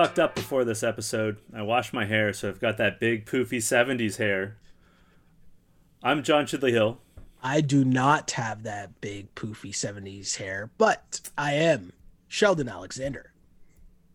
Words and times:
fucked 0.00 0.18
up 0.18 0.34
before 0.34 0.64
this 0.64 0.82
episode. 0.82 1.36
I 1.54 1.60
washed 1.60 1.92
my 1.92 2.06
hair, 2.06 2.32
so 2.32 2.48
I've 2.48 2.58
got 2.58 2.78
that 2.78 2.98
big 2.98 3.26
poofy 3.26 3.58
70s 3.58 4.16
hair. 4.16 4.56
I'm 6.02 6.22
John 6.22 6.46
Chidley 6.46 6.70
Hill. 6.70 7.00
I 7.42 7.60
do 7.60 7.84
not 7.84 8.30
have 8.30 8.62
that 8.62 9.02
big 9.02 9.34
poofy 9.34 9.72
70s 9.72 10.36
hair, 10.36 10.70
but 10.78 11.20
I 11.36 11.52
am 11.52 11.92
Sheldon 12.28 12.66
Alexander. 12.66 13.34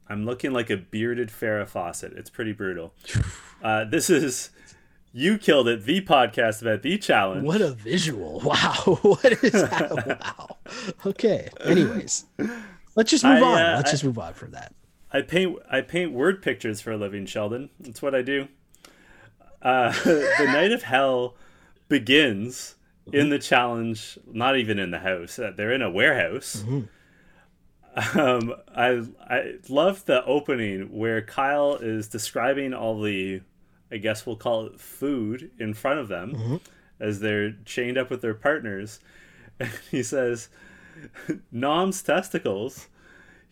I'm 0.09 0.25
looking 0.25 0.53
like 0.53 0.71
a 0.71 0.77
bearded 0.77 1.29
Farrah 1.29 1.67
Fawcett. 1.67 2.13
It's 2.13 2.29
pretty 2.31 2.51
brutal. 2.51 2.93
Uh, 3.63 3.83
this 3.83 4.11
is 4.11 4.51
You 5.11 5.39
Killed 5.39 5.67
It, 5.67 5.85
the 5.85 5.99
podcast 6.01 6.61
about 6.61 6.83
the 6.83 6.99
challenge. 6.99 7.43
What 7.45 7.61
a 7.61 7.71
visual. 7.71 8.39
Wow. 8.43 8.73
What 9.01 9.43
is 9.43 9.53
that? 9.53 9.91
wow. 10.37 10.57
Okay. 11.05 11.49
Anyways, 11.63 12.25
let's 12.95 13.09
just 13.09 13.23
move 13.23 13.41
I, 13.41 13.41
on. 13.41 13.59
uh, 13.61 13.75
let's 13.77 13.89
I- 13.89 13.93
just 13.93 14.03
move 14.03 14.19
on 14.19 14.33
from 14.33 14.51
that. 14.51 14.73
I 15.11 15.21
paint 15.21 15.57
I 15.71 15.81
paint 15.81 16.11
word 16.11 16.41
pictures 16.41 16.81
for 16.81 16.91
a 16.91 16.97
living, 16.97 17.25
Sheldon. 17.25 17.69
That's 17.79 18.01
what 18.01 18.13
I 18.15 18.21
do. 18.21 18.47
Uh, 19.61 19.91
the 20.03 20.45
night 20.47 20.71
of 20.71 20.83
hell 20.83 21.35
begins 21.87 22.75
in 23.13 23.29
the 23.29 23.39
challenge, 23.39 24.17
not 24.31 24.57
even 24.57 24.79
in 24.79 24.91
the 24.91 24.99
house. 24.99 25.37
Uh, 25.39 25.51
They're 25.55 25.71
in 25.73 25.81
a 25.81 25.91
warehouse. 25.91 26.63
Um, 28.13 28.53
I 28.75 29.03
I 29.21 29.53
love 29.69 30.05
the 30.05 30.23
opening 30.25 30.91
where 30.97 31.21
Kyle 31.21 31.75
is 31.75 32.09
describing 32.09 32.73
all 32.73 32.99
the, 33.01 33.41
I 33.89 33.97
guess 33.97 34.25
we'll 34.25 34.35
call 34.35 34.65
it 34.65 34.81
food 34.81 35.51
in 35.59 35.73
front 35.73 35.99
of 35.99 36.09
them 36.09 36.59
as 36.99 37.21
they're 37.21 37.53
chained 37.63 37.97
up 37.97 38.09
with 38.09 38.21
their 38.21 38.33
partners. 38.33 38.99
And 39.57 39.71
he 39.89 40.03
says, 40.03 40.49
"Nom's 41.49 42.03
testicles." 42.03 42.89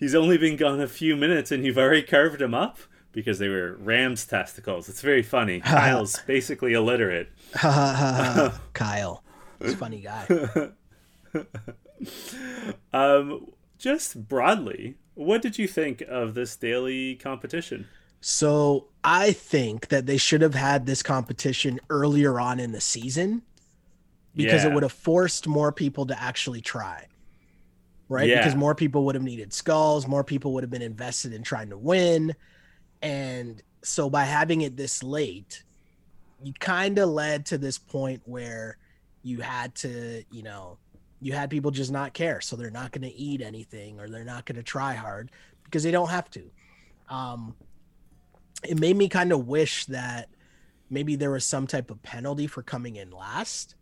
He's 0.04 0.16
only 0.16 0.38
been 0.38 0.58
gone 0.58 0.82
a 0.82 0.88
few 0.90 1.16
minutes 1.16 1.50
and 1.50 1.64
you've 1.64 1.78
already 1.78 2.02
carved 2.02 2.42
him 2.42 2.54
up 2.54 2.78
because 3.14 3.40
they 3.40 3.48
were 3.48 3.78
ram's 3.80 4.26
testicles. 4.26 4.90
It's 4.90 5.00
very 5.00 5.24
funny. 5.24 5.60
Kyle's 5.62 6.20
basically 6.28 6.74
illiterate. 6.74 7.30
Kyle. 7.54 9.24
He's 9.62 9.72
a 9.72 9.78
funny 9.78 10.02
guy. 10.02 10.72
Um, 12.92 13.48
just 13.78 14.28
broadly, 14.28 14.96
what 15.14 15.42
did 15.42 15.58
you 15.58 15.70
think 15.70 16.02
of 16.02 16.34
this 16.34 16.58
daily 16.58 17.16
competition? 17.16 17.88
So 18.20 18.88
I 19.06 19.32
think 19.32 19.88
that 19.88 20.06
they 20.06 20.18
should 20.18 20.42
have 20.42 20.54
had 20.54 20.86
this 20.86 21.02
competition 21.02 21.80
earlier 21.90 22.42
on 22.42 22.60
in 22.60 22.74
the 22.74 22.82
season 22.82 23.44
because 24.36 24.66
it 24.66 24.74
would 24.74 24.84
have 24.84 24.92
forced 24.92 25.48
more 25.48 25.72
people 25.72 26.06
to 26.08 26.22
actually 26.22 26.60
try. 26.60 27.08
Right? 28.14 28.30
Yeah. 28.30 28.38
Because 28.38 28.56
more 28.56 28.76
people 28.76 29.06
would 29.06 29.16
have 29.16 29.24
needed 29.24 29.52
skulls, 29.52 30.08
more 30.08 30.24
people 30.24 30.54
would 30.54 30.64
have 30.64 30.70
been 30.70 30.84
invested 30.84 31.34
in 31.34 31.42
trying 31.42 31.72
to 31.72 31.78
win. 31.78 32.36
And 33.02 33.62
so 33.82 34.08
by 34.08 34.24
having 34.24 34.62
it 34.62 34.78
this 34.78 35.02
late, 35.02 35.64
you 36.44 36.54
kind 36.60 37.00
of 37.00 37.10
led 37.10 37.48
to 37.48 37.58
this 37.58 37.80
point 37.80 38.22
where 38.26 38.78
you 39.24 39.42
had 39.42 39.74
to, 39.76 40.24
you 40.32 40.44
know, 40.44 40.78
you 41.22 41.34
had 41.34 41.50
people 41.50 41.72
just 41.72 41.92
not 41.92 42.14
care. 42.14 42.40
So 42.40 42.56
they're 42.56 42.70
not 42.70 42.92
going 42.92 43.10
to 43.10 43.16
eat 43.16 43.42
anything 43.42 44.00
or 44.00 44.08
they're 44.08 44.24
not 44.24 44.46
going 44.46 44.58
to 44.58 44.64
try 44.64 44.94
hard 44.94 45.32
because 45.64 45.82
they 45.82 45.92
don't 45.92 46.10
have 46.10 46.30
to. 46.32 46.52
Um, 47.10 47.56
it 48.64 48.80
made 48.80 48.96
me 48.96 49.10
kind 49.10 49.32
of 49.32 49.48
wish 49.48 49.86
that 49.86 50.30
maybe 50.90 51.16
there 51.16 51.32
was 51.32 51.46
some 51.46 51.66
type 51.66 51.90
of 51.90 52.04
penalty 52.04 52.46
for 52.46 52.62
coming 52.62 52.98
in 52.98 53.10
last 53.10 53.76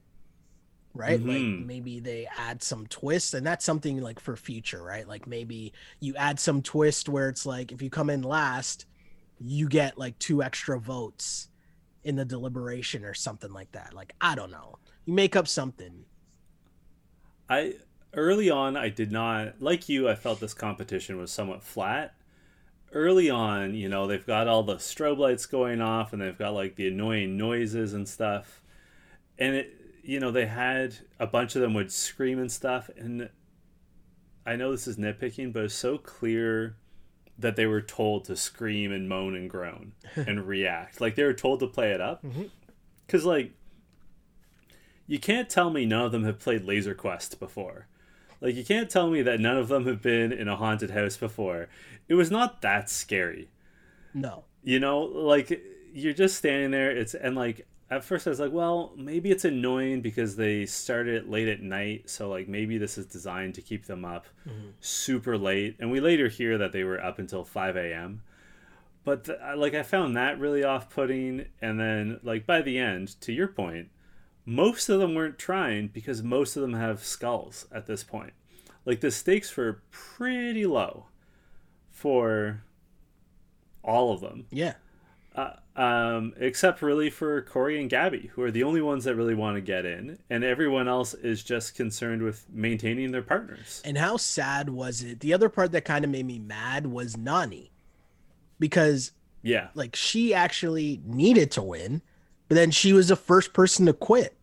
right 0.93 1.23
like 1.25 1.47
Mhm. 1.47 1.65
maybe 1.65 1.99
they 1.99 2.27
add 2.37 2.61
some 2.61 2.85
twist 2.87 3.33
and 3.33 3.45
that's 3.45 3.63
something 3.65 4.01
like 4.01 4.19
for 4.19 4.35
future 4.35 4.83
right 4.83 5.07
like 5.07 5.25
maybe 5.27 5.73
you 6.01 6.15
add 6.15 6.39
some 6.39 6.61
twist 6.61 7.07
where 7.09 7.29
it's 7.29 7.45
like 7.45 7.71
if 7.71 7.81
you 7.81 7.89
come 7.89 8.09
in 8.09 8.21
last 8.23 8.85
you 9.39 9.69
get 9.69 9.97
like 9.97 10.17
two 10.19 10.43
extra 10.43 10.79
votes 10.79 11.49
in 12.03 12.15
the 12.15 12.25
deliberation 12.25 13.05
or 13.05 13.13
something 13.13 13.51
like 13.53 13.71
that 13.71 13.93
like 13.93 14.13
i 14.21 14.35
don't 14.35 14.51
know 14.51 14.77
you 15.05 15.13
make 15.13 15.35
up 15.35 15.47
something 15.47 16.05
I 17.49 17.75
early 18.13 18.49
on 18.49 18.75
I 18.77 18.89
did 18.89 19.11
not 19.11 19.61
like 19.61 19.89
you. 19.89 20.09
I 20.09 20.15
felt 20.15 20.39
this 20.39 20.53
competition 20.53 21.17
was 21.17 21.31
somewhat 21.31 21.63
flat. 21.63 22.13
Early 22.93 23.29
on, 23.29 23.75
you 23.75 23.89
know, 23.89 24.07
they've 24.07 24.25
got 24.25 24.47
all 24.47 24.63
the 24.63 24.75
strobe 24.77 25.17
lights 25.19 25.45
going 25.45 25.81
off 25.81 26.13
and 26.13 26.21
they've 26.21 26.37
got 26.37 26.53
like 26.53 26.75
the 26.75 26.87
annoying 26.89 27.37
noises 27.37 27.93
and 27.93 28.07
stuff. 28.07 28.61
And 29.39 29.55
it, 29.55 29.80
you 30.03 30.19
know, 30.19 30.31
they 30.31 30.45
had 30.45 30.95
a 31.19 31.27
bunch 31.27 31.55
of 31.55 31.61
them 31.61 31.73
would 31.73 31.91
scream 31.91 32.39
and 32.39 32.51
stuff. 32.51 32.89
And 32.97 33.29
I 34.45 34.55
know 34.55 34.71
this 34.71 34.87
is 34.87 34.97
nitpicking, 34.97 35.53
but 35.53 35.65
it's 35.65 35.73
so 35.73 35.97
clear 35.97 36.75
that 37.37 37.55
they 37.55 37.65
were 37.65 37.81
told 37.81 38.25
to 38.25 38.35
scream 38.35 38.91
and 38.91 39.07
moan 39.09 39.35
and 39.35 39.49
groan 39.49 39.93
and 40.15 40.47
react. 40.47 41.01
Like 41.01 41.15
they 41.15 41.23
were 41.23 41.33
told 41.33 41.59
to 41.61 41.67
play 41.67 41.91
it 41.91 42.01
up. 42.01 42.23
Mm-hmm. 42.23 42.43
Because, 43.05 43.25
like, 43.25 43.51
you 45.05 45.19
can't 45.19 45.49
tell 45.49 45.69
me 45.69 45.85
none 45.85 46.05
of 46.05 46.13
them 46.13 46.23
have 46.23 46.39
played 46.39 46.63
Laser 46.63 46.95
Quest 46.95 47.39
before. 47.39 47.87
Like 48.41 48.55
you 48.55 48.65
can't 48.65 48.89
tell 48.89 49.09
me 49.09 49.21
that 49.21 49.39
none 49.39 49.57
of 49.57 49.67
them 49.67 49.85
have 49.85 50.01
been 50.01 50.31
in 50.31 50.47
a 50.47 50.55
haunted 50.55 50.91
house 50.91 51.15
before. 51.15 51.69
It 52.07 52.15
was 52.15 52.31
not 52.31 52.61
that 52.61 52.89
scary. 52.89 53.49
no 54.13 54.45
You 54.63 54.79
know, 54.79 54.99
like 55.01 55.61
you're 55.93 56.13
just 56.13 56.37
standing 56.37 56.71
there 56.71 56.89
it's 56.89 57.13
and 57.13 57.35
like 57.35 57.67
at 57.91 58.05
first 58.05 58.25
I 58.25 58.29
was 58.29 58.39
like, 58.39 58.53
well, 58.53 58.93
maybe 58.95 59.31
it's 59.31 59.43
annoying 59.43 59.99
because 59.99 60.37
they 60.37 60.65
started 60.65 61.13
it 61.15 61.29
late 61.29 61.49
at 61.49 61.61
night, 61.61 62.09
so 62.09 62.29
like 62.29 62.47
maybe 62.47 62.77
this 62.77 62.97
is 62.97 63.05
designed 63.05 63.53
to 63.55 63.61
keep 63.61 63.85
them 63.85 64.05
up 64.05 64.27
super 64.79 65.37
late. 65.37 65.75
And 65.77 65.91
we 65.91 65.99
later 65.99 66.29
hear 66.29 66.57
that 66.57 66.71
they 66.71 66.85
were 66.85 67.03
up 67.03 67.19
until 67.19 67.43
5 67.43 67.75
a.m. 67.75 68.23
But 69.03 69.25
th- 69.25 69.37
like 69.57 69.73
I 69.73 69.83
found 69.83 70.15
that 70.15 70.39
really 70.39 70.63
off-putting 70.63 71.47
and 71.61 71.79
then 71.79 72.21
like 72.23 72.45
by 72.45 72.61
the 72.61 72.79
end, 72.79 73.19
to 73.21 73.33
your 73.33 73.49
point, 73.49 73.89
most 74.45 74.87
of 74.87 75.01
them 75.01 75.13
weren't 75.13 75.37
trying 75.37 75.89
because 75.89 76.23
most 76.23 76.55
of 76.55 76.61
them 76.61 76.73
have 76.73 77.03
skulls 77.03 77.67
at 77.73 77.87
this 77.87 78.05
point. 78.05 78.33
Like 78.85 79.01
the 79.01 79.11
stakes 79.11 79.55
were 79.57 79.81
pretty 79.91 80.65
low 80.65 81.07
for 81.91 82.63
all 83.83 84.13
of 84.13 84.21
them, 84.21 84.45
yeah 84.49 84.75
uh, 85.35 85.53
um, 85.75 86.33
except 86.37 86.81
really 86.81 87.09
for 87.09 87.41
Cory 87.43 87.79
and 87.79 87.89
Gabby, 87.89 88.29
who 88.33 88.41
are 88.43 88.51
the 88.51 88.63
only 88.63 88.81
ones 88.81 89.05
that 89.05 89.15
really 89.15 89.35
want 89.35 89.55
to 89.55 89.61
get 89.61 89.85
in, 89.85 90.19
and 90.29 90.43
everyone 90.43 90.87
else 90.87 91.13
is 91.13 91.43
just 91.43 91.75
concerned 91.75 92.21
with 92.21 92.45
maintaining 92.51 93.11
their 93.11 93.21
partners. 93.21 93.81
And 93.85 93.97
how 93.97 94.17
sad 94.17 94.69
was 94.69 95.01
it? 95.01 95.21
The 95.21 95.33
other 95.33 95.49
part 95.49 95.71
that 95.71 95.85
kind 95.85 96.03
of 96.03 96.11
made 96.11 96.25
me 96.25 96.39
mad 96.39 96.87
was 96.87 97.15
Nany. 97.15 97.69
Because 98.59 99.11
Yeah, 99.41 99.69
like 99.73 99.95
she 99.95 100.33
actually 100.33 101.01
needed 101.05 101.51
to 101.51 101.61
win, 101.61 102.01
but 102.47 102.55
then 102.55 102.71
she 102.71 102.93
was 102.93 103.07
the 103.07 103.15
first 103.15 103.53
person 103.53 103.85
to 103.85 103.93
quit. 103.93 104.37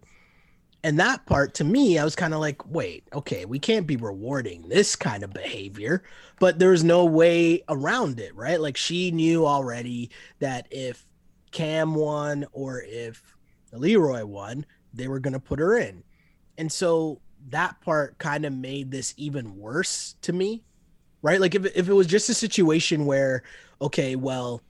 And 0.84 0.98
that 1.00 1.26
part 1.26 1.54
to 1.54 1.64
me, 1.64 1.98
I 1.98 2.04
was 2.04 2.14
kind 2.14 2.32
of 2.32 2.40
like, 2.40 2.64
wait, 2.70 3.04
okay, 3.12 3.44
we 3.44 3.58
can't 3.58 3.86
be 3.86 3.96
rewarding 3.96 4.68
this 4.68 4.94
kind 4.94 5.24
of 5.24 5.32
behavior, 5.32 6.04
but 6.38 6.58
there's 6.58 6.84
no 6.84 7.04
way 7.04 7.64
around 7.68 8.20
it, 8.20 8.34
right? 8.36 8.60
Like 8.60 8.76
she 8.76 9.10
knew 9.10 9.44
already 9.44 10.10
that 10.38 10.68
if 10.70 11.04
Kam 11.50 11.94
won 11.94 12.46
or 12.52 12.82
if 12.82 13.36
Leroy 13.72 14.24
won, 14.24 14.66
they 14.94 15.08
were 15.08 15.20
going 15.20 15.32
to 15.32 15.40
put 15.40 15.58
her 15.58 15.78
in. 15.78 16.02
And 16.56 16.70
so 16.70 17.20
that 17.50 17.80
part 17.80 18.18
kind 18.18 18.44
of 18.44 18.52
made 18.52 18.90
this 18.90 19.14
even 19.16 19.56
worse 19.56 20.16
to 20.22 20.32
me, 20.32 20.64
right? 21.22 21.40
Like 21.40 21.54
if, 21.54 21.64
if 21.76 21.88
it 21.88 21.92
was 21.92 22.06
just 22.06 22.28
a 22.28 22.34
situation 22.34 23.06
where, 23.06 23.42
okay, 23.80 24.16
well, 24.16 24.62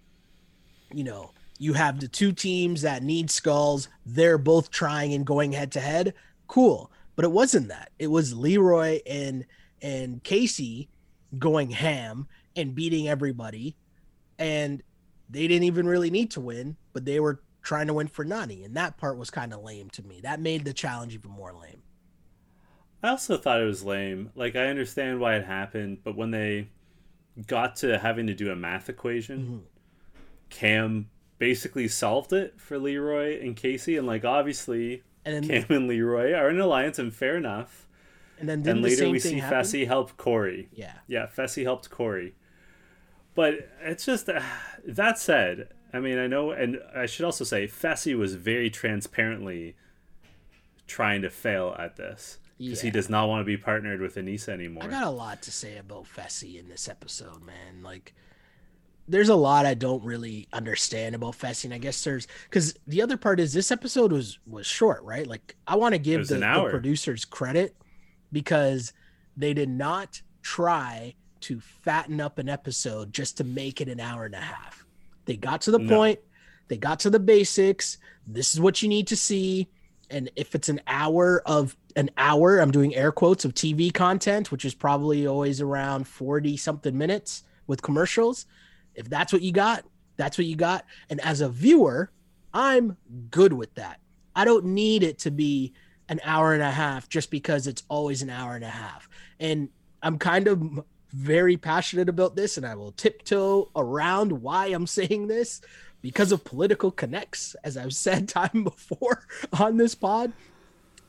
you 0.92 1.04
know, 1.04 1.30
you 1.58 1.72
have 1.72 2.00
the 2.00 2.08
two 2.08 2.32
teams 2.32 2.82
that 2.82 3.02
need 3.02 3.30
skulls. 3.30 3.88
They're 4.06 4.38
both 4.38 4.70
trying 4.70 5.12
and 5.12 5.26
going 5.26 5.52
head 5.52 5.72
to 5.72 5.80
head. 5.80 6.14
Cool. 6.46 6.90
But 7.16 7.24
it 7.24 7.32
wasn't 7.32 7.68
that. 7.68 7.90
It 7.98 8.06
was 8.06 8.32
Leroy 8.32 9.00
and 9.06 9.44
and 9.82 10.22
Kaycee 10.22 10.88
going 11.38 11.70
ham 11.70 12.28
and 12.56 12.74
beating 12.74 13.08
everybody. 13.08 13.76
And 14.38 14.82
they 15.28 15.46
didn't 15.46 15.64
even 15.64 15.86
really 15.86 16.10
need 16.10 16.30
to 16.32 16.40
win, 16.40 16.76
but 16.92 17.04
they 17.04 17.20
were 17.20 17.40
trying 17.62 17.86
to 17.88 17.94
win 17.94 18.08
for 18.08 18.24
Nany. 18.24 18.64
And 18.64 18.74
that 18.76 18.96
part 18.96 19.18
was 19.18 19.30
kind 19.30 19.52
of 19.52 19.62
lame 19.62 19.90
to 19.90 20.02
me. 20.02 20.20
That 20.22 20.40
made 20.40 20.64
the 20.64 20.72
challenge 20.72 21.14
even 21.14 21.30
more 21.30 21.52
lame. 21.52 21.82
I 23.02 23.10
also 23.10 23.36
thought 23.36 23.60
it 23.60 23.64
was 23.66 23.84
lame. 23.84 24.30
Like 24.34 24.56
I 24.56 24.66
understand 24.66 25.20
why 25.20 25.36
it 25.36 25.44
happened, 25.44 25.98
but 26.02 26.16
when 26.16 26.30
they 26.30 26.68
got 27.46 27.76
to 27.76 27.98
having 27.98 28.26
to 28.26 28.34
do 28.34 28.50
a 28.50 28.56
math 28.56 28.88
equation, 28.88 29.46
Mhm. 29.46 29.60
Kam 30.50 31.10
basically 31.38 31.86
solved 31.86 32.32
it 32.32 32.60
for 32.60 32.78
Leroy 32.78 33.40
and 33.40 33.54
Kaycee, 33.56 33.96
and 33.98 34.06
like 34.06 34.24
obviously 34.24 35.04
And 35.24 35.46
Kam 35.46 35.66
and 35.68 35.86
Leroy 35.88 36.32
are 36.32 36.48
in 36.50 36.58
alliance, 36.58 36.98
and 36.98 37.14
fair 37.14 37.36
enough. 37.36 37.86
and 38.40 38.48
then 38.48 38.58
and 38.60 38.78
the 38.78 38.82
later 38.88 38.96
same 38.96 39.10
we 39.10 39.18
see 39.18 39.38
happen? 39.40 39.58
Fessy 39.58 39.86
help 39.86 40.16
Cory. 40.16 40.68
Yeah. 40.72 40.92
Yeah, 41.08 41.26
Fessy 41.26 41.64
helped 41.64 41.90
Cory. 41.90 42.34
But 43.38 43.68
it's 43.82 44.04
just 44.04 44.28
uh, 44.28 44.42
that 44.84 45.16
said, 45.16 45.68
I 45.92 46.00
mean, 46.00 46.18
I 46.18 46.26
know, 46.26 46.50
and 46.50 46.80
I 46.92 47.06
should 47.06 47.24
also 47.24 47.44
say, 47.44 47.68
Fessy 47.68 48.18
was 48.18 48.34
very 48.34 48.68
transparently 48.68 49.76
trying 50.88 51.22
to 51.22 51.30
fail 51.30 51.76
at 51.78 51.94
this 51.94 52.38
because 52.58 52.80
he 52.80 52.90
does 52.90 53.08
not 53.08 53.28
want 53.28 53.42
to 53.42 53.44
be 53.44 53.56
partnered 53.56 54.00
with 54.00 54.16
Aneesa 54.16 54.48
anymore. 54.48 54.82
I 54.82 54.88
got 54.88 55.04
a 55.04 55.10
lot 55.10 55.40
to 55.42 55.52
say 55.52 55.78
about 55.78 56.06
Fessy 56.06 56.58
in 56.58 56.68
this 56.68 56.88
episode, 56.88 57.40
man. 57.46 57.84
Like, 57.84 58.12
there's 59.06 59.28
a 59.28 59.36
lot 59.36 59.66
I 59.66 59.74
don't 59.74 60.02
really 60.02 60.48
understand 60.52 61.14
about 61.14 61.38
Fessy. 61.38 61.66
and 61.66 61.74
I 61.74 61.78
guess 61.78 62.02
there's 62.02 62.26
because 62.50 62.74
the 62.88 63.02
other 63.02 63.16
part 63.16 63.38
is 63.38 63.52
this 63.52 63.70
episode 63.70 64.10
was 64.10 64.40
was 64.48 64.66
short, 64.66 65.04
right? 65.04 65.28
Like 65.28 65.54
I 65.64 65.76
want 65.76 65.92
to 65.92 66.00
give 66.00 66.26
the, 66.26 66.38
the 66.38 66.66
producers 66.70 67.24
credit 67.24 67.76
because 68.32 68.92
they 69.36 69.54
did 69.54 69.68
not 69.68 70.22
try 70.42 71.14
to 71.42 71.60
fatten 71.60 72.20
up 72.20 72.38
an 72.38 72.48
episode 72.48 73.12
just 73.12 73.36
to 73.38 73.44
make 73.44 73.80
it 73.80 73.88
an 73.88 74.00
hour 74.00 74.24
and 74.24 74.34
a 74.34 74.40
half. 74.40 74.84
They 75.24 75.36
got 75.36 75.60
to 75.62 75.70
the 75.70 75.78
no. 75.78 75.94
point, 75.94 76.20
they 76.68 76.76
got 76.76 77.00
to 77.00 77.10
the 77.10 77.20
basics. 77.20 77.98
This 78.26 78.54
is 78.54 78.60
what 78.60 78.82
you 78.82 78.88
need 78.88 79.06
to 79.08 79.16
see. 79.16 79.68
And 80.10 80.30
if 80.36 80.54
it's 80.54 80.68
an 80.68 80.80
hour 80.86 81.42
of 81.44 81.76
an 81.96 82.10
hour, 82.16 82.58
I'm 82.58 82.70
doing 82.70 82.94
air 82.94 83.12
quotes 83.12 83.44
of 83.44 83.54
TV 83.54 83.92
content, 83.92 84.50
which 84.50 84.64
is 84.64 84.74
probably 84.74 85.26
always 85.26 85.60
around 85.60 86.06
40 86.06 86.56
something 86.56 86.96
minutes 86.96 87.42
with 87.66 87.82
commercials. 87.82 88.46
If 88.94 89.10
that's 89.10 89.32
what 89.32 89.42
you 89.42 89.52
got, 89.52 89.84
that's 90.16 90.38
what 90.38 90.46
you 90.46 90.56
got. 90.56 90.84
And 91.10 91.20
as 91.20 91.40
a 91.40 91.48
viewer, 91.48 92.10
I'm 92.54 92.96
good 93.30 93.52
with 93.52 93.74
that. 93.74 94.00
I 94.34 94.44
don't 94.44 94.66
need 94.66 95.02
it 95.02 95.18
to 95.20 95.30
be 95.30 95.72
an 96.08 96.20
hour 96.24 96.54
and 96.54 96.62
a 96.62 96.70
half 96.70 97.08
just 97.08 97.30
because 97.30 97.66
it's 97.66 97.82
always 97.88 98.22
an 98.22 98.30
hour 98.30 98.54
and 98.54 98.64
a 98.64 98.70
half. 98.70 99.08
And 99.40 99.68
I'm 100.02 100.18
kind 100.18 100.48
of 100.48 100.62
very 101.12 101.56
passionate 101.56 102.08
about 102.08 102.36
this 102.36 102.56
and 102.56 102.66
I 102.66 102.74
will 102.74 102.92
tiptoe 102.92 103.70
around 103.74 104.32
why 104.32 104.66
I'm 104.66 104.86
saying 104.98 105.28
this 105.28 105.60
because 106.02 106.32
of 106.32 106.44
political 106.44 106.90
connects, 106.90 107.56
as 107.64 107.76
I've 107.76 107.94
said 107.94 108.28
time 108.28 108.64
before 108.64 109.26
on 109.58 109.76
this 109.76 109.94
pod. 109.94 110.32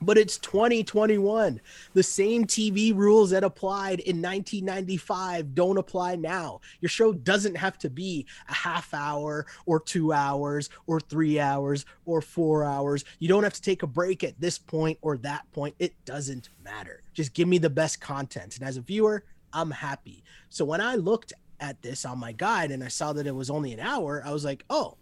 But 0.01 0.17
it's 0.17 0.37
2021. 0.37 1.59
The 1.93 2.03
same 2.03 2.45
TV 2.45 2.95
rules 2.95 3.31
that 3.31 3.43
applied 3.43 3.99
in 3.99 4.21
1995 4.21 5.53
don't 5.53 5.77
apply 5.77 6.15
now. 6.15 6.61
Your 6.79 6.87
show 6.87 7.11
doesn't 7.11 7.57
have 7.57 7.77
to 7.79 7.89
be 7.89 8.25
a 8.47 8.53
half 8.53 8.93
hour 8.93 9.45
or 9.65 9.81
two 9.81 10.13
hours 10.13 10.69
or 10.87 11.01
three 11.01 11.37
hours 11.37 11.85
or 12.05 12.21
four 12.21 12.63
hours. 12.63 13.03
You 13.19 13.27
don't 13.27 13.43
have 13.43 13.55
to 13.55 13.61
take 13.61 13.83
a 13.83 13.87
break 13.87 14.23
at 14.23 14.39
this 14.39 14.57
point 14.57 14.97
or 15.01 15.17
that 15.17 15.51
point. 15.51 15.75
It 15.79 15.93
doesn't 16.05 16.47
matter. 16.63 17.01
Just 17.13 17.33
give 17.33 17.49
me 17.49 17.57
the 17.57 17.69
best 17.69 17.99
content. 17.99 18.57
And 18.57 18.65
as 18.65 18.77
a 18.77 18.81
viewer, 18.81 19.25
I'm 19.53 19.71
happy. 19.71 20.23
So 20.49 20.65
when 20.65 20.81
I 20.81 20.95
looked 20.95 21.33
at 21.59 21.81
this 21.81 22.05
on 22.05 22.19
my 22.19 22.31
guide 22.31 22.71
and 22.71 22.83
I 22.83 22.87
saw 22.87 23.13
that 23.13 23.27
it 23.27 23.35
was 23.35 23.49
only 23.49 23.73
an 23.73 23.79
hour, 23.79 24.23
I 24.25 24.31
was 24.31 24.45
like, 24.45 24.63
oh, 24.69 24.97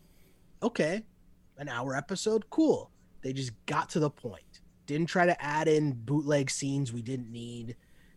okay, 0.61 1.03
an 1.57 1.69
hour 1.69 1.95
episode, 1.95 2.49
cool. 2.49 2.91
They 3.21 3.33
just 3.33 3.51
got 3.65 3.89
to 3.91 3.99
the 3.99 4.09
point. 4.09 4.61
Didn't 4.85 5.07
try 5.07 5.25
to 5.25 5.41
add 5.44 5.67
in 5.67 5.94
bootleg 5.94 6.49
scenes 6.49 6.94
we 6.94 7.01
didn't 7.01 7.31
need. 7.31 7.75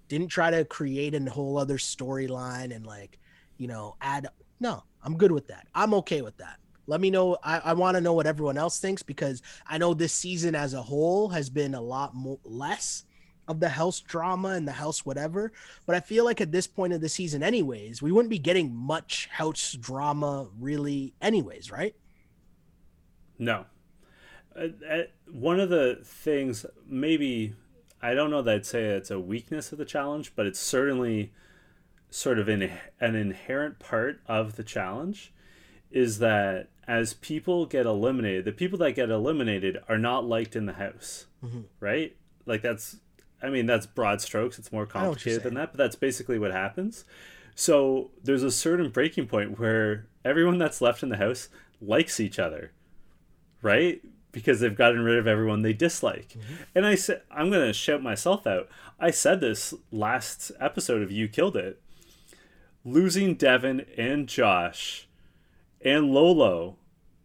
Didn't 0.08 0.28
try 0.28 0.50
to 0.50 0.64
create 0.64 1.14
a 1.14 1.30
whole 1.30 1.58
other 1.58 1.78
storyline 1.78 2.74
and 2.74 2.86
like, 2.86 3.18
you 3.58 3.66
know, 3.66 3.96
add. 4.00 4.28
No, 4.60 4.84
I'm 5.02 5.16
good 5.16 5.32
with 5.32 5.48
that. 5.48 5.66
I'm 5.74 5.94
okay 5.94 6.22
with 6.22 6.36
that. 6.38 6.58
Let 6.86 7.00
me 7.00 7.10
know. 7.10 7.36
I, 7.42 7.58
I 7.58 7.72
want 7.74 7.96
to 7.96 8.00
know 8.00 8.12
what 8.12 8.26
everyone 8.26 8.58
else 8.58 8.78
thinks 8.80 9.02
because 9.02 9.42
I 9.66 9.78
know 9.78 9.94
this 9.94 10.12
season 10.12 10.54
as 10.54 10.74
a 10.74 10.82
whole 10.82 11.28
has 11.28 11.48
been 11.48 11.74
a 11.74 11.80
lot 11.80 12.14
more 12.14 12.38
less 12.44 13.04
of 13.50 13.60
the 13.60 13.68
house 13.70 14.00
drama 14.00 14.50
and 14.50 14.66
the 14.66 14.72
house 14.72 15.04
whatever. 15.04 15.52
But 15.86 15.96
I 15.96 16.00
feel 16.00 16.24
like 16.24 16.40
at 16.40 16.52
this 16.52 16.66
point 16.66 16.92
of 16.92 17.00
the 17.00 17.08
season, 17.08 17.42
anyways, 17.42 18.00
we 18.00 18.12
wouldn't 18.12 18.30
be 18.30 18.38
getting 18.38 18.74
much 18.74 19.26
house 19.26 19.72
drama 19.72 20.48
really, 20.58 21.14
anyways, 21.20 21.70
right? 21.70 21.94
No. 23.38 23.66
Uh, 24.56 24.68
uh, 24.88 25.02
one 25.30 25.60
of 25.60 25.68
the 25.70 25.98
things, 26.04 26.66
maybe, 26.86 27.54
I 28.02 28.14
don't 28.14 28.30
know 28.30 28.42
that 28.42 28.54
I'd 28.54 28.66
say 28.66 28.84
it's 28.84 29.10
a 29.10 29.20
weakness 29.20 29.72
of 29.72 29.78
the 29.78 29.84
challenge, 29.84 30.32
but 30.36 30.46
it's 30.46 30.60
certainly 30.60 31.32
sort 32.10 32.38
of 32.38 32.48
an, 32.48 32.70
an 33.00 33.14
inherent 33.14 33.78
part 33.78 34.20
of 34.26 34.56
the 34.56 34.64
challenge 34.64 35.32
is 35.90 36.18
that 36.18 36.68
as 36.86 37.14
people 37.14 37.66
get 37.66 37.86
eliminated, 37.86 38.44
the 38.44 38.52
people 38.52 38.78
that 38.78 38.92
get 38.92 39.10
eliminated 39.10 39.78
are 39.88 39.98
not 39.98 40.24
liked 40.24 40.56
in 40.56 40.66
the 40.66 40.72
house, 40.74 41.26
mm-hmm. 41.44 41.60
right? 41.78 42.16
Like 42.46 42.62
that's 42.62 42.96
I 43.42 43.50
mean, 43.50 43.66
that's 43.66 43.86
broad 43.86 44.20
strokes. 44.20 44.58
It's 44.58 44.72
more 44.72 44.86
complicated 44.86 45.42
than 45.42 45.54
that, 45.54 45.72
but 45.72 45.78
that's 45.78 45.96
basically 45.96 46.38
what 46.38 46.52
happens. 46.52 47.04
So 47.54 48.10
there's 48.22 48.42
a 48.42 48.50
certain 48.50 48.90
breaking 48.90 49.26
point 49.26 49.58
where 49.58 50.06
everyone 50.24 50.58
that's 50.58 50.80
left 50.80 51.02
in 51.02 51.08
the 51.08 51.16
house 51.16 51.48
likes 51.80 52.20
each 52.20 52.38
other, 52.38 52.72
right? 53.62 54.00
Because 54.32 54.60
they've 54.60 54.76
gotten 54.76 55.02
rid 55.02 55.18
of 55.18 55.26
everyone 55.26 55.62
they 55.62 55.72
dislike. 55.72 56.30
Mm-hmm. 56.30 56.54
And 56.74 56.86
I 56.86 56.94
said, 56.94 57.22
I'm 57.30 57.50
going 57.50 57.66
to 57.66 57.72
shout 57.72 58.02
myself 58.02 58.46
out. 58.46 58.68
I 58.98 59.10
said 59.10 59.40
this 59.40 59.74
last 59.90 60.52
episode 60.60 61.02
of 61.02 61.10
You 61.10 61.28
Killed 61.28 61.56
It. 61.56 61.80
Losing 62.84 63.34
Devin 63.34 63.84
and 63.98 64.26
Josh 64.26 65.06
and 65.82 66.12
Lolo 66.12 66.76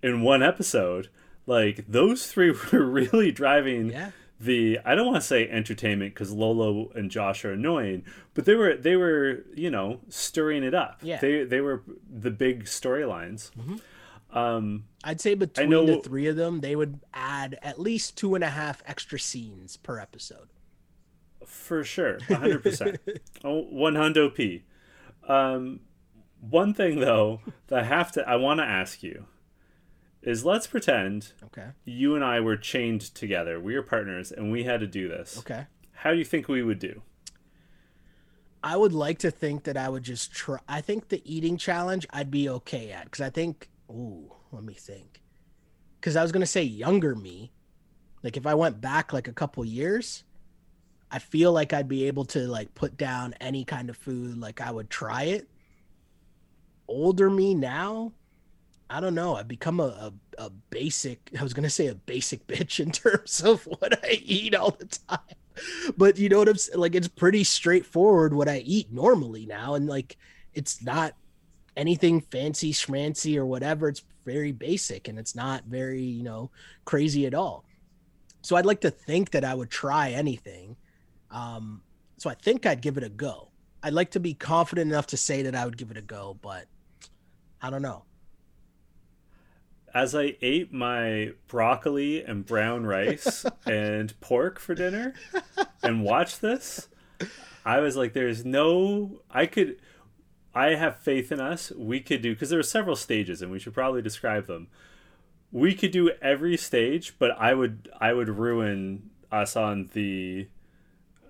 in 0.03 0.21
one 0.21 0.43
episode, 0.43 1.09
like 1.45 1.85
those 1.87 2.27
three 2.27 2.51
were 2.71 2.85
really 2.85 3.31
driving. 3.31 3.91
Yeah 3.91 4.11
the 4.39 4.79
I 4.83 4.95
don't 4.95 5.05
want 5.05 5.17
to 5.17 5.27
say 5.27 5.47
entertainment 5.47 6.13
because 6.13 6.31
Lolo 6.31 6.91
and 6.95 7.09
Josh 7.09 7.45
are 7.45 7.53
annoying, 7.53 8.03
but 8.33 8.45
they 8.45 8.55
were 8.55 8.75
they 8.75 8.95
were 8.95 9.45
you 9.53 9.69
know 9.69 10.01
stirring 10.09 10.63
it 10.63 10.73
up. 10.73 10.99
Yeah, 11.01 11.19
they 11.19 11.43
they 11.43 11.61
were 11.61 11.83
the 12.09 12.31
big 12.31 12.65
storylines. 12.65 13.51
Mm-hmm. 13.51 14.37
Um, 14.37 14.85
I'd 15.03 15.21
say 15.21 15.33
between 15.33 15.69
know, 15.69 15.85
the 15.85 15.97
three 15.97 16.27
of 16.27 16.35
them, 16.35 16.59
they 16.59 16.75
would 16.75 16.99
add 17.13 17.57
at 17.61 17.79
least 17.79 18.17
two 18.17 18.35
and 18.35 18.43
a 18.43 18.49
half 18.49 18.83
extra 18.85 19.17
scenes 19.17 19.77
per 19.77 19.99
episode. 19.99 20.49
For 21.45 21.83
sure, 21.83 22.19
hundred 22.27 22.63
percent, 22.63 22.99
oh, 23.43 23.61
one 23.61 23.93
hundo 23.93 24.33
p. 24.33 24.63
Um, 25.27 25.79
one 26.41 26.73
thing 26.73 26.99
though 26.99 27.41
that 27.67 27.79
I 27.79 27.83
have 27.83 28.11
to 28.13 28.27
I 28.27 28.35
want 28.35 28.59
to 28.59 28.65
ask 28.65 29.01
you 29.01 29.25
is 30.25 30.43
let's 30.43 30.67
pretend 30.67 31.31
okay 31.43 31.67
you 31.85 32.15
and 32.15 32.23
I 32.23 32.39
were 32.41 32.57
chained 32.57 33.01
together. 33.01 33.59
We 33.59 33.75
were 33.75 33.83
partners 33.83 34.31
and 34.31 34.51
we 34.51 34.63
had 34.63 34.81
to 34.81 34.87
do 34.87 35.07
this. 35.07 35.37
Okay. 35.39 35.67
How 35.93 36.11
do 36.11 36.17
you 36.17 36.25
think 36.25 36.47
we 36.47 36.61
would 36.61 36.79
do? 36.79 37.01
I 38.63 38.75
would 38.75 38.93
like 38.93 39.19
to 39.19 39.29
think 39.29 39.63
that 39.63 39.77
I 39.77 39.87
would 39.87 40.03
just 40.03 40.33
try. 40.33 40.59
I 40.67 40.81
think 40.81 41.09
the 41.09 41.21
eating 41.23 41.55
challenge 41.55 42.07
I'd 42.09 42.31
be 42.31 42.49
okay 42.49 42.91
at 42.91 43.05
because 43.05 43.21
I 43.21 43.29
think. 43.29 43.69
Ooh, 43.89 44.33
let 44.51 44.63
me 44.63 44.73
think. 44.73 45.21
Because 45.99 46.15
I 46.15 46.23
was 46.23 46.31
gonna 46.31 46.47
say 46.47 46.63
younger 46.63 47.15
me, 47.15 47.51
like 48.23 48.37
if 48.37 48.47
I 48.47 48.55
went 48.55 48.81
back 48.81 49.13
like 49.13 49.27
a 49.27 49.33
couple 49.33 49.63
years, 49.63 50.23
I 51.11 51.19
feel 51.19 51.51
like 51.51 51.73
I'd 51.73 51.87
be 51.87 52.07
able 52.07 52.25
to 52.25 52.47
like 52.47 52.73
put 52.73 52.97
down 52.97 53.35
any 53.39 53.63
kind 53.63 53.89
of 53.89 53.97
food. 53.97 54.39
Like 54.39 54.59
I 54.61 54.71
would 54.71 54.89
try 54.89 55.23
it. 55.23 55.47
Older 56.87 57.29
me 57.29 57.53
now, 57.53 58.13
I 58.89 58.99
don't 58.99 59.15
know. 59.15 59.35
I've 59.35 59.47
become 59.47 59.79
a, 59.79 60.11
a, 60.37 60.45
a, 60.45 60.49
basic, 60.69 61.31
I 61.39 61.43
was 61.43 61.53
going 61.53 61.63
to 61.63 61.69
say 61.69 61.87
a 61.87 61.95
basic 61.95 62.45
bitch 62.47 62.79
in 62.79 62.91
terms 62.91 63.41
of 63.41 63.63
what 63.63 64.03
I 64.05 64.19
eat 64.23 64.55
all 64.55 64.71
the 64.71 64.85
time. 64.85 65.19
But 65.97 66.17
you 66.17 66.29
know 66.29 66.39
what 66.39 66.49
I'm 66.49 66.57
saying? 66.57 66.79
Like, 66.79 66.95
it's 66.95 67.07
pretty 67.07 67.43
straightforward 67.43 68.33
what 68.33 68.49
I 68.49 68.57
eat 68.57 68.91
normally 68.91 69.45
now. 69.45 69.75
And 69.75 69.87
like, 69.87 70.17
it's 70.53 70.83
not 70.83 71.13
anything 71.77 72.21
fancy, 72.21 72.73
schmancy, 72.73 73.37
or 73.37 73.45
whatever. 73.45 73.87
It's 73.87 74.03
very 74.25 74.51
basic 74.51 75.07
and 75.07 75.17
it's 75.17 75.35
not 75.35 75.63
very, 75.65 76.01
you 76.01 76.23
know, 76.23 76.51
crazy 76.83 77.25
at 77.25 77.33
all. 77.33 77.63
So 78.41 78.55
I'd 78.55 78.65
like 78.65 78.81
to 78.81 78.91
think 78.91 79.31
that 79.31 79.45
I 79.45 79.55
would 79.55 79.71
try 79.71 80.11
anything. 80.11 80.75
Um, 81.31 81.81
so 82.17 82.29
I 82.29 82.33
think 82.35 82.65
I'd 82.65 82.81
give 82.81 82.97
it 82.97 83.03
a 83.03 83.09
go. 83.09 83.49
I'd 83.81 83.93
like 83.93 84.11
to 84.11 84.19
be 84.19 84.33
confident 84.33 84.91
enough 84.91 85.07
to 85.07 85.17
say 85.17 85.43
that 85.43 85.55
I 85.55 85.65
would 85.65 85.77
give 85.77 85.89
it 85.89 85.97
a 85.97 86.01
go, 86.01 86.37
but 86.41 86.65
I 87.61 87.69
don't 87.69 87.81
know 87.81 88.03
as 89.95 90.13
I 90.13 90.35
ate 90.41 90.73
my 90.73 91.31
broccoli 91.47 92.21
and 92.21 92.45
brown 92.45 92.85
rice 92.85 93.45
and 93.65 94.19
pork 94.19 94.59
for 94.59 94.75
dinner 94.75 95.13
and 95.81 96.03
watched 96.03 96.41
this, 96.41 96.89
I 97.63 97.79
was 97.79 97.95
like, 97.95 98.11
there's 98.11 98.43
no, 98.43 99.21
I 99.31 99.45
could, 99.45 99.77
I 100.53 100.75
have 100.75 100.99
faith 100.99 101.31
in 101.31 101.39
us. 101.39 101.71
We 101.71 102.01
could 102.01 102.21
do, 102.21 102.33
because 102.33 102.49
there 102.49 102.59
are 102.59 102.63
several 102.63 102.97
stages 102.97 103.41
and 103.41 103.49
we 103.49 103.57
should 103.57 103.73
probably 103.73 104.01
describe 104.01 104.47
them. 104.47 104.67
We 105.49 105.73
could 105.73 105.91
do 105.91 106.11
every 106.21 106.57
stage, 106.57 107.15
but 107.17 107.31
I 107.39 107.53
would, 107.53 107.87
I 107.99 108.11
would 108.11 108.27
ruin 108.27 109.11
us 109.31 109.55
on 109.55 109.91
the 109.93 110.49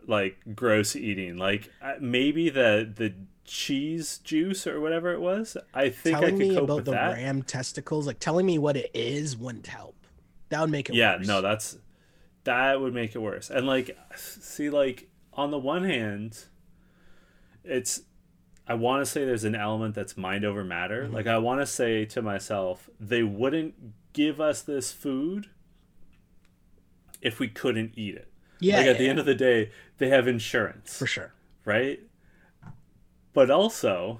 like 0.07 0.38
gross 0.55 0.95
eating. 0.95 1.38
Like 1.38 1.69
maybe 2.00 2.50
the, 2.50 2.91
the, 2.93 3.13
cheese 3.45 4.17
juice 4.24 4.65
or 4.67 4.81
whatever 4.81 5.13
it 5.13 5.21
was. 5.21 5.55
I 5.74 5.89
think 5.89 6.17
telling 6.17 6.35
I 6.35 6.38
could 6.38 6.39
me 6.39 6.55
about 6.55 6.85
the 6.85 6.91
that. 6.91 7.13
ram 7.13 7.43
testicles, 7.43 8.07
like 8.07 8.19
telling 8.19 8.45
me 8.45 8.57
what 8.57 8.75
it 8.75 8.91
is, 8.93 9.38
wouldn't 9.38 9.67
help. 9.67 9.95
That 10.50 10.62
would 10.62 10.71
make 10.71 10.89
it. 10.89 10.95
Yeah, 10.95 11.17
worse. 11.17 11.27
no, 11.27 11.41
that's 11.41 11.77
that 12.43 12.81
would 12.81 12.93
make 12.93 13.15
it 13.15 13.19
worse. 13.19 13.50
And 13.50 13.67
like, 13.67 13.97
see, 14.15 14.69
like 14.69 15.09
on 15.33 15.51
the 15.51 15.59
one 15.59 15.83
hand, 15.83 16.45
it's 17.63 18.01
I 18.67 18.74
want 18.74 19.05
to 19.05 19.05
say 19.05 19.25
there's 19.25 19.43
an 19.43 19.55
element 19.55 19.95
that's 19.95 20.17
mind 20.17 20.43
over 20.43 20.63
matter. 20.63 21.03
Mm-hmm. 21.03 21.13
Like 21.13 21.27
I 21.27 21.38
want 21.38 21.62
to 21.62 21.67
say 21.67 22.05
to 22.05 22.21
myself, 22.21 22.89
they 23.00 23.24
wouldn't 23.24 23.75
give 24.13 24.41
us 24.41 24.62
this 24.62 24.91
food 24.91 25.50
if 27.21 27.39
we 27.39 27.47
couldn't 27.47 27.93
eat 27.95 28.15
it. 28.15 28.31
Yeah. 28.59 28.77
Like 28.77 28.85
at 28.88 28.91
yeah. 28.93 28.97
the 29.00 29.09
end 29.09 29.19
of 29.19 29.25
the 29.25 29.35
day, 29.35 29.71
they 29.97 30.09
have 30.09 30.27
insurance. 30.27 30.97
For 30.97 31.07
sure. 31.07 31.33
Right? 31.65 32.00
but 33.35 33.51
also 33.51 34.19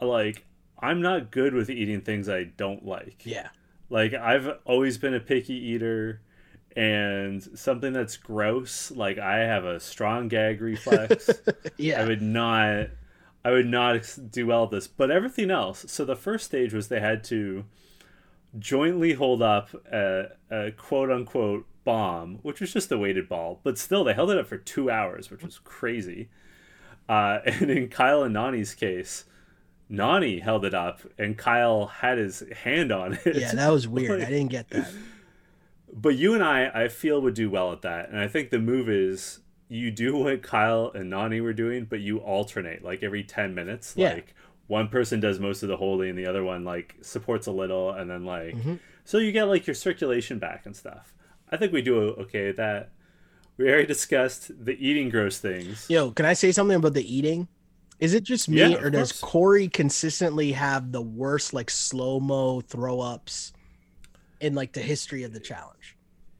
like 0.00 0.44
I'm 0.78 1.02
not 1.02 1.32
good 1.32 1.52
with 1.52 1.68
eating 1.68 2.00
things 2.02 2.28
I 2.28 2.44
don't 2.44 2.86
like. 2.86 3.26
Yeah. 3.26 3.48
Like 3.88 4.14
I've 4.14 4.48
always 4.64 4.96
been 4.96 5.14
a 5.14 5.20
picky 5.20 5.54
eater 5.54 6.20
and 6.76 7.42
something 7.58 7.92
that's 7.92 8.16
gross, 8.16 8.92
like 8.92 9.18
I 9.18 9.38
have 9.38 9.64
a 9.64 9.80
strong 9.80 10.28
gag 10.28 10.60
reflex. 10.60 11.28
Yeah. 11.76 12.02
I 12.02 12.06
would 12.06 12.22
not 12.22 12.88
I 13.44 13.50
would 13.50 13.66
not 13.66 14.18
do 14.30 14.46
well 14.46 14.64
at 14.64 14.70
this, 14.70 14.86
but 14.86 15.10
everything 15.10 15.50
else. 15.50 15.86
So 15.88 16.04
the 16.04 16.14
first 16.14 16.44
stage 16.44 16.74
was 16.74 16.88
they 16.88 17.00
had 17.00 17.24
to 17.24 17.64
jointly 18.58 19.14
hold 19.14 19.40
up 19.40 19.70
a, 19.90 20.32
a 20.50 20.72
quote 20.72 21.10
unquote 21.10 21.66
bomb, 21.84 22.38
which 22.42 22.60
was 22.60 22.72
just 22.72 22.92
a 22.92 22.98
weighted 22.98 23.28
ball, 23.28 23.60
but 23.62 23.78
still 23.78 24.04
they 24.04 24.12
held 24.14 24.30
it 24.30 24.38
up 24.38 24.46
for 24.46 24.58
two 24.58 24.90
hours, 24.90 25.30
which 25.30 25.42
was 25.42 25.58
crazy. 25.58 26.28
Uh, 27.08 27.38
and 27.46 27.70
in 27.70 27.88
Kyle 27.88 28.22
and 28.22 28.34
Nany's 28.34 28.74
case, 28.74 29.24
Nany 29.90 30.40
held 30.42 30.64
it 30.64 30.74
up 30.74 31.00
and 31.18 31.36
Kyle 31.36 31.86
had 31.86 32.18
his 32.18 32.44
hand 32.62 32.92
on 32.92 33.18
it. 33.24 33.36
yeah, 33.36 33.52
that 33.54 33.70
was 33.72 33.88
weird. 33.88 34.22
I 34.22 34.24
didn't 34.30 34.48
get 34.50 34.68
that. 34.70 34.92
But 35.92 36.14
you 36.16 36.34
and 36.34 36.44
I, 36.44 36.68
I 36.84 36.88
feel, 36.88 37.20
would 37.22 37.34
do 37.34 37.50
well 37.50 37.72
at 37.72 37.82
that. 37.82 38.10
And 38.10 38.18
I 38.20 38.28
think 38.28 38.50
the 38.50 38.60
move 38.60 38.88
is 38.88 39.40
you 39.68 39.90
do 39.90 40.16
what 40.16 40.42
Kyle 40.42 40.92
and 40.94 41.12
Nany 41.12 41.42
were 41.42 41.52
doing, 41.52 41.84
but 41.84 41.98
you 42.00 42.18
alternate 42.18 42.84
like 42.84 43.02
every 43.02 43.24
10 43.24 43.54
minutes. 43.54 43.94
Yeah. 43.96 44.12
Like 44.14 44.34
one 44.68 44.86
person 44.86 45.18
does 45.18 45.40
most 45.40 45.64
of 45.64 45.68
the 45.68 45.76
holding, 45.76 46.10
and 46.10 46.18
the 46.18 46.26
other 46.26 46.44
one 46.44 46.64
like 46.64 46.94
supports 47.00 47.48
a 47.48 47.52
little, 47.52 47.90
and 47.90 48.08
then 48.08 48.24
like, 48.24 48.54
Mm-hmm. 48.54 48.74
so 49.04 49.18
you 49.18 49.32
get 49.32 49.44
like 49.44 49.66
your 49.66 49.74
circulation 49.74 50.38
back 50.38 50.64
and 50.64 50.76
stuff. 50.76 51.12
I 51.50 51.56
think 51.56 51.72
we 51.72 51.82
do 51.82 51.98
okay 51.98 52.48
at 52.48 52.56
that. 52.56 52.90
We 53.56 53.68
already 53.68 53.86
discussed 53.86 54.52
the 54.64 54.72
eating 54.72 55.10
gross 55.10 55.38
things. 55.38 55.86
Yo, 55.90 56.12
can 56.12 56.24
I 56.24 56.32
say 56.32 56.52
something 56.52 56.76
about 56.76 56.94
the 56.94 57.14
eating? 57.14 57.48
Is 57.98 58.14
it 58.14 58.22
just 58.22 58.48
me, 58.48 58.58
Yeah, 58.58 58.78
or 58.78 58.88
does 58.88 59.12
course. 59.12 59.32
Cory 59.32 59.68
consistently 59.68 60.52
have 60.52 60.92
the 60.92 61.02
worst 61.02 61.52
like 61.52 61.68
slow 61.68 62.18
mo 62.18 62.62
throw 62.62 63.00
ups 63.00 63.52
in 64.40 64.54
like 64.54 64.72
the 64.72 64.80
history 64.80 65.22
of 65.24 65.34
the 65.34 65.40
challenge? 65.40 65.96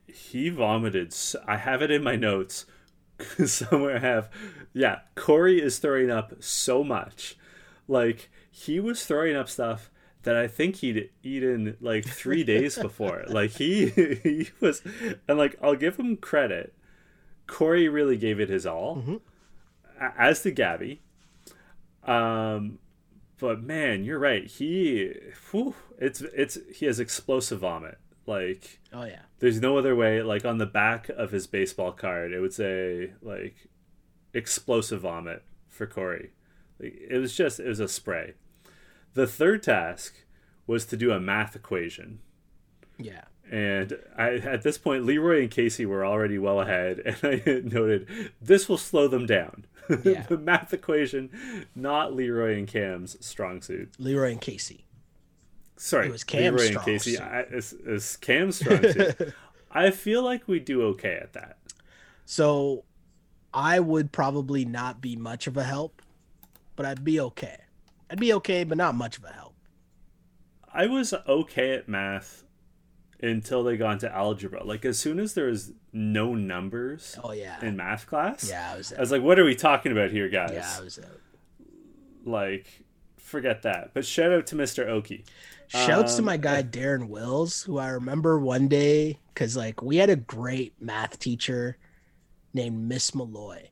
He 0.07 0.49
vomited. 0.49 1.15
I 1.47 1.59
have 1.59 1.83
it 1.83 1.91
in 1.91 2.03
my 2.03 2.17
notes. 2.17 2.65
Somewhere 3.45 3.97
I 3.97 3.99
have, 4.01 4.31
yeah. 4.73 5.01
Cory 5.15 5.61
is 5.61 5.79
throwing 5.79 6.11
up 6.11 6.43
so 6.43 6.83
much, 6.83 7.37
like 7.87 8.31
he 8.51 8.81
was 8.81 9.05
throwing 9.05 9.37
up 9.37 9.51
stuff 9.51 9.91
that 10.23 10.37
I 10.37 10.47
think 10.49 10.77
he'd 10.77 11.11
eaten 11.23 11.77
like 11.81 12.05
three 12.07 12.45
days 12.45 12.79
before. 12.79 13.25
Like 13.29 13.53
he 13.53 13.89
he 13.89 14.49
was, 14.61 14.83
and 15.29 15.39
like 15.39 15.57
I'll 15.63 15.77
give 15.77 15.97
him 15.97 16.17
credit. 16.17 16.75
Cory 17.47 17.89
really 17.89 18.17
gave 18.17 18.39
it 18.39 18.49
his 18.49 18.65
all, 18.67 19.21
a- 20.01 20.13
as 20.21 20.43
did 20.43 20.57
Gabby. 20.57 21.01
Um, 22.05 22.79
but 23.39 23.63
man, 23.63 24.05
you're 24.05 24.19
right. 24.19 24.47
He, 24.47 25.13
whew, 25.51 25.75
it's 25.99 26.21
it's 26.21 26.59
he 26.75 26.87
has 26.87 27.01
explosive 27.01 27.61
vomit. 27.61 27.99
Like 28.27 28.81
Oh 28.93 29.05
yeah, 29.05 29.23
there's 29.41 29.61
no 29.61 29.77
other 29.79 29.97
way. 29.97 30.23
Like 30.23 30.45
on 30.45 30.59
the 30.59 30.67
back 30.67 31.09
of 31.09 31.31
his 31.33 31.47
baseball 31.47 31.93
card, 31.93 32.33
it 32.33 32.41
would 32.41 32.53
say 32.55 33.13
like 33.23 33.69
explosive 34.35 35.01
vomit 35.01 35.43
for 35.69 35.87
Cory. 35.87 36.31
Like, 36.79 36.97
it 37.11 37.19
was 37.19 37.35
just 37.37 37.59
it 37.59 37.67
was 37.67 37.81
a 37.81 37.89
spray. 37.89 38.35
The 39.15 39.27
third 39.27 39.63
task 39.63 40.15
was 40.67 40.85
to 40.87 40.97
do 40.97 41.11
a 41.13 41.21
math 41.21 41.57
equation. 41.57 42.21
yeah. 42.99 43.23
And 43.51 43.99
I, 44.17 44.35
at 44.37 44.63
this 44.63 44.79
point, 44.79 45.05
Leroy 45.05 45.41
and 45.43 45.51
Kaycee 45.51 45.85
were 45.85 46.07
already 46.07 46.39
well 46.39 46.61
ahead, 46.61 47.01
and 47.05 47.17
I 47.25 47.43
noted 47.65 48.07
this 48.41 48.69
will 48.69 48.79
slow 48.79 49.09
them 49.09 49.27
down. 49.27 49.65
Yeah. 50.05 50.23
the 50.23 50.39
math 50.39 50.73
equation, 50.73 51.31
not 51.75 52.15
Leroy 52.15 52.57
and 52.57 52.69
Kam's 52.69 53.17
strong 53.27 53.61
suit. 53.61 53.91
Leroy 53.99 54.31
and 54.31 54.41
Kaycee. 54.41 54.83
Sorry, 55.77 56.07
It 56.07 56.13
was 56.13 56.23
Kam's 56.23 56.61
Leroy 56.61 56.69
and 56.69 56.77
Kaycee. 56.87 57.01
suit. 57.01 57.21
I, 57.21 57.41
is, 57.51 57.73
is 57.73 58.17
Kam's 58.19 58.55
strong 58.61 58.83
suit. 58.85 59.35
I 59.73 59.91
feel 59.91 60.23
like 60.23 60.47
we 60.47 60.61
do 60.61 60.83
okay 60.91 61.17
at 61.21 61.33
that. 61.33 61.59
So 62.25 62.85
I 63.53 63.81
would 63.81 64.13
probably 64.13 64.65
not 64.65 65.01
be 65.01 65.17
much 65.17 65.49
of 65.49 65.57
a 65.57 65.65
help, 65.65 66.03
but 66.77 66.87
I'd 66.87 67.03
be 67.03 67.19
okay. 67.19 67.57
I'd 68.11 68.21
be 68.21 68.33
okay, 68.35 68.65
but 68.65 68.77
not 68.77 68.95
much 68.95 69.19
of 69.19 69.25
a 69.25 69.33
help. 69.33 69.55
I 70.73 70.87
was 70.87 71.13
okay 71.27 71.73
at 71.75 71.89
math 71.89 72.45
until 73.23 73.63
they 73.63 73.77
got 73.77 73.93
into 73.93 74.15
algebra. 74.15 74.65
Like 74.65 74.85
as 74.85 74.99
soon 74.99 75.19
as 75.19 75.35
there 75.35 75.47
was 75.47 75.73
no 75.93 76.35
numbers 76.35 77.19
Oh 77.23 77.33
yeah, 77.33 77.65
in 77.65 77.77
math 77.77 78.07
class, 78.07 78.49
yeah. 78.49 78.73
I 78.73 78.77
was. 78.77 78.93
I 78.93 79.01
was 79.01 79.11
like, 79.11 79.23
"What 79.23 79.39
are 79.39 79.45
we 79.45 79.55
talking 79.55 79.93
about 79.93 80.11
here, 80.11 80.29
guys?" 80.29 80.53
yeah, 80.53 80.77
I 80.79 80.81
was. 80.81 80.99
Out. 80.99 81.21
Like, 82.25 82.85
forget 83.17 83.63
that. 83.63 83.93
But 83.95 84.05
shout 84.05 84.33
out 84.33 84.47
to 84.49 84.57
Mr. 84.57 84.87
Oki. 84.89 85.25
Shouts 85.69 86.15
to 86.17 86.21
Um, 86.21 86.27
my 86.27 86.37
guy 86.37 86.63
Darren 86.65 87.09
Wills, 87.09 87.63
who 87.63 87.79
I 87.79 87.89
remember 87.89 88.39
one 88.39 88.69
day 88.69 89.19
because 89.33 89.57
like 89.57 89.83
we 89.83 89.97
had 89.97 90.11
a 90.11 90.17
great 90.17 90.75
math 90.81 91.19
teacher 91.19 91.79
named 92.53 92.89
Miss 92.89 93.15
Malloy. 93.15 93.71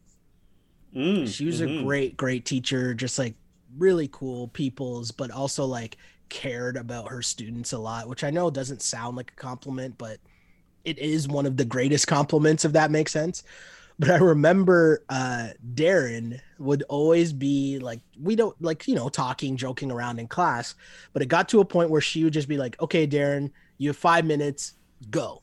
Mm, 0.97 1.29
She 1.29 1.45
was 1.45 1.61
mhm. 1.61 1.81
a 1.81 1.85
great, 1.85 2.17
great 2.17 2.45
teacher, 2.45 2.95
just 2.95 3.19
like 3.19 3.35
really 3.79 4.09
cool 4.09 4.49
people's, 4.49 5.11
but 5.11 5.31
also 5.31 5.65
like 5.65 5.97
cared 6.29 6.77
about 6.77 7.09
her 7.09 7.23
students 7.23 7.73
a 7.73 7.79
lot, 7.79 8.09
which 8.09 8.25
I 8.25 8.31
know 8.31 8.51
doesn't 8.51 8.83
sound 8.83 9.17
like 9.17 9.33
a 9.33 9.41
compliment, 9.41 9.97
but 9.99 10.19
it 10.85 10.99
is 10.99 11.29
one 11.29 11.47
of 11.47 11.57
the 11.57 11.65
greatest 11.65 12.07
compliments, 12.07 12.65
if 12.65 12.73
that 12.73 12.91
makes 12.91 13.13
sense. 13.13 13.43
But 13.99 14.11
I 14.11 14.17
remember 14.19 15.03
uh 15.09 15.49
Darren 15.75 16.41
would 16.59 16.85
always 16.89 17.33
be 17.33 17.79
like, 17.81 18.01
we 18.21 18.37
don't 18.37 18.61
like, 18.63 18.87
you 18.87 18.95
know, 18.95 19.09
talking, 19.09 19.57
joking 19.57 19.91
around 19.91 20.21
in 20.21 20.29
class, 20.29 20.75
but 21.13 21.23
it 21.23 21.27
got 21.27 21.49
to 21.51 21.61
a 21.61 21.65
point 21.65 21.91
where 21.91 22.01
she 22.01 22.25
would 22.25 22.33
just 22.33 22.49
be 22.49 22.59
like, 22.59 22.81
okay, 22.81 23.07
Darren, 23.07 23.51
you 23.79 23.89
have 23.89 23.97
five 23.97 24.25
minutes, 24.25 24.75
go 25.11 25.43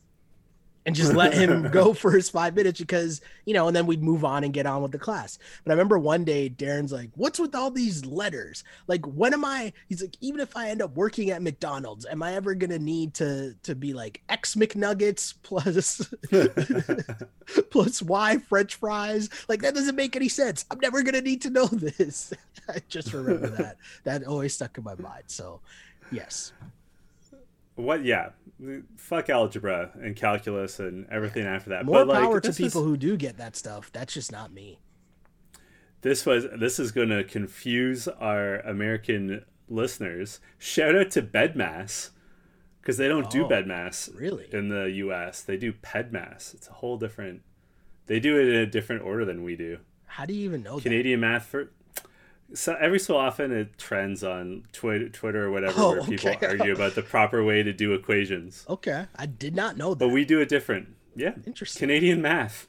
and 0.86 0.94
just 0.94 1.12
let 1.12 1.34
him 1.34 1.68
go 1.72 1.92
for 1.92 2.12
his 2.12 2.30
five 2.30 2.54
minutes 2.54 2.78
because 2.78 3.20
you 3.44 3.52
know, 3.52 3.66
and 3.66 3.76
then 3.76 3.86
we'd 3.86 4.02
move 4.02 4.24
on 4.24 4.44
and 4.44 4.54
get 4.54 4.66
on 4.66 4.82
with 4.82 4.92
the 4.92 4.98
class. 4.98 5.38
But 5.64 5.72
I 5.72 5.74
remember 5.74 5.98
one 5.98 6.24
day 6.24 6.48
Darren's 6.48 6.92
like, 6.92 7.10
"What's 7.14 7.38
with 7.38 7.54
all 7.54 7.70
these 7.70 8.06
letters? 8.06 8.64
Like, 8.86 9.04
when 9.04 9.34
am 9.34 9.44
I?" 9.44 9.72
He's 9.88 10.00
like, 10.00 10.16
"Even 10.20 10.40
if 10.40 10.56
I 10.56 10.70
end 10.70 10.80
up 10.80 10.96
working 10.96 11.30
at 11.30 11.42
McDonald's, 11.42 12.06
am 12.06 12.22
I 12.22 12.34
ever 12.34 12.54
gonna 12.54 12.78
need 12.78 13.14
to 13.14 13.54
to 13.64 13.74
be 13.74 13.92
like 13.92 14.22
X 14.28 14.54
McNuggets 14.54 15.34
plus 15.42 16.08
plus 17.70 18.02
Y 18.02 18.38
French 18.38 18.76
fries? 18.76 19.28
Like 19.48 19.62
that 19.62 19.74
doesn't 19.74 19.96
make 19.96 20.16
any 20.16 20.28
sense. 20.28 20.64
I'm 20.70 20.78
never 20.80 21.02
gonna 21.02 21.20
need 21.20 21.42
to 21.42 21.50
know 21.50 21.66
this." 21.66 22.32
I 22.68 22.80
just 22.88 23.12
remember 23.12 23.48
that. 23.48 23.76
That 24.04 24.24
always 24.24 24.54
stuck 24.54 24.78
in 24.78 24.84
my 24.84 24.94
mind. 24.96 25.24
So, 25.26 25.60
yes, 26.10 26.52
What? 27.76 28.04
Yeah. 28.04 28.30
Fuck 28.96 29.28
algebra 29.30 29.90
and 29.94 30.16
calculus 30.16 30.80
and 30.80 31.06
everything 31.10 31.44
after 31.46 31.70
that. 31.70 31.84
more 31.84 31.98
but 31.98 32.08
like, 32.08 32.22
power 32.22 32.40
to 32.40 32.52
people 32.52 32.82
was- 32.82 32.88
who 32.90 32.96
do 32.96 33.16
get 33.16 33.36
that 33.36 33.54
stuff. 33.54 33.90
That's 33.92 34.12
just 34.14 34.32
not 34.32 34.52
me. 34.52 34.78
this 36.02 36.24
was 36.24 36.46
this 36.58 36.78
is 36.78 36.90
going 36.92 37.08
to 37.10 37.22
confuse 37.24 38.08
our 38.08 38.60
American 38.60 39.44
listeners. 39.68 40.40
Shout 40.58 40.94
out 40.96 41.10
to 41.12 41.22
BEDMAS 41.22 42.10
because 42.80 42.96
they 42.96 43.08
don't 43.08 43.28
do 43.30 43.44
Oh, 43.44 43.48
BEDMAS 43.48 44.18
really? 44.18 44.48
in 44.52 44.68
the 44.68 44.84
U.S. 45.04 45.42
They 45.42 45.56
do 45.56 45.72
Pedmass. 45.72 46.54
It's 46.54 46.68
a 46.68 46.72
whole 46.74 46.96
different. 46.96 47.42
They 48.06 48.20
do 48.20 48.38
it 48.38 48.46
in 48.48 48.54
a 48.54 48.66
different 48.66 49.02
order 49.02 49.24
than 49.24 49.42
we 49.42 49.56
do. 49.56 49.78
How 50.06 50.24
do 50.24 50.32
you 50.32 50.44
even 50.44 50.62
know 50.62 50.76
that? 50.76 50.82
Canadian 50.84 51.20
math 51.20 51.46
for. 51.46 51.72
So 52.54 52.76
every 52.80 53.00
so 53.00 53.16
often 53.16 53.50
it 53.52 53.76
trends 53.76 54.22
on 54.22 54.64
Twitter, 54.72 55.08
Twitter 55.08 55.44
or 55.46 55.50
whatever, 55.50 55.74
Oh, 55.80 55.90
where 55.92 56.02
people 56.04 56.30
okay. 56.30 56.46
argue 56.58 56.72
about 56.72 56.94
the 56.94 57.02
proper 57.02 57.42
way 57.44 57.62
to 57.62 57.72
do 57.72 57.92
equations. 57.92 58.64
Okay, 58.68 59.06
I 59.16 59.26
did 59.26 59.54
not 59.56 59.76
know 59.76 59.90
that. 59.94 59.98
But 59.98 60.08
we 60.08 60.24
do 60.24 60.40
it 60.40 60.48
different. 60.48 60.90
Yeah, 61.16 61.34
Interesting. 61.46 61.80
Canadian 61.80 62.22
math. 62.22 62.68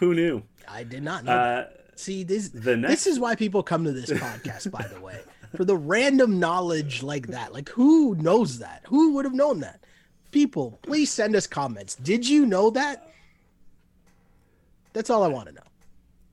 Who 0.00 0.14
knew? 0.14 0.42
I 0.68 0.82
did 0.82 1.02
not 1.02 1.24
know. 1.24 1.32
that. 1.32 1.66
Uh, 1.66 1.70
See, 1.96 2.24
this 2.24 2.48
the 2.48 2.76
next 2.76 3.04
this 3.04 3.06
is 3.06 3.20
why 3.20 3.36
people 3.36 3.62
come 3.62 3.84
to 3.84 3.92
this 3.92 4.10
podcast. 4.10 4.70
by 4.70 4.84
the 4.92 5.00
way, 5.00 5.20
for 5.56 5.64
the 5.64 5.76
random 5.76 6.40
knowledge 6.40 7.02
like 7.04 7.28
that. 7.28 7.52
Like, 7.52 7.68
who 7.68 8.16
knows 8.16 8.58
that? 8.58 8.82
Who 8.88 9.14
would 9.14 9.24
have 9.24 9.34
known 9.34 9.60
that? 9.60 9.84
People, 10.32 10.80
please 10.82 11.12
send 11.12 11.36
us 11.36 11.46
comments. 11.46 11.94
Did 11.94 12.28
you 12.28 12.44
know 12.46 12.70
that? 12.70 13.12
That's 14.92 15.08
all 15.08 15.22
I 15.22 15.28
want 15.28 15.46
to 15.48 15.54
know. 15.54 15.60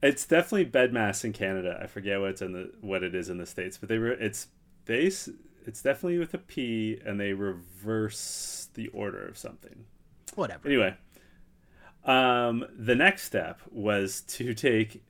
It's 0.03 0.25
definitely 0.25 0.65
BEDMAS 0.65 1.23
in 1.23 1.33
Canada. 1.33 1.79
I 1.81 1.87
forget 1.87 2.19
what 2.19 2.31
it's 2.31 2.41
in 2.41 2.53
the 2.53 2.71
what 2.81 3.03
it 3.03 3.13
is 3.13 3.29
in 3.29 3.37
the 3.37 3.45
states, 3.45 3.77
but 3.77 3.89
they 3.89 3.99
were 3.99 4.11
it's 4.11 4.47
they 4.85 5.03
it's 5.03 5.81
definitely 5.81 6.17
with 6.17 6.33
a 6.33 6.39
P 6.39 6.99
and 7.05 7.19
they 7.19 7.33
reverse 7.33 8.69
the 8.73 8.87
order 8.89 9.27
of 9.27 9.37
something. 9.37 9.85
Whatever. 10.35 10.67
Anyway, 10.67 10.95
um, 12.05 12.65
the 12.75 12.95
next 12.95 13.23
step 13.23 13.61
was 13.69 14.21
to 14.21 14.53
take 14.53 15.03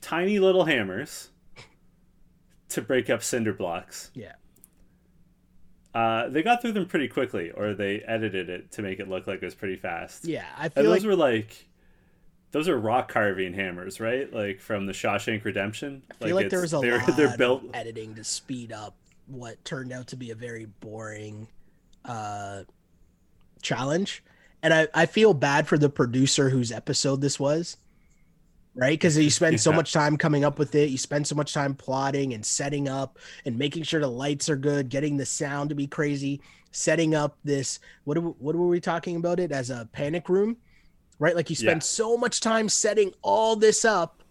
tiny 0.00 0.38
little 0.38 0.64
hammers 0.64 1.30
to 2.68 2.82
break 2.82 3.10
up 3.10 3.22
cinder 3.22 3.52
blocks. 3.52 4.10
Yeah. 4.14 4.34
Uh, 5.94 6.28
they 6.28 6.42
got 6.42 6.60
through 6.60 6.72
them 6.72 6.86
pretty 6.86 7.06
quickly, 7.08 7.50
or 7.52 7.72
they 7.72 8.00
edited 8.00 8.48
it 8.48 8.72
to 8.72 8.82
make 8.82 8.98
it 8.98 9.08
look 9.08 9.26
like 9.26 9.36
it 9.42 9.44
was 9.44 9.54
pretty 9.54 9.76
fast. 9.76 10.24
Yeah. 10.24 10.44
I 10.58 10.64
And 10.64 10.74
feel 10.74 10.84
those 10.84 11.04
like 11.04 11.04
were 11.04 11.16
like, 11.16 11.68
those 12.54 12.68
are 12.68 12.78
rock 12.78 13.10
carving 13.10 13.52
hammers, 13.52 13.98
right? 13.98 14.32
Like 14.32 14.60
from 14.60 14.86
the 14.86 14.92
Shawshank 14.92 15.44
Redemption. 15.44 16.04
I 16.22 16.26
feel 16.26 16.36
like 16.36 16.50
there 16.50 16.60
was 16.60 16.72
a 16.72 16.78
they're, 16.78 16.98
lot 17.08 17.16
they're 17.16 17.36
built. 17.36 17.64
of 17.64 17.70
editing 17.74 18.14
to 18.14 18.22
speed 18.22 18.70
up 18.70 18.94
what 19.26 19.62
turned 19.64 19.92
out 19.92 20.06
to 20.08 20.16
be 20.16 20.30
a 20.30 20.34
very 20.36 20.66
boring 20.66 21.48
uh 22.04 22.62
challenge 23.62 24.22
and 24.62 24.72
I, 24.74 24.88
I 24.94 25.06
feel 25.06 25.34
bad 25.34 25.66
for 25.66 25.78
the 25.78 25.88
producer 25.88 26.50
whose 26.50 26.70
episode 26.70 27.22
this 27.22 27.40
was 27.40 27.78
right 28.74 28.90
because 28.92 29.16
you 29.16 29.30
spend 29.30 29.58
so 29.58 29.70
Yeah. 29.70 29.76
much 29.76 29.92
time 29.94 30.18
coming 30.18 30.44
up 30.44 30.58
with 30.58 30.74
it 30.74 30.90
you 30.90 30.98
spend 30.98 31.26
so 31.26 31.34
much 31.34 31.54
time 31.54 31.74
plotting 31.74 32.34
and 32.34 32.44
setting 32.44 32.86
up 32.88 33.18
and 33.46 33.58
making 33.58 33.84
sure 33.84 34.00
the 34.00 34.06
lights 34.06 34.50
are 34.50 34.56
good 34.56 34.90
getting 34.90 35.16
the 35.16 35.24
sound 35.24 35.70
to 35.70 35.74
be 35.74 35.86
crazy 35.86 36.42
setting 36.72 37.14
up 37.14 37.38
this 37.42 37.80
what, 38.04 38.18
what 38.18 38.54
were 38.54 38.68
we 38.68 38.80
talking 38.80 39.16
about 39.16 39.40
it 39.40 39.50
as 39.50 39.70
a 39.70 39.88
panic 39.92 40.28
room 40.28 40.58
right? 41.18 41.34
Like 41.36 41.50
you 41.50 41.56
spend 41.56 41.82
Yeah. 41.82 41.86
so 41.86 42.16
much 42.16 42.40
time 42.40 42.68
setting 42.68 43.12
all 43.22 43.56
this 43.56 43.84
up 43.84 44.22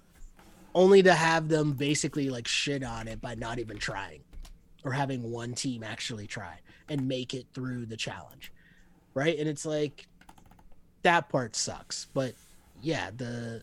only 0.76 1.04
to 1.04 1.14
have 1.14 1.50
them 1.50 1.74
basically 1.74 2.30
like 2.30 2.48
shit 2.48 2.84
on 2.84 3.08
it 3.08 3.22
by 3.22 3.36
not 3.36 3.60
even 3.60 3.78
trying 3.78 4.24
or 4.84 4.92
having 4.92 5.32
one 5.32 5.54
team 5.54 5.84
actually 5.84 6.28
try 6.28 6.60
and 6.90 7.08
make 7.08 7.34
it 7.34 7.46
through 7.54 7.86
the 7.86 7.98
challenge 7.98 8.52
right? 9.14 9.38
And 9.38 9.48
it's 9.48 9.66
like 9.66 10.08
that 11.04 11.30
part 11.30 11.56
sucks 11.56 12.08
but 12.14 12.34
yeah 12.82 13.12
the 13.16 13.62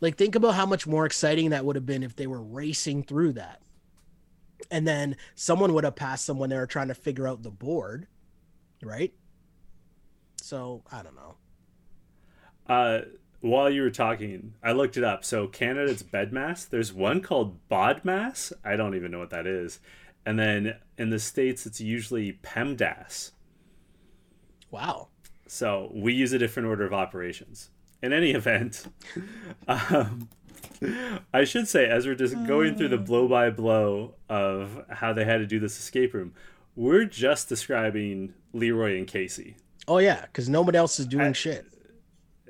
like 0.00 0.16
think 0.16 0.34
about 0.34 0.54
how 0.54 0.66
much 0.66 0.86
more 0.86 1.06
exciting 1.06 1.50
that 1.50 1.64
would 1.64 1.76
have 1.76 1.86
been 1.86 2.02
if 2.02 2.16
they 2.16 2.26
were 2.26 2.42
racing 2.42 3.04
through 3.04 3.34
that. 3.34 3.60
And 4.70 4.86
then 4.86 5.16
someone 5.34 5.72
would 5.72 5.84
have 5.84 5.94
passed 5.96 6.26
them 6.26 6.38
when 6.38 6.50
they 6.50 6.56
were 6.56 6.66
trying 6.66 6.88
to 6.88 6.94
figure 6.94 7.28
out 7.28 7.42
the 7.42 7.50
board 7.50 8.06
right? 8.82 9.14
So 10.42 10.82
i 10.92 11.02
don't 11.02 11.14
know 11.14 11.36
Uh, 12.68 13.00
while 13.40 13.68
you 13.68 13.82
were 13.82 13.90
talking, 13.90 14.54
I 14.62 14.72
looked 14.72 14.96
it 14.96 15.04
up. 15.04 15.24
So 15.24 15.46
Canada's 15.46 16.02
BEDMAS, 16.02 16.68
there's 16.70 16.92
one 16.92 17.20
called 17.20 17.58
BODMAS. 17.68 18.52
I 18.64 18.76
don't 18.76 18.94
even 18.94 19.10
know 19.10 19.18
what 19.18 19.30
that 19.30 19.46
is. 19.46 19.80
And 20.24 20.38
then 20.38 20.76
in 20.96 21.10
the 21.10 21.18
states, 21.18 21.66
it's 21.66 21.80
usually 21.80 22.38
PEMDAS. 22.42 23.32
wow 24.70 25.08
So 25.46 25.90
we 25.92 26.14
use 26.14 26.32
a 26.32 26.38
different 26.38 26.68
order 26.68 26.86
of 26.86 26.94
operations. 26.94 27.70
In 28.02 28.12
any 28.14 28.30
event, 28.40 28.86
um, 29.68 30.28
I 31.32 31.44
should 31.44 31.68
say, 31.68 31.86
as 31.86 32.06
we're 32.06 32.14
just 32.14 32.34
going 32.46 32.76
through 32.76 32.88
the 32.88 32.98
blow 32.98 33.28
by 33.28 33.50
blow 33.50 34.14
of 34.28 34.84
how 34.90 35.12
they 35.12 35.24
had 35.26 35.38
to 35.38 35.46
do 35.46 35.58
this 35.60 35.78
escape 35.78 36.14
room, 36.14 36.32
we're 36.76 37.04
just 37.04 37.48
describing 37.48 38.32
Leroy 38.52 38.96
and 38.98 39.06
Kaycee. 39.06 39.54
oh 39.86 39.98
yeah 39.98 40.22
because 40.22 40.48
nobody 40.48 40.78
else 40.78 40.98
is 40.98 41.06
doing 41.06 41.26
I- 41.28 41.32
shit 41.32 41.66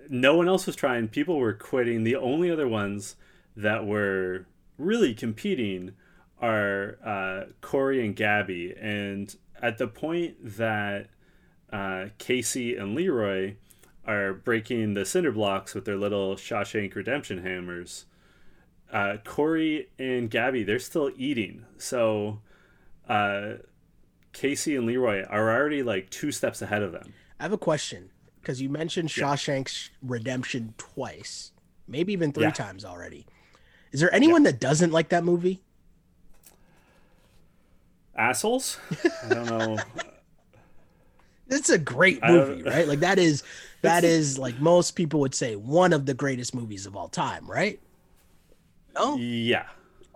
no 0.08 0.36
one 0.36 0.48
else 0.48 0.66
was 0.66 0.76
trying. 0.76 1.08
People 1.08 1.38
were 1.38 1.54
quitting. 1.54 2.04
The 2.04 2.16
only 2.16 2.50
other 2.50 2.68
ones 2.68 3.16
that 3.56 3.86
were 3.86 4.46
really 4.78 5.14
competing 5.14 5.92
are 6.40 6.98
uh, 7.04 7.52
Cory 7.60 8.04
and 8.04 8.14
Gabby. 8.14 8.74
And 8.80 9.34
at 9.62 9.78
the 9.78 9.86
point 9.86 10.36
that 10.42 11.08
uh, 11.72 12.08
Kaycee 12.18 12.80
and 12.80 12.94
Leroy 12.94 13.54
are 14.06 14.34
breaking 14.34 14.94
the 14.94 15.04
cinder 15.04 15.32
blocks 15.32 15.74
with 15.74 15.84
their 15.84 15.96
little 15.96 16.36
Shawshank 16.36 16.94
Redemption 16.94 17.42
hammers, 17.42 18.04
uh, 18.92 19.16
Cory 19.24 19.88
and 19.98 20.30
Gabby 20.30 20.62
they're 20.62 20.78
still 20.78 21.10
eating. 21.16 21.64
So 21.78 22.40
uh, 23.08 23.54
Kaycee 24.32 24.76
and 24.76 24.86
Leroy 24.86 25.24
are 25.24 25.50
already 25.50 25.82
like 25.82 26.10
two 26.10 26.32
steps 26.32 26.60
ahead 26.60 26.82
of 26.82 26.92
them. 26.92 27.14
I 27.40 27.44
have 27.44 27.52
a 27.52 27.58
question 27.58 28.10
because 28.44 28.60
you 28.60 28.68
mentioned 28.68 29.16
Yeah. 29.16 29.36
Redemption 30.02 30.74
twice, 30.76 31.52
maybe 31.88 32.12
even 32.12 32.32
three 32.32 32.44
Yeah. 32.44 32.50
times 32.50 32.84
already. 32.84 33.26
Is 33.90 34.00
there 34.00 34.14
anyone 34.14 34.42
that 34.42 34.60
doesn't 34.60 34.92
like 34.92 35.08
that 35.08 35.24
movie? 35.24 35.62
Assholes? 38.16 38.78
I 39.24 39.28
don't 39.34 39.48
know. 39.48 39.80
It's 41.46 41.68
a 41.68 41.78
great 41.78 42.24
movie, 42.24 42.62
right? 42.62 42.88
Like 42.88 43.00
that 43.00 43.18
is 43.18 43.42
that 43.82 44.02
is 44.02 44.38
like 44.38 44.58
most 44.60 44.92
people 44.92 45.20
would 45.20 45.34
say 45.34 45.56
one 45.56 45.92
of 45.92 46.06
the 46.06 46.14
greatest 46.14 46.54
movies 46.54 46.86
of 46.86 46.96
all 46.96 47.08
time, 47.08 47.46
right? 47.48 47.78
Oh, 48.96 49.16
Yeah, 49.18 49.66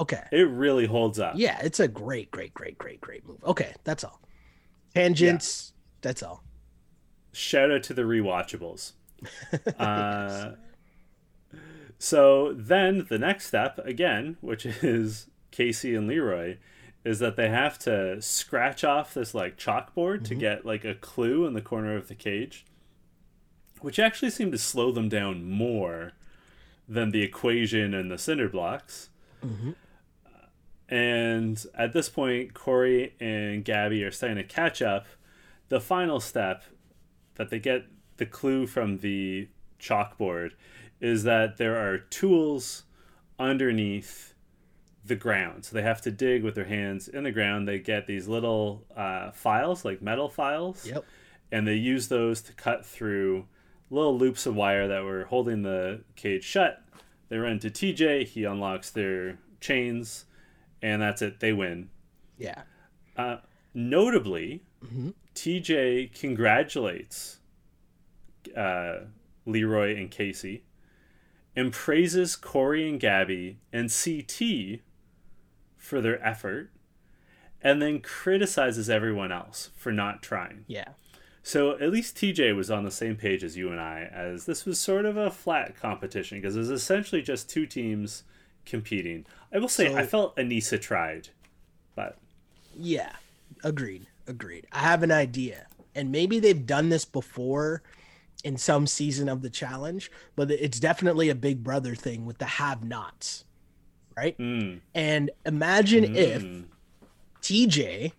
okay. 0.00 0.24
it 0.33 0.48
really 0.48 0.87
holds 0.87 1.18
up. 1.20 1.35
Yeah, 1.37 1.59
it's 1.62 1.81
a 1.81 1.87
great, 1.87 2.31
great, 2.31 2.55
great, 2.55 2.79
great, 2.79 3.00
great 3.02 3.26
movie. 3.26 3.42
Okay, 3.44 3.74
that's 3.85 4.05
all. 4.05 4.22
Tangents, 4.94 5.74
that's 6.00 6.22
all. 6.22 6.42
Shout 7.38 7.70
out 7.70 7.85
to 7.85 7.94
the 7.94 8.03
rewatchables. 8.03 8.92
uh, 9.79 10.53
so 11.98 12.53
then 12.53 13.07
the 13.09 13.18
next 13.18 13.46
step, 13.46 13.79
again, 13.85 14.37
which 14.40 14.66
is 14.66 15.29
Kaycee 15.53 15.96
and 15.96 16.09
Leroy, 16.09 16.57
is 17.05 17.20
that 17.20 17.37
they 17.37 17.48
have 17.48 17.79
to 17.81 18.20
scratch 18.20 18.83
off 18.83 19.14
this 19.14 19.35
like 19.35 19.57
chalkboard 19.57 20.24
to 20.24 20.35
get 20.35 20.66
like 20.66 20.85
a 20.85 20.96
clue 20.96 21.46
in 21.46 21.55
the 21.55 21.62
corner 21.62 21.96
of 21.96 22.09
the 22.09 22.14
cage, 22.16 22.66
which 23.81 24.01
actually 24.01 24.31
seemed 24.31 24.53
to 24.53 24.59
slow 24.59 24.90
them 24.90 25.09
down 25.09 25.48
more 25.48 26.14
than 26.88 27.12
the 27.12 27.22
equation 27.22 27.94
and 27.94 28.11
the 28.11 28.18
cinder 28.18 28.48
blocks. 28.48 29.11
And 30.88 31.64
at 31.74 31.92
this 31.92 32.09
point, 32.09 32.53
Cory 32.53 33.14
and 33.20 33.64
Gabby 33.64 34.03
are 34.03 34.11
starting 34.11 34.38
to 34.38 34.44
catch 34.44 34.83
up. 34.83 35.07
The 35.68 35.81
final 35.81 36.18
step 36.18 36.64
that 37.38 37.48
they 37.51 37.59
get 37.59 37.87
the 38.18 38.27
clue 38.27 38.66
from 38.66 38.98
the 38.98 39.48
chalkboard 39.81 40.51
is 41.01 41.22
that 41.22 41.57
there 41.57 41.77
are 41.77 41.96
tools 41.98 42.83
underneath 43.38 44.35
the 45.05 45.14
ground. 45.14 45.64
So 45.64 45.74
they 45.74 45.83
have 45.83 46.03
to 46.03 46.11
dig 46.11 46.42
with 46.42 46.55
their 46.55 46.64
hands 46.66 47.09
in 47.09 47.24
the 47.24 47.31
ground. 47.33 47.66
They 47.66 47.79
get 47.79 48.07
these 48.07 48.29
little 48.29 48.85
uh, 48.96 49.31
files, 49.31 49.85
like 49.85 50.03
metal 50.03 50.29
files, 50.29 50.85
Yep. 50.87 51.05
and 51.53 51.66
they 51.66 51.74
use 51.77 52.09
those 52.09 52.42
to 52.42 52.53
cut 52.53 52.85
through 52.85 53.46
little 53.90 54.18
loops 54.18 54.44
of 54.44 54.55
wire 54.55 54.87
that 54.88 55.05
were 55.05 55.24
holding 55.24 55.62
the 55.62 56.03
cage 56.16 56.44
shut. 56.44 56.83
They 57.31 57.38
run 57.38 57.59
to 57.61 57.70
TJ. 57.70 58.24
He 58.27 58.44
unlocks 58.44 58.90
their 58.90 59.38
chains, 59.61 60.24
and 60.83 61.01
that's 61.01 61.22
it. 61.22 61.40
They 61.40 61.53
win. 61.53 61.88
Yeah. 62.37 62.62
Uh, 63.16 63.38
notably, 63.72 64.62
Mhm. 64.85 65.14
TJ 65.38 66.12
congratulates 66.18 67.38
uh, 68.57 69.05
Leroy 69.46 69.96
and 69.96 70.11
Kaycee 70.11 70.62
and 71.55 71.72
praises 71.72 72.35
Cory 72.35 72.88
and 72.88 72.98
Gabby 72.98 73.59
and 73.72 73.88
CT 73.88 74.81
for 75.77 76.01
their 76.01 76.20
effort 76.27 76.70
and 77.62 77.81
then 77.81 78.01
criticizes 78.01 78.90
everyone 78.90 79.31
else 79.31 79.70
for 79.77 79.92
not 79.92 80.22
trying. 80.22 80.64
Yeah. 80.66 80.88
So 81.44 81.79
at 81.79 81.90
least 81.92 82.16
TJ 82.16 82.57
was 82.57 82.68
on 82.68 82.83
the 82.85 82.90
same 82.90 83.14
page 83.14 83.44
as 83.44 83.57
you 83.57 83.70
and 83.70 83.81
I, 83.81 84.11
as 84.12 84.44
this 84.44 84.64
was 84.66 84.81
sort 84.81 85.05
of 85.07 85.16
a 85.16 85.31
flat 85.31 85.81
competition 85.81 86.38
because 86.40 86.57
it 86.57 86.59
was 86.61 86.70
essentially 86.70 87.22
just 87.22 87.48
two 87.48 87.64
teams 87.64 88.24
competing. 88.66 89.24
I 89.55 89.59
will 89.59 89.68
say 89.68 89.88
So- 89.88 89.96
I 89.96 90.05
felt 90.05 90.37
Aneesa 90.37 90.81
tried, 90.81 91.29
but 91.94 92.18
Yeah, 92.77 93.12
agreed. 93.62 94.08
Agreed. 94.28 94.66
I 94.72 94.80
have 94.80 95.02
an 95.02 95.10
idea, 95.10 95.66
and 95.94 96.12
maybe 96.12 96.38
they've 96.38 96.66
done 96.66 96.90
this 96.90 97.04
before 97.04 97.82
in 98.44 98.56
some 98.56 98.86
season 98.86 99.28
of 99.28 99.42
the 99.42 99.50
challenge, 99.50 100.10
but 100.36 100.50
it's 100.50 100.78
definitely 100.78 101.28
a 101.28 101.34
Big 101.34 101.64
Brother 101.64 101.94
thing 101.94 102.26
with 102.26 102.38
the 102.38 102.44
have-nots, 102.44 103.44
right? 104.16 104.38
mm, 104.38 104.80
And 104.94 105.30
imagine 105.46 106.04
if 106.14 106.44
mm, 106.44 106.66
TJ 107.42 108.12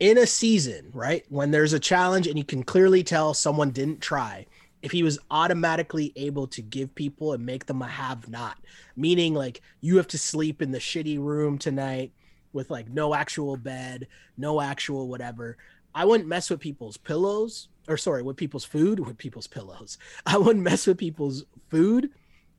in 0.00 0.18
a 0.18 0.26
season, 0.26 0.90
right, 0.92 1.24
when 1.28 1.50
there's 1.50 1.72
a 1.72 1.80
challenge 1.80 2.26
and 2.26 2.36
you 2.38 2.44
can 2.44 2.62
clearly 2.62 3.02
tell 3.02 3.34
someone 3.34 3.70
didn't 3.70 4.00
try, 4.00 4.46
if 4.82 4.92
he 4.92 5.02
was 5.02 5.18
automatically 5.30 6.12
able 6.16 6.46
to 6.48 6.60
give 6.60 6.94
people 6.94 7.32
and 7.32 7.46
make 7.46 7.66
them 7.66 7.80
a 7.80 7.88
have 7.88 8.28
not, 8.28 8.58
meaning 8.96 9.34
like 9.34 9.62
you 9.80 9.96
have 9.96 10.08
to 10.08 10.18
sleep 10.18 10.60
in 10.60 10.72
the 10.72 10.78
shitty 10.78 11.18
room 11.18 11.58
tonight 11.58 12.12
with 12.54 12.70
like 12.70 12.88
no 12.88 13.14
actual 13.14 13.56
bed, 13.56 14.06
no 14.36 14.60
actual 14.60 15.08
whatever. 15.08 15.56
I 15.94 16.04
wouldn't 16.04 16.28
mess 16.28 16.50
with 16.50 16.60
people's 16.60 16.96
pillows 16.96 17.68
or 17.88 17.96
sorry, 17.96 18.22
with 18.22 18.36
people's 18.36 18.64
food, 18.64 19.00
with 19.00 19.18
people's 19.18 19.46
pillows. 19.46 19.98
I 20.26 20.38
wouldn't 20.38 20.64
mess 20.64 20.86
with 20.86 20.98
people's 20.98 21.44
food 21.70 22.10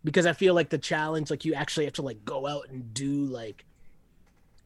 because 0.03 0.25
I 0.25 0.33
feel 0.33 0.53
like 0.53 0.69
the 0.69 0.77
challenge, 0.77 1.29
like 1.29 1.45
you 1.45 1.53
actually 1.53 1.85
have 1.85 1.95
to 1.95 2.01
like 2.01 2.23
go 2.25 2.47
out 2.47 2.69
and 2.69 2.93
do 2.93 3.25
like 3.25 3.65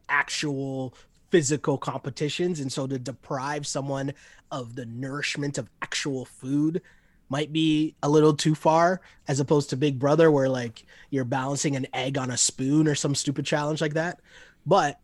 actual 0.10 0.94
physical 1.30 1.78
competitions 1.78 2.60
and 2.60 2.72
so 2.72 2.88
to 2.88 2.98
deprive 2.98 3.68
someone 3.68 4.12
of 4.52 4.76
the 4.76 4.86
nourishment 4.86 5.60
of 5.60 5.70
actual 5.82 6.26
food 6.26 6.82
might 7.30 7.54
be 7.54 7.94
a 8.02 8.10
little 8.10 8.34
too 8.34 8.56
far 8.56 9.00
as 9.28 9.40
opposed 9.40 9.70
to 9.70 9.78
big 9.78 10.00
brother 10.00 10.32
where 10.32 10.50
like 10.50 10.84
you're 11.12 11.24
balancing 11.24 11.76
an 11.76 11.86
egg 11.94 12.18
on 12.18 12.32
a 12.32 12.38
spoon 12.38 12.88
or 12.88 12.96
some 12.96 13.14
stupid 13.14 13.46
challenge 13.46 13.80
like 13.80 13.94
that 13.94 14.20
but 14.66 15.00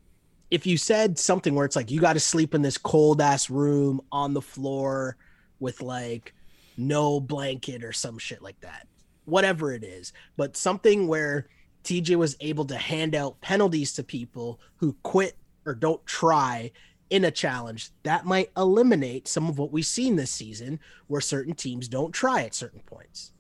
if 0.51 0.65
you 0.65 0.77
said 0.77 1.17
something 1.17 1.55
where 1.55 1.65
it's 1.65 1.75
like 1.75 1.91
you 1.91 1.99
got 1.99 2.13
to 2.13 2.19
sleep 2.19 2.53
in 2.53 2.62
this 2.62 2.77
cold 2.77 3.21
ass 3.21 3.49
room 3.49 4.01
on 4.12 4.34
the 4.34 4.41
floor 4.41 5.17
with 5.60 5.81
like 5.81 6.34
no 6.77 7.19
blanket 7.19 7.84
or 7.84 7.93
some 7.93 8.17
shit 8.17 8.41
like 8.41 8.60
that 8.62 8.88
whatever 9.25 9.73
it 9.73 9.84
is 9.84 10.13
but 10.38 10.55
something 10.55 11.08
where 11.08 11.47
TJ 11.86 12.15
was 12.15 12.36
able 12.39 12.65
to 12.65 12.77
hand 12.77 13.15
out 13.15 13.39
penalties 13.41 13.93
to 13.93 14.03
people 14.03 14.60
who 14.77 14.95
quit 15.03 15.38
or 15.65 15.73
don't 15.75 16.05
try 16.05 16.71
in 17.10 17.23
a 17.23 17.31
challenge, 17.31 17.91
that 18.03 18.25
might 18.25 18.51
eliminate 18.58 19.27
some 19.27 19.47
of 19.47 19.60
what 19.60 19.71
we've 19.71 19.86
seen 19.86 20.15
this 20.15 20.31
season 20.31 20.79
where 21.08 21.21
certain 21.21 21.53
teams 21.53 21.88
don't 21.88 22.12
try 22.12 22.41
at 22.41 22.55
certain 22.55 22.81
points. 22.81 23.31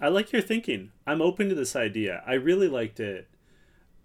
I 0.00 0.08
like 0.08 0.32
your 0.32 0.42
thinking. 0.42 0.90
I'm 1.06 1.22
open 1.22 1.48
to 1.48 1.54
this 1.54 1.76
idea. 1.76 2.22
I 2.26 2.34
really 2.34 2.68
liked 2.68 2.98
it 2.98 3.28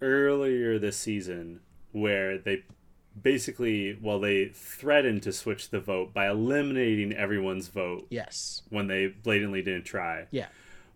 earlier 0.00 0.78
this 0.78 0.96
season 0.96 1.60
where 1.92 2.38
they 2.38 2.62
basically 3.20 3.98
well 4.00 4.20
they 4.20 4.46
threatened 4.46 5.22
to 5.24 5.32
switch 5.32 5.70
the 5.70 5.80
vote 5.80 6.14
by 6.14 6.28
eliminating 6.28 7.12
everyone's 7.12 7.68
vote 7.68 8.06
Yes. 8.10 8.62
when 8.70 8.86
they 8.86 9.08
blatantly 9.08 9.62
didn't 9.62 9.84
try. 9.84 10.26
Yeah. 10.30 10.46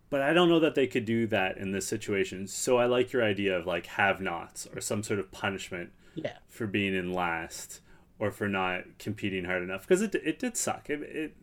But 0.09 0.21
I 0.21 0.33
don't 0.33 0.49
know 0.49 0.59
that 0.61 0.75
they 0.75 0.87
could 0.87 1.03
do 1.05 1.27
that 1.27 1.57
in 1.57 1.71
this 1.71 1.85
situation. 1.87 2.47
So 2.47 2.77
I 2.77 2.85
like 2.85 3.11
your 3.11 3.23
idea 3.23 3.57
of 3.57 3.65
like 3.65 3.87
have 3.87 4.21
nots 4.21 4.67
or 4.73 4.79
some 4.81 5.03
sort 5.03 5.19
of 5.19 5.31
punishment 5.31 5.91
Yeah. 6.15 6.37
for 6.47 6.67
being 6.67 6.95
in 6.95 7.11
last 7.11 7.81
or 8.17 8.31
for 8.31 8.47
not 8.47 8.83
competing 8.97 9.43
hard 9.45 9.61
enough 9.61 9.81
because 9.81 10.01
it, 10.01 10.15
it 10.15 10.39
did 10.39 10.55
suck. 10.55 10.89
It, 10.89 11.01
it 11.01 11.35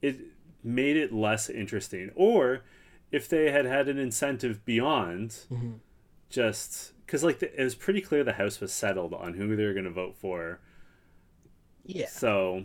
it 0.00 0.20
made 0.62 0.96
it 0.96 1.12
less 1.12 1.50
interesting. 1.50 2.10
Or 2.14 2.62
if 3.10 3.28
they 3.28 3.50
had 3.50 3.64
had 3.66 3.88
an 3.88 3.98
incentive 3.98 4.64
beyond 4.64 5.30
Mhm. 5.50 5.80
just 6.30 6.92
because 7.04 7.22
like 7.22 7.38
the, 7.38 7.60
it 7.60 7.64
was 7.64 7.74
pretty 7.74 8.00
clear 8.00 8.24
the 8.24 8.32
house 8.32 8.60
was 8.60 8.72
settled 8.72 9.14
on 9.14 9.34
who 9.34 9.54
they 9.56 9.64
were 9.64 9.72
going 9.72 9.84
to 9.84 9.90
vote 9.90 10.16
for. 10.16 10.60
Yeah. 11.84 12.08
So 12.08 12.64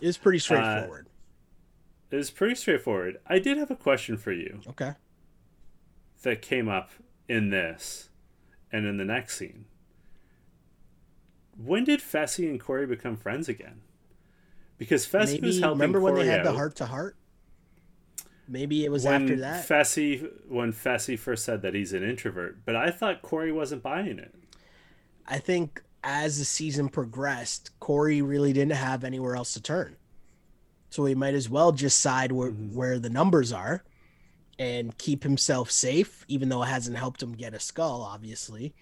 It 0.00 0.06
was 0.06 0.18
pretty 0.18 0.38
uh, 0.38 0.40
straightforward. 0.40 1.08
it 2.10 2.16
was 2.16 2.30
pretty 2.30 2.54
straightforward. 2.54 3.18
I 3.26 3.38
did 3.38 3.58
have 3.58 3.70
a 3.70 3.76
question 3.76 4.16
for 4.16 4.32
you 4.32 4.60
okay. 4.68 4.92
that 6.22 6.42
came 6.42 6.68
up 6.68 6.90
in 7.28 7.50
this 7.50 8.10
and 8.70 8.86
in 8.86 8.96
the 8.98 9.04
next 9.04 9.36
scene. 9.36 9.66
When 11.56 11.84
did 11.84 12.00
Fessy 12.00 12.48
and 12.48 12.58
Cory 12.58 12.86
become 12.86 13.16
friends 13.16 13.48
again? 13.48 13.82
Because 14.78 15.06
Fessy 15.06 15.34
Maybe 15.34 15.46
was 15.46 15.60
helping 15.60 15.78
remember 15.80 16.00
when 16.00 16.14
Cory 16.14 16.24
they 16.24 16.30
had 16.30 16.44
the 16.44 16.52
heart 16.52 16.76
to 16.76 16.86
heart? 16.86 17.16
Maybe 18.52 18.84
it 18.84 18.90
was 18.90 19.04
when 19.06 19.22
after 19.22 19.36
that. 19.36 19.66
Fessy 19.66 20.28
when 20.46 20.74
Fessy 20.74 21.18
first 21.18 21.42
said 21.44 21.62
that 21.62 21.74
he's 21.74 21.94
an 21.94 22.02
introvert, 22.02 22.66
but 22.66 22.76
I 22.76 22.90
thought 22.90 23.22
Cory 23.22 23.50
wasn't 23.50 23.82
buying 23.82 24.18
it. 24.18 24.34
I 25.26 25.38
think 25.38 25.82
as 26.04 26.38
the 26.38 26.44
season 26.44 26.90
progressed, 26.90 27.70
Cory 27.80 28.20
really 28.20 28.52
didn't 28.52 28.72
have 28.74 29.04
anywhere 29.04 29.36
else 29.36 29.54
to 29.54 29.62
turn. 29.62 29.96
So 30.90 31.06
he 31.06 31.14
might 31.14 31.32
as 31.32 31.48
well 31.48 31.72
just 31.72 31.98
side 32.00 32.30
where, 32.32 32.50
Mhm. 32.50 32.74
where 32.74 32.98
the 32.98 33.08
numbers 33.08 33.52
are 33.52 33.84
and 34.58 34.98
keep 34.98 35.22
himself 35.22 35.70
safe, 35.70 36.26
even 36.28 36.50
though 36.50 36.62
it 36.62 36.68
hasn't 36.68 36.98
helped 36.98 37.22
him 37.22 37.32
get 37.32 37.54
a 37.54 37.60
skull, 37.60 38.02
obviously. 38.02 38.74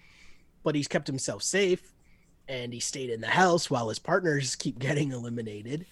But 0.63 0.75
he's 0.75 0.89
kept 0.89 1.07
himself 1.07 1.43
safe 1.43 1.93
and 2.45 2.73
he 2.73 2.81
stayed 2.81 3.09
in 3.09 3.21
the 3.21 3.27
house 3.27 3.69
while 3.69 3.87
his 3.87 3.99
partners 3.99 4.55
keep 4.57 4.79
getting 4.79 5.13
eliminated. 5.13 5.85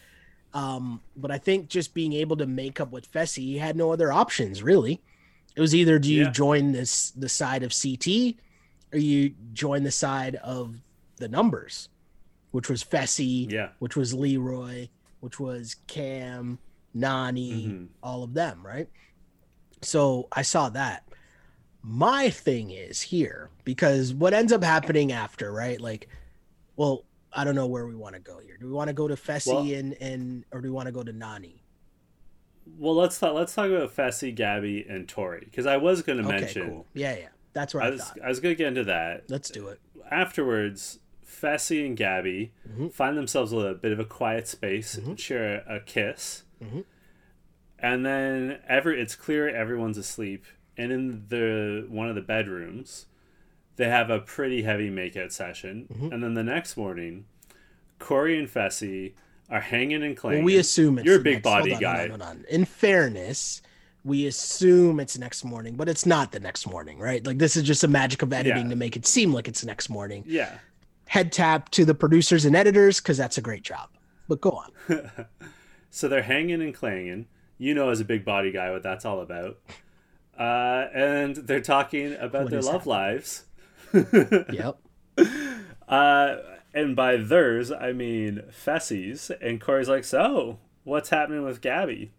Um, 0.53 1.01
but 1.15 1.29
I 1.31 1.38
think 1.38 1.69
just 1.69 1.93
being 1.93 2.13
able 2.13 2.38
to 2.38 2.47
make 2.47 2.79
up 2.79 2.91
with 2.91 3.12
Fessy, 3.12 3.43
he 3.43 3.57
had 3.57 3.75
no 3.75 3.91
other 3.91 4.12
options 4.12 4.63
really. 4.63 5.01
It 5.55 5.62
was 5.62 5.75
either 5.75 5.99
do 5.99 6.12
you 6.13 6.23
Yeah. 6.23 6.31
join 6.31 6.71
this 6.71 7.12
the 7.12 7.29
side 7.29 7.63
of 7.63 7.71
CT 7.73 8.38
or 8.91 8.97
you 8.99 9.35
join 9.53 9.83
the 9.83 9.91
side 9.91 10.35
of 10.38 10.75
the 11.17 11.27
numbers, 11.27 11.89
which 12.51 12.69
was 12.69 12.83
Fessy, 12.83 13.51
Yeah. 13.51 13.69
which 13.79 13.95
was 13.95 14.13
Leroy, 14.13 14.89
which 15.19 15.39
was 15.39 15.75
Kam, 15.88 16.57
Nany, 16.95 17.67
Mhm. 17.67 17.88
all 18.01 18.23
of 18.23 18.33
them, 18.33 18.65
right? 18.65 18.89
So 19.81 20.27
I 20.31 20.41
saw 20.41 20.69
that. 20.69 21.03
My 21.83 22.29
thing 22.29 22.71
is 22.71 23.01
here 23.01 23.49
because 23.63 24.13
what 24.13 24.33
ends 24.33 24.51
up 24.51 24.63
happening 24.63 25.12
after, 25.12 25.51
right? 25.51 25.79
Like, 25.79 26.09
well, 26.75 27.05
I 27.33 27.43
don't 27.43 27.55
know 27.55 27.67
where 27.67 27.85
we 27.85 27.95
want 27.95 28.15
to 28.15 28.21
go 28.21 28.39
here. 28.39 28.57
Do 28.57 28.65
we 28.67 28.71
want 28.73 28.87
to 28.87 28.93
go 28.93 29.07
to 29.07 29.15
Fessy 29.15 29.47
Well- 29.53 29.79
and 29.79 29.93
and 30.01 30.45
or 30.51 30.61
do 30.61 30.67
we 30.69 30.71
want 30.71 30.87
to 30.87 30.91
go 30.91 31.03
to 31.03 31.11
Nani? 31.13 31.63
Well, 32.77 32.95
let's 32.95 33.19
talk. 33.19 33.33
Let's 33.33 33.53
talk 33.55 33.69
about 33.69 33.95
Fessy, 33.95 34.33
Gabby, 34.33 34.85
and 34.87 35.07
Tori 35.07 35.41
because 35.45 35.65
I 35.65 35.77
was 35.77 36.01
going 36.01 36.19
to 36.21 36.27
Okay, 36.27 36.39
mention. 36.41 36.69
cool. 36.69 36.85
Yeah, 36.93 37.15
yeah. 37.17 37.27
That's 37.53 37.73
where 37.73 37.81
I 37.83 37.87
I, 37.87 37.89
was 37.91 38.01
thought. 38.01 38.21
I 38.23 38.27
was 38.27 38.39
going 38.39 38.53
to 38.53 38.57
get 38.57 38.67
into 38.67 38.83
that 38.85 39.23
Let's 39.29 39.49
do 39.49 39.67
it. 39.69 39.79
afterwards. 40.11 40.99
Fessy 41.25 41.85
and 41.85 41.95
Gabby 41.95 42.51
Mhm. 42.67 42.91
find 42.91 43.15
themselves 43.17 43.53
a 43.53 43.73
bit 43.73 43.91
of 43.93 43.99
a 43.99 44.03
quiet 44.05 44.45
space, 44.47 44.97
Mhm. 44.97 45.17
share 45.17 45.63
a 45.69 45.79
kiss, 45.79 46.43
Mhm. 46.61 46.83
and 47.77 48.05
then 48.05 48.59
every 48.67 48.99
it's 49.01 49.15
clear 49.15 49.47
everyone's 49.47 49.97
asleep. 49.97 50.43
And 50.75 50.91
in 50.91 51.27
the 51.29 51.85
one 51.89 52.09
of 52.09 52.15
the 52.15 52.21
bedrooms, 52.21 53.05
they 53.79 53.87
have 53.89 54.09
a 54.09 54.19
pretty 54.19 54.61
heavy 54.63 54.89
makeout 54.91 55.31
session. 55.31 55.87
Mhm. 55.91 56.11
And 56.13 56.21
then 56.21 56.33
the 56.33 56.43
next 56.43 56.75
morning, 56.75 57.23
Cory 57.97 58.37
and 58.37 58.47
Fessy 58.47 59.13
are 59.49 59.61
hanging 59.61 60.03
and 60.03 60.15
clanging. 60.17 60.39
Well, 60.43 60.45
we 60.45 60.57
assume 60.57 60.99
it's 60.99 61.05
You're 61.05 61.15
a 61.19 61.23
big 61.23 61.35
next- 61.43 61.47
hold 61.47 61.59
body 61.61 61.73
on, 61.75 61.79
guy. 61.81 62.07
Hold 62.09 62.21
on, 62.21 62.27
hold 62.27 62.37
on. 62.39 62.45
In 62.49 62.65
fairness, 62.65 63.61
we 64.03 64.27
assume 64.27 64.99
it's 64.99 65.17
next 65.17 65.45
morning, 65.45 65.75
but 65.75 65.87
it's 65.87 66.05
not 66.05 66.31
the 66.33 66.39
next 66.41 66.67
morning, 66.67 66.99
right? 66.99 67.25
Like 67.25 67.37
this 67.37 67.55
is 67.55 67.63
just 67.63 67.83
a 67.83 67.87
magic 67.87 68.21
of 68.21 68.33
editing 68.33 68.65
Yeah. 68.65 68.69
to 68.69 68.75
make 68.75 68.95
it 68.97 69.05
seem 69.05 69.33
like 69.33 69.47
it's 69.47 69.63
next 69.65 69.89
morning. 69.89 70.23
yeah. 70.27 70.57
Head 71.07 71.31
tap 71.31 71.69
to 71.71 71.85
the 71.85 71.95
producers 71.95 72.45
and 72.45 72.55
editors 72.55 72.99
because 72.99 73.17
that's 73.17 73.37
a 73.37 73.41
great 73.41 73.63
job. 73.63 73.89
But 74.27 74.41
go 74.41 74.51
on. 74.51 75.09
so 75.89 76.07
they're 76.07 76.21
hanging 76.21 76.61
and 76.61 76.73
clanging. 76.75 77.27
You 77.57 77.73
know, 77.73 77.89
as 77.89 77.99
a 77.99 78.05
big 78.05 78.23
body 78.25 78.51
guy, 78.51 78.69
what 78.71 78.83
that's 78.83 79.05
all 79.05 79.21
about. 79.21 79.57
Uh, 80.37 80.87
and 80.93 81.35
they're 81.35 81.59
talking 81.61 82.13
about 82.13 82.43
What 82.43 82.51
their 82.51 82.61
love 82.61 82.73
happening? 82.85 82.89
lives. 82.95 83.43
Yep. 83.93 84.78
Uh, 85.89 86.38
and 86.71 86.95
by 86.95 87.17
theirs, 87.17 87.71
I 87.71 87.93
mean 87.93 88.43
Fessy's. 88.52 89.32
And 89.41 89.60
Cory's 89.60 89.89
like, 89.89 90.04
So, 90.04 90.60
what's 90.84 91.10
happening 91.10 91.43
with 91.43 91.62
Gabby? 91.62 92.12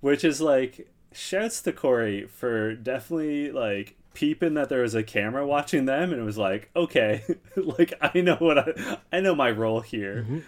Which 0.00 0.22
is 0.22 0.40
like, 0.40 0.88
shouts 1.12 1.60
to 1.62 1.72
Cory 1.72 2.26
for 2.28 2.74
definitely 2.76 3.50
like 3.50 3.96
peeping 4.14 4.54
that 4.54 4.68
there 4.68 4.82
was 4.82 4.94
a 4.94 5.02
camera 5.02 5.44
watching 5.44 5.84
them. 5.86 6.12
And 6.12 6.22
it 6.22 6.24
was 6.24 6.38
like, 6.38 6.70
okay, 6.76 7.24
like 7.56 7.92
I 8.00 8.20
know 8.20 8.36
what 8.36 8.58
I, 8.58 8.98
I 9.12 9.20
know 9.20 9.34
my 9.34 9.50
role 9.50 9.80
here. 9.80 10.24
Mhm. 10.28 10.42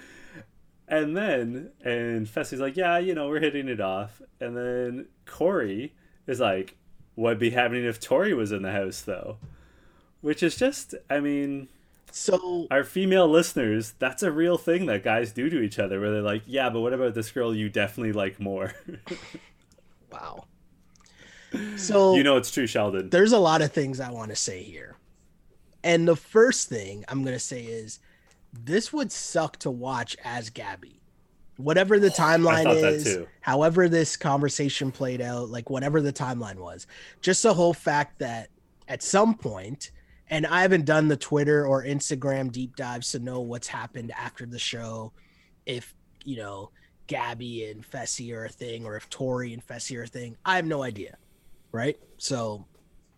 And 0.87 1.17
then, 1.17 1.71
and 1.85 2.27
Fessy's 2.29 2.61
like, 2.61 2.77
yeah, 2.77 2.99
you 2.99 3.15
know, 3.15 3.27
we're 3.29 3.41
hitting 3.41 3.69
it 3.69 3.81
off. 3.81 4.23
And 4.41 4.57
then 4.57 5.07
Cory 5.27 5.95
is 6.29 6.39
like, 6.39 6.77
what'd 7.17 7.39
be 7.41 7.51
happening 7.51 7.85
if 7.85 7.99
Tori 7.99 8.33
was 8.33 8.53
in 8.53 8.63
the 8.63 8.71
house, 8.71 9.01
though? 9.01 9.39
Which 10.25 10.43
is 10.43 10.57
just, 10.57 10.95
I 11.11 11.21
mean, 11.21 11.69
So 12.11 12.67
our 12.71 12.83
female 12.83 13.29
listeners, 13.29 13.93
that's 13.99 14.23
a 14.23 14.33
real 14.33 14.57
thing 14.57 14.87
that 14.87 15.05
guys 15.05 15.33
do 15.33 15.51
to 15.51 15.61
each 15.61 15.79
other, 15.79 16.01
where 16.01 16.11
they're 16.13 16.23
like, 16.23 16.45
yeah, 16.47 16.71
but 16.71 16.81
what 16.81 16.95
about 16.95 17.13
this 17.13 17.31
girl 17.31 17.55
you 17.55 17.69
definitely 17.69 18.13
like 18.15 18.41
more? 18.41 18.73
wow. 20.11 20.47
So 21.77 22.15
you 22.15 22.23
know 22.23 22.39
it's 22.39 22.51
true, 22.51 22.67
Sheldon. 22.67 23.11
there's 23.11 23.33
a 23.33 23.39
lot 23.39 23.61
of 23.61 23.71
things 23.71 24.01
I 24.01 24.11
want 24.11 24.31
to 24.31 24.37
say 24.37 24.63
here. 24.63 24.97
And 25.83 26.09
the 26.09 26.17
first 26.17 26.71
thing 26.71 27.05
I'm 27.09 27.23
going 27.23 27.37
to 27.37 27.39
say 27.39 27.61
is 27.61 28.01
this 28.51 28.95
would 28.95 29.13
suck 29.13 29.59
to 29.59 29.71
watch 29.71 30.17
as 30.25 30.49
Gabby. 30.49 31.03
Whatever 31.59 31.99
the 32.01 32.09
timeline 32.25 32.75
is, 32.83 33.19
however 33.43 33.91
this 33.91 34.17
conversation 34.17 34.91
played 34.91 35.21
out, 35.21 35.51
like 35.51 35.69
whatever 35.69 36.01
the 36.01 36.15
timeline 36.15 36.57
was, 36.57 36.87
just 37.21 37.43
the 37.43 37.53
whole 37.53 37.75
fact 37.75 38.21
that 38.21 38.49
at 38.89 39.03
some 39.03 39.35
point, 39.35 39.91
and 40.35 40.49
I 40.49 40.63
haven't 40.63 40.85
done 40.85 41.07
the 41.07 41.17
Twitter 41.17 41.65
or 41.65 41.85
Instagram 41.85 42.51
deep 42.51 42.75
dives 42.75 43.13
to 43.13 43.21
know 43.21 43.41
what's 43.41 43.69
happened 43.69 44.11
after 44.19 44.45
the 44.45 44.59
show, 44.59 45.13
if 45.65 45.95
you 46.25 46.37
know 46.37 46.73
Gabby 47.07 47.67
and 47.67 47.89
Fessy 47.89 48.35
are 48.35 48.47
a 48.47 48.49
thing, 48.49 48.85
or 48.85 48.97
if 48.97 49.09
Tori 49.09 49.53
and 49.53 49.65
Fessy 49.65 49.97
are 49.97 50.03
a 50.03 50.09
thing. 50.09 50.37
I 50.45 50.57
have 50.57 50.65
no 50.65 50.83
idea, 50.83 51.19
right? 51.71 51.97
So 52.19 52.65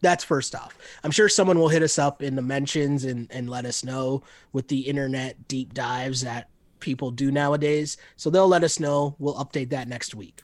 that's 0.03 0.25
first 0.25 0.55
off. 0.55 0.77
I'm 1.05 1.11
sure 1.11 1.31
someone 1.31 1.59
will 1.59 1.71
hit 1.71 1.83
us 1.83 1.99
up 1.99 2.23
in 2.23 2.37
the 2.37 2.43
mentions 2.43 3.05
and 3.05 3.29
and 3.31 3.49
let 3.49 3.65
us 3.65 3.83
know 3.83 4.23
with 4.53 4.69
the 4.69 4.81
internet 4.81 5.49
deep 5.49 5.73
dives 5.73 6.21
that 6.21 6.51
people 6.81 7.11
do 7.11 7.31
nowadays. 7.31 7.97
So 8.17 8.29
they'll 8.29 8.47
let 8.47 8.63
us 8.63 8.79
know. 8.79 9.17
We'll 9.19 9.37
update 9.37 9.71
that 9.71 9.89
next 9.89 10.15
week. 10.15 10.43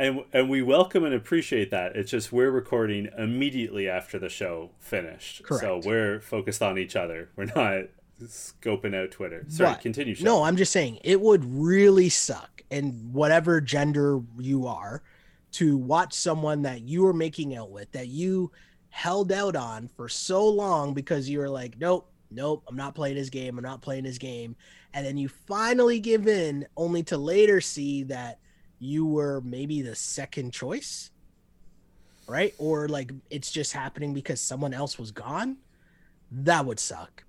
And 0.00 0.24
and 0.32 0.48
we 0.48 0.62
welcome 0.62 1.04
and 1.04 1.14
appreciate 1.14 1.70
that. 1.72 1.94
It's 1.94 2.10
just 2.10 2.32
we're 2.32 2.50
recording 2.50 3.10
immediately 3.18 3.86
after 3.86 4.18
the 4.18 4.30
show 4.30 4.70
finished. 4.78 5.42
So 5.46 5.78
we're 5.84 6.20
focused 6.20 6.62
on 6.62 6.78
each 6.78 6.96
other. 6.96 7.28
We're 7.36 7.44
not 7.54 7.84
scoping 8.22 8.94
out 8.96 9.10
Twitter. 9.10 9.44
Sorry, 9.48 9.72
But- 9.72 9.82
continue, 9.82 10.14
Sheldon. 10.14 10.24
No, 10.32 10.42
I'm 10.44 10.56
just 10.56 10.72
saying 10.72 11.00
it 11.04 11.20
would 11.20 11.44
really 11.44 12.08
suck, 12.08 12.62
and 12.70 13.12
whatever 13.12 13.60
gender 13.60 14.22
you 14.38 14.66
are, 14.66 15.02
to 15.52 15.76
watch 15.76 16.14
someone 16.14 16.62
that 16.62 16.80
you 16.80 17.02
were 17.02 17.12
making 17.12 17.54
out 17.54 17.70
with 17.70 17.92
that 17.92 18.08
you 18.08 18.50
held 18.88 19.30
out 19.30 19.54
on 19.54 19.86
for 19.86 20.08
so 20.08 20.48
long 20.48 20.94
because 20.94 21.28
you 21.28 21.40
were 21.40 21.50
like, 21.50 21.78
nope, 21.78 22.10
nope, 22.30 22.64
I'm 22.68 22.76
not 22.76 22.94
playing 22.94 23.16
his 23.16 23.28
game, 23.28 23.58
I'm 23.58 23.64
not 23.64 23.82
playing 23.82 24.04
his 24.04 24.16
game, 24.16 24.56
and 24.94 25.04
then 25.04 25.18
you 25.18 25.28
finally 25.28 26.00
give 26.00 26.26
in, 26.26 26.66
only 26.76 27.02
to 27.04 27.18
later 27.18 27.60
see 27.60 28.02
that 28.04 28.38
you 28.80 29.06
were 29.06 29.40
maybe 29.42 29.82
the 29.82 29.94
second 29.94 30.52
choice, 30.52 31.10
right? 32.26 32.54
Or 32.58 32.88
like 32.88 33.12
it's 33.30 33.52
just 33.52 33.72
happening 33.72 34.12
because 34.14 34.40
someone 34.40 34.74
else 34.74 34.98
was 34.98 35.12
gone. 35.12 35.58
That 36.32 36.66
would 36.66 36.80
suck. 36.80 37.24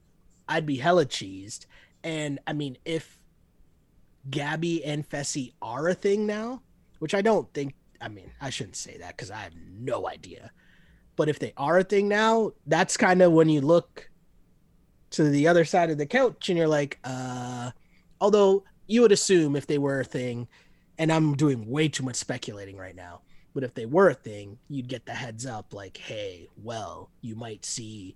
I'd 0.47 0.65
be 0.65 0.77
hella 0.77 1.05
cheesed. 1.05 1.65
And 2.03 2.39
I 2.47 2.53
mean, 2.53 2.77
if 2.85 3.19
Gabby 4.29 4.83
and 4.83 5.07
Fessy 5.07 5.53
are 5.61 5.89
a 5.89 5.93
thing 5.93 6.25
now, 6.25 6.61
which 6.99 7.13
I 7.13 7.21
don't 7.21 7.51
think, 7.53 7.75
I 7.99 8.07
mean, 8.07 8.31
I 8.39 8.49
shouldn't 8.49 8.75
say 8.77 8.97
that 8.97 9.17
because 9.17 9.29
I 9.29 9.37
have 9.37 9.53
no 9.79 10.07
idea. 10.07 10.51
But 11.15 11.29
if 11.29 11.39
they 11.39 11.53
are 11.57 11.79
a 11.79 11.83
thing 11.83 12.07
now, 12.07 12.51
that's 12.65 12.97
kind 12.97 13.21
of 13.21 13.33
when 13.33 13.49
you 13.49 13.61
look 13.61 14.09
to 15.11 15.25
the 15.25 15.47
other 15.47 15.65
side 15.65 15.89
of 15.89 15.97
the 15.97 16.05
couch 16.05 16.49
and 16.49 16.57
you're 16.57 16.67
like, 16.67 16.97
uh, 17.03 17.71
although 18.21 18.63
you 18.87 19.01
would 19.01 19.11
assume 19.11 19.55
if 19.55 19.67
they 19.67 19.77
were 19.77 19.99
a 19.99 20.05
thing, 20.05 20.47
and 20.97 21.11
I'm 21.11 21.35
doing 21.35 21.67
way 21.69 21.87
too 21.87 22.03
much 22.03 22.15
speculating 22.17 22.77
right 22.77 22.95
now, 22.95 23.21
but 23.53 23.63
if 23.63 23.73
they 23.73 23.85
were 23.85 24.09
a 24.09 24.13
thing, 24.13 24.59
you'd 24.69 24.87
get 24.87 25.05
the 25.05 25.13
heads 25.13 25.45
up 25.45 25.73
like, 25.73 25.97
hey, 25.97 26.47
well, 26.63 27.09
you 27.21 27.35
might 27.35 27.65
see 27.65 28.15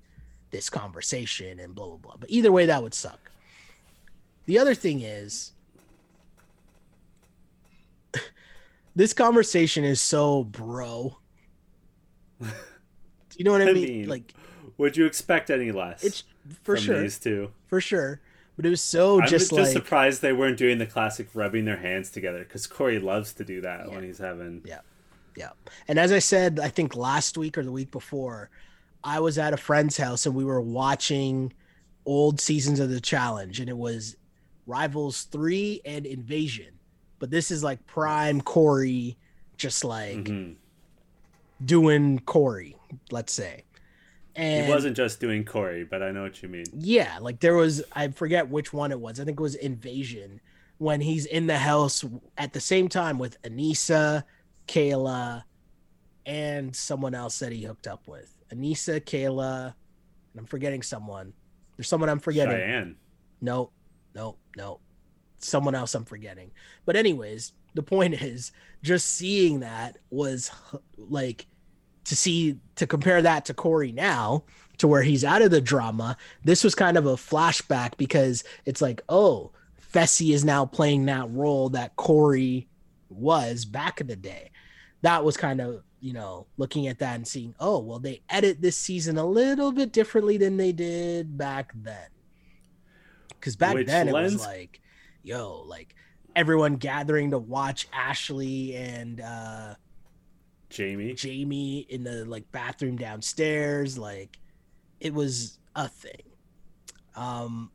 this 0.51 0.69
conversation 0.69 1.59
and 1.59 1.73
blah, 1.75 1.87
blah, 1.87 1.97
blah. 1.97 2.15
But 2.19 2.29
either 2.29 2.51
way, 2.51 2.65
that 2.67 2.81
would 2.83 2.93
suck. 2.93 3.31
The 4.45 4.59
other 4.59 4.75
thing 4.75 5.01
is, 5.01 5.51
this 8.95 9.13
conversation 9.13 9.83
is 9.83 9.99
so 10.01 10.43
bro. 10.43 11.17
Do 12.41 12.47
you 13.37 13.45
know 13.45 13.51
what 13.51 13.61
I, 13.63 13.69
I 13.69 13.73
mean? 13.73 13.83
mean, 13.83 14.07
Like, 14.09 14.33
Would 14.77 14.95
you 14.97 15.05
expect 15.05 15.49
any 15.49 15.71
less? 15.71 16.03
it's 16.03 16.23
for 16.63 16.77
sure, 16.77 17.01
These 17.01 17.19
two. 17.19 17.51
for 17.67 17.81
sure. 17.81 18.21
But 18.55 18.65
it 18.65 18.69
was 18.69 18.81
so 18.81 19.15
I'm 19.21 19.27
just 19.27 19.49
just, 19.49 19.51
like, 19.51 19.67
surprised 19.67 20.21
they 20.21 20.31
weren't 20.33 20.57
doing 20.57 20.77
the 20.77 20.85
classic 20.85 21.27
rubbing 21.33 21.65
their 21.65 21.77
hands 21.77 22.09
together 22.09 22.39
because 22.39 22.67
Cory 22.67 22.99
loves 22.99 23.33
to 23.33 23.43
do 23.43 23.61
that 23.61 23.89
when 23.91 24.03
he's 24.03 24.17
having. 24.17 24.61
Yeah. 24.65 24.79
Yeah. 25.35 25.49
And 25.89 25.99
as 25.99 26.13
I 26.13 26.19
said, 26.19 26.61
I 26.61 26.69
think 26.69 26.95
last 26.95 27.37
week 27.37 27.57
or 27.57 27.63
the 27.63 27.71
week 27.71 27.91
before, 27.91 28.49
I 29.03 29.19
was 29.19 29.37
at 29.37 29.53
a 29.53 29.57
friend's 29.57 29.97
house 29.97 30.25
and 30.25 30.33
we 30.33 30.45
were 30.45 30.61
watching 30.61 31.51
old 32.05 32.39
seasons 32.39 32.79
of 32.79 32.89
the 32.89 33.01
challenge 33.01 33.59
and 33.59 33.69
it 33.69 33.77
was 33.77 34.15
Rivals 34.67 35.23
3 35.23 35.81
and 35.83 36.05
Invasion. 36.05 36.79
But 37.19 37.31
this 37.31 37.51
is 37.51 37.61
like 37.63 37.85
prime 37.85 38.39
Cory, 38.39 39.17
just 39.57 39.83
like 39.83 40.23
Mhm. 40.23 40.55
doing 41.65 42.19
Cory, 42.19 42.77
let's 43.11 43.33
say. 43.33 43.63
And 44.35 44.65
He 44.65 44.71
wasn't 44.71 44.97
just 44.97 45.19
doing 45.19 45.45
Cory, 45.45 45.83
but 45.83 46.03
I 46.03 46.11
know 46.11 46.23
what 46.23 46.41
you 46.43 46.49
mean. 46.49 46.65
yeah, 46.73 47.17
like 47.21 47.39
there 47.39 47.55
was 47.55 47.83
I 47.93 48.09
forget 48.09 48.49
which 48.49 48.73
one 48.73 48.91
it 48.91 48.99
was. 48.99 49.19
I 49.19 49.23
think 49.25 49.39
it 49.39 49.43
was 49.43 49.55
Invasion 49.55 50.41
when 50.77 50.99
he's 50.99 51.25
in 51.25 51.47
the 51.47 51.57
house 51.57 52.03
at 52.37 52.51
the 52.51 52.59
same 52.59 52.89
time 52.89 53.17
with 53.17 53.41
Aneesa, 53.43 54.23
Kayla, 54.67 55.43
and 56.25 56.75
someone 56.75 57.15
else 57.15 57.39
that 57.39 57.51
he 57.53 57.63
hooked 57.63 57.87
up 57.87 58.07
with. 58.07 58.35
Aneesa, 58.53 58.99
Kayla, 58.99 59.67
and 59.67 60.39
I'm 60.39 60.45
forgetting 60.45 60.81
someone. 60.83 61.33
There's 61.77 61.87
someone 61.87 62.09
I'm 62.09 62.19
forgetting. 62.19 62.55
Cheyenne. 62.57 62.95
No, 63.41 63.71
no, 64.13 64.37
no. 64.57 64.79
Someone 65.39 65.75
else 65.75 65.95
I'm 65.95 66.05
forgetting. 66.05 66.51
But 66.85 66.95
anyways, 66.95 67.53
the 67.73 67.83
point 67.83 68.21
is 68.21 68.51
just 68.81 69.11
seeing 69.11 69.61
that 69.61 69.97
was 70.09 70.51
like 70.97 71.45
to 72.05 72.15
see 72.15 72.57
to 72.75 72.87
compare 72.87 73.21
that 73.21 73.45
to 73.45 73.53
Cory 73.53 73.91
now 73.91 74.43
to 74.77 74.87
where 74.87 75.03
he's 75.03 75.23
out 75.23 75.41
of 75.41 75.51
the 75.51 75.61
drama. 75.61 76.17
This 76.43 76.63
was 76.63 76.75
kind 76.75 76.97
of 76.97 77.05
a 77.05 77.15
flashback 77.15 77.97
because 77.97 78.43
it's 78.65 78.81
like, 78.81 79.01
oh, 79.09 79.51
Fessy 79.93 80.33
is 80.33 80.43
now 80.43 80.65
playing 80.65 81.05
that 81.05 81.31
role 81.31 81.69
that 81.69 81.95
Cory 81.95 82.67
was 83.09 83.65
back 83.65 84.01
in 84.01 84.07
the 84.07 84.15
day. 84.15 84.51
That 85.01 85.23
was 85.23 85.37
kind 85.37 85.61
of, 85.61 85.83
you 86.01 86.13
know, 86.13 86.47
looking 86.57 86.87
at 86.87 86.99
that 86.99 87.15
and 87.15 87.27
seeing, 87.27 87.55
oh, 87.59 87.79
well, 87.79 87.99
they 87.99 88.21
edit 88.29 88.61
this 88.61 88.77
season 88.77 89.17
a 89.17 89.25
little 89.25 89.71
bit 89.71 89.93
differently 89.93 90.37
than 90.37 90.57
they 90.57 90.71
did 90.71 91.37
back 91.37 91.71
then 91.75 92.09
because 93.45 93.55
back 93.55 93.75
Which 93.75 93.85
then 93.85 94.07
it 94.07 94.13
was 94.13 94.43
like, 94.43 94.81
yo, 95.21 95.63
like 95.67 95.93
everyone 96.35 96.77
gathering 96.77 97.29
to 97.29 97.37
watch 97.37 97.87
Ashley 97.93 98.75
and 98.75 99.21
uh 99.21 99.75
Jamie. 100.75 101.13
Jamie 101.13 101.79
in 101.89 102.03
the 102.03 102.25
like 102.25 102.51
bathroom 102.51 102.97
downstairs. 102.97 103.97
Like 103.97 104.37
it 104.99 105.13
was 105.13 105.57
a 105.75 105.87
thing. 105.87 106.23
Um, 107.15 107.71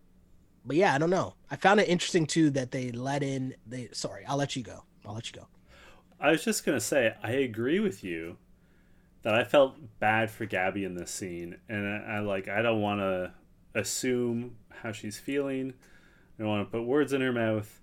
but 0.64 0.76
yeah, 0.76 0.94
I 0.94 0.98
don't 0.98 1.10
know. 1.10 1.34
I 1.50 1.56
found 1.56 1.80
it 1.80 1.88
interesting 1.88 2.26
too 2.26 2.50
that 2.50 2.70
they 2.70 2.92
let 2.92 3.22
in. 3.22 3.54
They 3.66 3.88
sorry, 3.92 4.24
I'll 4.26 4.36
let 4.36 4.54
you 4.54 4.62
go. 4.62 4.84
I'll 5.06 5.14
let 5.14 5.32
you 5.32 5.40
go. 5.40 5.46
I 6.20 6.30
was 6.30 6.44
just 6.44 6.66
gonna 6.66 6.80
say 6.80 7.14
I 7.22 7.32
agree 7.32 7.80
with 7.80 8.04
you 8.04 8.36
that 9.22 9.34
I 9.34 9.44
felt 9.44 9.76
bad 9.98 10.30
for 10.30 10.44
Gabby 10.44 10.84
in 10.84 10.94
this 10.94 11.10
scene, 11.10 11.56
and 11.68 11.88
I, 11.88 12.16
I 12.16 12.20
like 12.20 12.48
I 12.48 12.60
don't 12.60 12.82
want 12.82 13.00
to 13.00 13.32
assume 13.74 14.56
how 14.68 14.92
she's 14.92 15.18
feeling. 15.18 15.72
I 16.38 16.42
don't 16.42 16.48
want 16.48 16.68
to 16.68 16.70
put 16.70 16.84
words 16.84 17.14
in 17.14 17.22
her 17.22 17.32
mouth, 17.32 17.79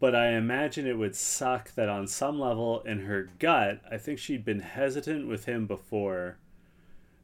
but 0.00 0.14
I 0.14 0.30
imagine 0.30 0.86
it 0.86 0.98
would 0.98 1.14
suck 1.14 1.72
that 1.74 1.88
on 1.88 2.06
some 2.08 2.40
level 2.40 2.80
in 2.82 3.00
her 3.00 3.28
gut, 3.38 3.80
I 3.90 3.98
think 3.98 4.18
she'd 4.18 4.44
been 4.44 4.60
hesitant 4.60 5.28
with 5.28 5.44
him 5.44 5.66
before 5.66 6.38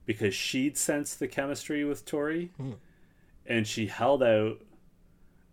because 0.05 0.35
she'd 0.35 0.77
sensed 0.79 1.19
the 1.19 1.27
chemistry 1.27 1.85
with 1.85 2.05
Tori, 2.05 2.51
Hmm. 2.57 2.73
and 3.45 3.67
she 3.67 3.87
held 3.89 4.23
out, 4.23 4.61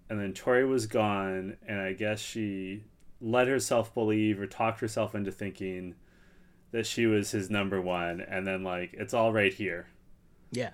and 0.09 0.19
then 0.19 0.33
Tori 0.33 0.63
was 0.65 0.86
gone, 0.86 1.57
and 1.67 1.79
I 1.79 1.93
guess 1.93 2.19
she 2.19 2.83
let 3.19 3.47
herself 3.47 3.93
believe 3.93 4.39
or 4.39 4.45
talked 4.45 4.81
herself 4.81 5.15
into 5.15 5.31
thinking 5.31 5.95
that 6.71 6.86
she 6.86 7.05
was 7.05 7.31
his 7.31 7.49
number 7.49 7.79
one 7.79 8.19
and 8.19 8.45
then 8.45 8.63
like 8.63 8.93
it's 8.95 9.13
all 9.13 9.31
right 9.31 9.53
here. 9.53 9.88
Yeah, 10.51 10.73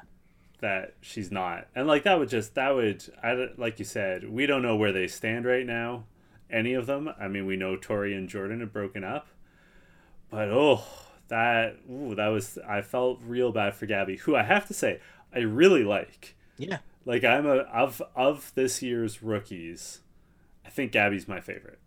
that 0.59 0.95
she's 1.01 1.29
not. 1.31 1.67
And 1.75 1.87
like 1.87 2.03
that 2.03 2.17
would 2.17 2.29
just 2.29 2.55
that 2.55 2.73
would 2.73 3.03
I 3.21 3.49
like 3.57 3.77
you 3.77 3.85
said 3.85 4.27
we 4.29 4.45
don't 4.47 4.63
know 4.63 4.75
where 4.75 4.91
they 4.91 5.07
stand 5.07 5.45
right 5.45 5.65
now 5.65 6.05
any 6.51 6.73
of 6.73 6.85
them. 6.85 7.09
I 7.19 7.27
mean 7.27 7.45
we 7.45 7.55
know 7.55 7.75
tori 7.75 8.13
and 8.13 8.29
jordan 8.29 8.59
have 8.59 8.73
broken 8.73 9.03
up 9.03 9.27
but 10.29 10.49
oh 10.49 10.83
that 11.27 11.77
ooh, 11.89 12.15
that 12.15 12.27
was 12.27 12.57
i 12.67 12.81
felt 12.81 13.19
real 13.23 13.51
bad 13.51 13.75
for 13.75 13.85
gabby 13.85 14.17
who 14.17 14.35
i 14.35 14.43
have 14.43 14.67
to 14.67 14.73
say 14.73 14.99
i 15.33 15.39
really 15.39 15.83
like. 15.83 16.35
Yeah, 16.57 16.79
like 17.05 17.23
i'm 17.23 17.45
a 17.45 17.59
of 17.59 18.01
of 18.15 18.51
this 18.55 18.81
year's 18.81 19.21
rookies 19.23 19.99
i 20.65 20.69
think 20.69 20.91
gabby's 20.91 21.27
my 21.27 21.39
favorite. 21.39 21.79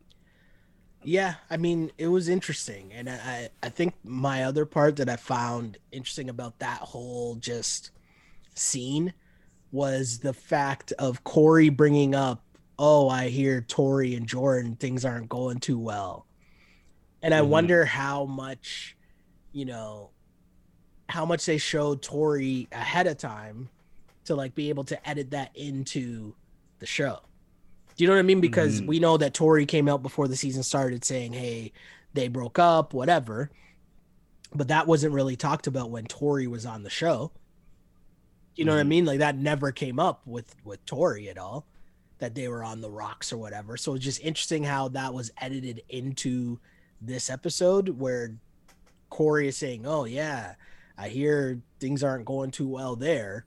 Yeah. 1.05 1.35
I 1.51 1.57
mean, 1.57 1.90
it 1.98 2.09
was 2.09 2.29
interesting, 2.29 2.92
and 2.92 3.09
I 3.11 3.51
I 3.62 3.68
think 3.68 3.94
my 4.05 4.44
other 4.44 4.64
part 4.64 4.96
that 4.96 5.09
I 5.09 5.16
found 5.16 5.79
interesting 5.90 6.29
about 6.29 6.59
that 6.61 6.79
whole 6.79 7.35
just 7.37 7.90
scene 8.55 9.12
was 9.70 10.18
the 10.18 10.33
fact 10.33 10.92
of 10.98 11.25
Cory 11.25 11.70
bringing 11.70 12.14
up, 12.14 12.44
"Oh, 12.85 13.09
I 13.09 13.29
hear 13.29 13.61
Tori 13.61 14.16
and 14.16 14.27
Jordan 14.27 14.75
things 14.75 15.05
aren't 15.05 15.29
going 15.29 15.61
too 15.61 15.79
well," 15.79 16.27
and 17.23 17.33
I 17.33 17.38
Mhm. 17.40 17.49
wonder 17.49 17.85
how 17.85 18.25
much, 18.25 18.97
you 19.53 19.64
know, 19.64 20.11
how 21.09 21.25
much 21.25 21.47
they 21.47 21.59
showed 21.59 22.03
Tori 22.03 22.66
ahead 22.73 23.07
of 23.07 23.18
time 23.18 23.68
to 24.25 24.35
like 24.35 24.55
be 24.57 24.68
able 24.68 24.83
to 24.85 25.09
edit 25.09 25.31
that 25.31 25.55
into 25.57 26.35
the 26.81 26.87
show. 26.87 27.21
Do 27.97 28.03
you 28.03 28.09
know 28.09 28.14
what 28.14 28.21
I 28.21 28.23
mean? 28.23 28.40
Because 28.40 28.81
Mhm. 28.81 28.87
we 28.87 28.99
know 28.99 29.16
that 29.16 29.35
Tori 29.35 29.64
came 29.64 29.88
out 29.88 30.03
before 30.03 30.27
the 30.27 30.37
season 30.37 30.64
started 30.64 31.05
saying, 31.05 31.35
"Hey, 31.35 31.73
they 32.14 32.27
broke 32.27 32.59
up, 32.59 32.92
whatever." 32.92 33.53
But 34.53 34.68
that 34.68 34.87
wasn't 34.88 35.14
really 35.14 35.37
talked 35.37 35.66
about 35.68 35.90
when 35.90 36.07
Tori 36.07 36.47
was 36.49 36.66
on 36.66 36.83
the 36.83 36.90
show. 36.90 37.31
You 38.57 38.64
know 38.64 38.73
what 38.73 38.81
I 38.81 38.85
Mhm. 38.85 38.88
mean? 38.88 39.05
Like 39.05 39.18
that 39.21 39.37
never 39.37 39.71
came 39.71 40.01
up 40.01 40.27
with 40.27 40.57
with 40.64 40.85
Tori 40.85 41.29
at 41.29 41.38
all. 41.38 41.64
That 42.22 42.37
they 42.37 42.46
were 42.46 42.62
on 42.62 42.80
the 42.80 42.88
rocks 42.88 43.32
or 43.32 43.37
whatever. 43.37 43.76
So 43.76 43.94
it's 43.94 44.04
just 44.04 44.20
interesting 44.20 44.62
how 44.62 44.87
that 44.90 45.12
was 45.12 45.32
edited 45.40 45.82
into 45.88 46.61
this 47.00 47.28
episode 47.28 47.88
where 47.88 48.37
Cory 49.11 49.48
is 49.48 49.56
saying, 49.56 49.87
"Oh 49.88 50.04
yeah, 50.04 50.54
I 50.96 51.08
hear 51.08 51.61
things 51.80 52.04
aren't 52.04 52.24
going 52.24 52.52
too 52.52 52.68
well 52.68 52.94
there," 52.94 53.44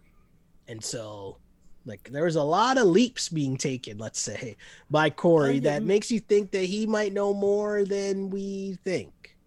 and 0.68 0.84
so 0.84 1.38
like 1.86 2.10
there 2.12 2.26
was 2.26 2.36
a 2.36 2.44
lot 2.44 2.78
of 2.78 2.88
leaps 2.88 3.30
being 3.30 3.56
taken, 3.56 3.98
let's 3.98 4.20
say, 4.20 4.58
by 4.90 5.10
Cory 5.10 5.60
Uh, 5.60 5.62
that 5.62 5.84
makes 5.84 6.12
you 6.12 6.20
think 6.20 6.52
that 6.52 6.66
he 6.66 6.86
might 6.86 7.14
know 7.14 7.34
more 7.34 7.86
than 7.86 8.30
we 8.30 8.78
think. 8.84 9.38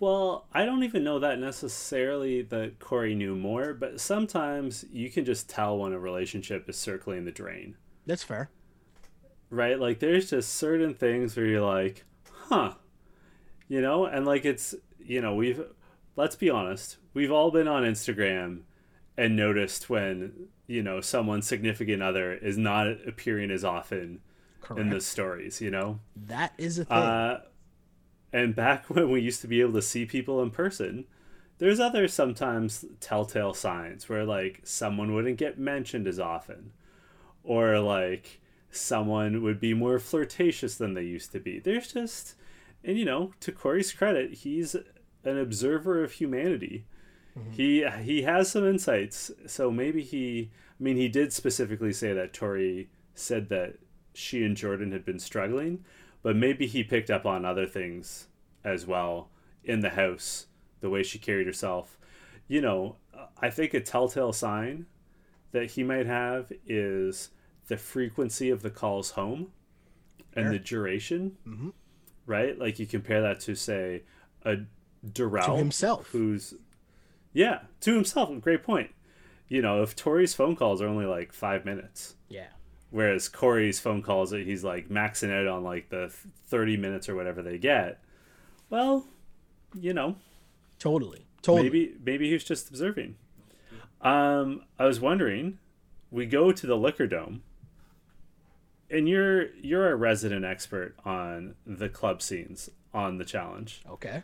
Well, 0.00 0.46
I 0.50 0.64
don't 0.64 0.82
even 0.82 1.04
know 1.04 1.18
that 1.18 1.38
necessarily 1.38 2.40
that 2.42 2.78
Cory 2.78 3.14
knew 3.14 3.36
more, 3.36 3.74
but 3.74 4.00
sometimes 4.00 4.86
you 4.90 5.10
can 5.10 5.26
just 5.26 5.50
tell 5.50 5.76
when 5.76 5.92
a 5.92 5.98
relationship 5.98 6.68
is 6.70 6.76
circling 6.78 7.26
the 7.26 7.30
drain, 7.30 7.76
That's 8.06 8.22
fair. 8.22 8.50
right? 9.50 9.78
Like 9.78 9.98
there's 10.00 10.30
just 10.30 10.54
certain 10.54 10.94
things 10.94 11.36
where 11.36 11.46
you're 11.46 11.60
like, 11.60 12.04
huh, 12.48 12.74
you 13.68 13.80
know, 13.80 14.04
and 14.06 14.26
like 14.26 14.44
it's, 14.44 14.74
you 14.98 15.20
know, 15.20 15.34
we've, 15.34 15.62
let's 16.16 16.36
be 16.36 16.50
honest, 16.50 16.98
we've 17.14 17.32
all 17.32 17.50
been 17.50 17.68
on 17.68 17.82
Instagram 17.82 18.62
and 19.16 19.36
noticed 19.36 19.88
when, 19.88 20.48
you 20.66 20.82
know, 20.82 21.00
someone's 21.00 21.46
significant 21.46 22.02
other 22.02 22.32
is 22.32 22.58
not 22.58 22.86
appearing 23.06 23.50
as 23.50 23.64
often 23.64 24.20
Correct. 24.60 24.80
in 24.80 24.90
the 24.90 25.00
stories, 25.00 25.60
you 25.60 25.70
know? 25.70 26.00
that 26.16 26.52
is 26.58 26.78
a 26.78 26.84
thing. 26.84 26.96
Uh, 26.96 27.40
and 28.32 28.54
back 28.56 28.86
when 28.90 29.10
we 29.10 29.20
used 29.20 29.40
to 29.42 29.46
be 29.46 29.60
able 29.60 29.74
to 29.74 29.82
see 29.82 30.04
people 30.04 30.42
in 30.42 30.50
person, 30.50 31.04
there's 31.58 31.78
other 31.78 32.08
sometimes 32.08 32.84
telltale 33.00 33.54
signs 33.54 34.08
where 34.08 34.24
like 34.24 34.60
someone 34.64 35.14
wouldn't 35.14 35.38
get 35.38 35.58
mentioned 35.58 36.08
as 36.08 36.18
often 36.18 36.72
or 37.44 37.78
like 37.78 38.40
someone 38.70 39.42
would 39.42 39.60
be 39.60 39.72
more 39.72 39.98
flirtatious 39.98 40.76
than 40.76 40.94
they 40.94 41.02
used 41.02 41.30
to 41.30 41.38
be 41.38 41.60
there's 41.60 41.92
just 41.92 42.34
and 42.82 42.98
you 42.98 43.04
know 43.04 43.32
to 43.40 43.52
Cory's 43.52 43.92
credit 43.92 44.32
he's 44.32 44.74
an 44.74 45.38
observer 45.38 46.02
of 46.02 46.12
humanity 46.12 46.84
mm-hmm. 47.38 47.52
he 47.52 47.86
he 48.02 48.22
has 48.22 48.50
some 48.50 48.66
insights 48.66 49.30
so 49.46 49.70
maybe 49.70 50.02
he 50.02 50.50
i 50.80 50.82
mean 50.82 50.96
he 50.96 51.08
did 51.08 51.32
specifically 51.32 51.92
say 51.92 52.12
that 52.12 52.32
tori 52.32 52.88
said 53.14 53.48
that 53.48 53.74
she 54.12 54.44
and 54.44 54.56
jordan 54.56 54.90
had 54.90 55.04
been 55.04 55.20
struggling 55.20 55.84
but 56.24 56.34
maybe 56.34 56.66
he 56.66 56.82
picked 56.82 57.10
up 57.10 57.26
on 57.26 57.44
other 57.44 57.66
things 57.66 58.26
as 58.64 58.86
well 58.86 59.28
in 59.62 59.80
the 59.80 59.90
house 59.90 60.46
the 60.80 60.90
way 60.90 61.02
she 61.02 61.18
carried 61.18 61.46
herself. 61.46 61.98
You 62.48 62.60
know, 62.60 62.96
I 63.40 63.50
think 63.50 63.74
a 63.74 63.80
telltale 63.80 64.32
sign 64.32 64.86
that 65.54 65.70
he 65.70 65.82
might 65.82 66.06
have 66.06 66.52
is 66.66 67.30
the 67.68 67.76
frequency 67.76 68.50
of 68.50 68.60
the 68.62 68.70
calls 68.70 69.12
home 69.12 69.52
and 70.34 70.52
the 70.52 70.58
duration. 70.58 71.38
Mm-hmm. 71.48 71.70
Right? 72.26 72.58
Like 72.58 72.78
you 72.78 72.86
compare 72.86 73.22
that 73.22 73.40
to 73.40 73.54
say 73.54 74.02
a 74.44 74.58
Darrell 75.10 75.46
to 75.46 75.56
himself 75.56 76.08
who's 76.08 76.54
yeah, 77.32 77.60
to 77.80 77.94
himself. 77.94 78.30
Great 78.40 78.62
point. 78.62 78.90
You 79.48 79.62
know, 79.62 79.82
if 79.82 79.94
Tori's 79.94 80.34
phone 80.34 80.56
calls 80.56 80.82
are 80.82 80.88
only 80.88 81.06
like 81.06 81.32
five 81.32 81.64
minutes. 81.64 82.16
Yeah. 82.28 82.48
Whereas 82.90 83.28
Cory's 83.28 83.80
phone 83.80 84.02
calls, 84.02 84.30
he's 84.30 84.64
like 84.64 84.88
maxing 84.88 85.32
out 85.32 85.46
on 85.46 85.64
like 85.64 85.88
the 85.88 86.12
30 86.46 86.76
minutes 86.76 87.08
or 87.08 87.14
whatever 87.14 87.42
they 87.42 87.58
get. 87.58 88.00
Well, 88.70 89.06
you 89.74 89.92
know, 89.92 90.16
Totally. 90.78 91.26
Totally. 91.42 91.64
Maybe 91.64 91.94
maybe 92.04 92.26
he 92.28 92.34
was 92.34 92.44
just 92.44 92.68
observing. 92.68 93.16
Um, 94.04 94.64
I 94.78 94.84
was 94.84 95.00
wondering, 95.00 95.58
we 96.10 96.26
go 96.26 96.52
to 96.52 96.66
the 96.66 96.76
liquor 96.76 97.06
dome, 97.06 97.42
and 98.90 99.08
you're 99.08 99.54
you're 99.56 99.90
a 99.90 99.96
resident 99.96 100.44
expert 100.44 100.94
on 101.04 101.54
the 101.66 101.88
club 101.88 102.22
scenes 102.22 102.70
on 102.92 103.18
the 103.18 103.24
challenge. 103.24 103.82
Okay. 103.90 104.22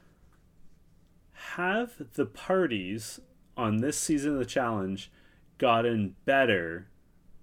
Have 1.55 1.95
the 2.15 2.27
parties 2.27 3.21
on 3.57 3.79
this 3.79 3.99
season 3.99 4.35
of 4.35 4.39
the 4.39 4.45
challenge 4.45 5.11
gotten 5.59 6.15
better 6.27 6.87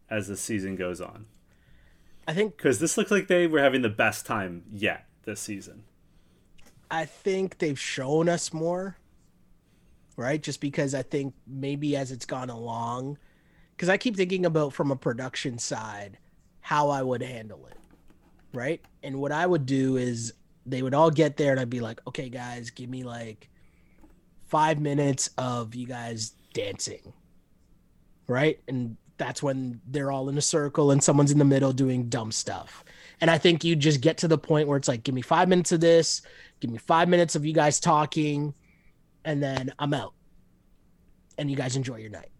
as 0.10 0.28
the 0.28 0.38
season 0.38 0.76
goes 0.76 1.02
on? 1.02 1.26
I 2.28 2.34
think 2.34 2.56
because 2.56 2.80
this 2.80 2.98
looks 2.98 3.10
like 3.10 3.28
they 3.28 3.48
were 3.48 3.62
having 3.62 3.82
the 3.82 3.90
best 3.90 4.26
time 4.26 4.64
yet 4.72 5.06
this 5.24 5.40
season. 5.40 5.84
I 6.90 7.06
think 7.06 7.58
they've 7.58 7.80
shown 7.80 8.30
us 8.30 8.54
more, 8.54 8.98
right? 10.18 10.44
Just 10.44 10.60
because 10.60 10.94
I 10.94 11.04
think 11.04 11.34
maybe 11.48 11.96
as 11.96 12.12
it's 12.12 12.26
gone 12.26 12.50
along, 12.50 13.18
because 13.76 13.90
I 13.90 13.98
keep 13.98 14.18
thinking 14.18 14.46
about 14.46 14.74
from 14.74 14.92
a 14.92 14.96
production 14.96 15.58
side 15.58 16.18
how 16.60 16.90
I 16.90 17.02
would 17.02 17.22
handle 17.22 17.66
it, 17.68 17.78
right? 18.54 18.82
And 19.04 19.22
what 19.22 19.32
I 19.32 19.46
would 19.46 19.66
do 19.66 19.96
is 19.96 20.34
they 20.66 20.82
would 20.82 20.94
all 20.94 21.12
get 21.12 21.38
there 21.38 21.52
and 21.52 21.60
I'd 21.60 21.70
be 21.70 21.80
like, 21.80 22.02
okay, 22.08 22.28
guys, 22.28 22.72
give 22.72 22.90
me 22.90 23.04
like 23.04 23.50
five 24.48 24.82
minutes 24.82 25.30
of 25.38 25.76
you 25.76 25.88
guys 25.88 26.34
dancing, 26.54 27.14
right? 28.28 28.60
And 28.68 28.98
that's 29.18 29.42
when 29.42 29.80
they're 29.88 30.12
all 30.12 30.28
in 30.28 30.38
a 30.38 30.42
circle 30.42 30.92
and 30.92 31.02
someone's 31.02 31.32
in 31.32 31.40
the 31.40 31.46
middle 31.46 31.72
doing 31.72 32.10
dumb 32.10 32.32
stuff. 32.32 32.84
And 33.22 33.32
I 33.32 33.38
think 33.38 33.64
you 33.64 33.76
just 33.76 34.02
get 34.02 34.18
to 34.20 34.28
the 34.28 34.38
point 34.38 34.68
where 34.68 34.78
it's 34.78 34.88
like, 34.88 35.04
give 35.04 35.16
me 35.16 35.22
five 35.22 35.48
minutes 35.48 35.72
of 35.72 35.80
this, 35.80 36.22
Give 36.60 36.72
me 36.72 36.78
five 36.78 37.08
minutes 37.08 37.36
of 37.36 37.46
you 37.46 37.54
guys 37.54 37.80
talking, 37.80 38.54
and 39.28 39.44
then 39.44 39.74
I'm 39.78 39.94
out. 39.94 40.14
And 41.38 41.52
you 41.52 41.58
guys 41.58 41.76
enjoy 41.76 41.98
your 41.98 42.10
night. 42.10 42.32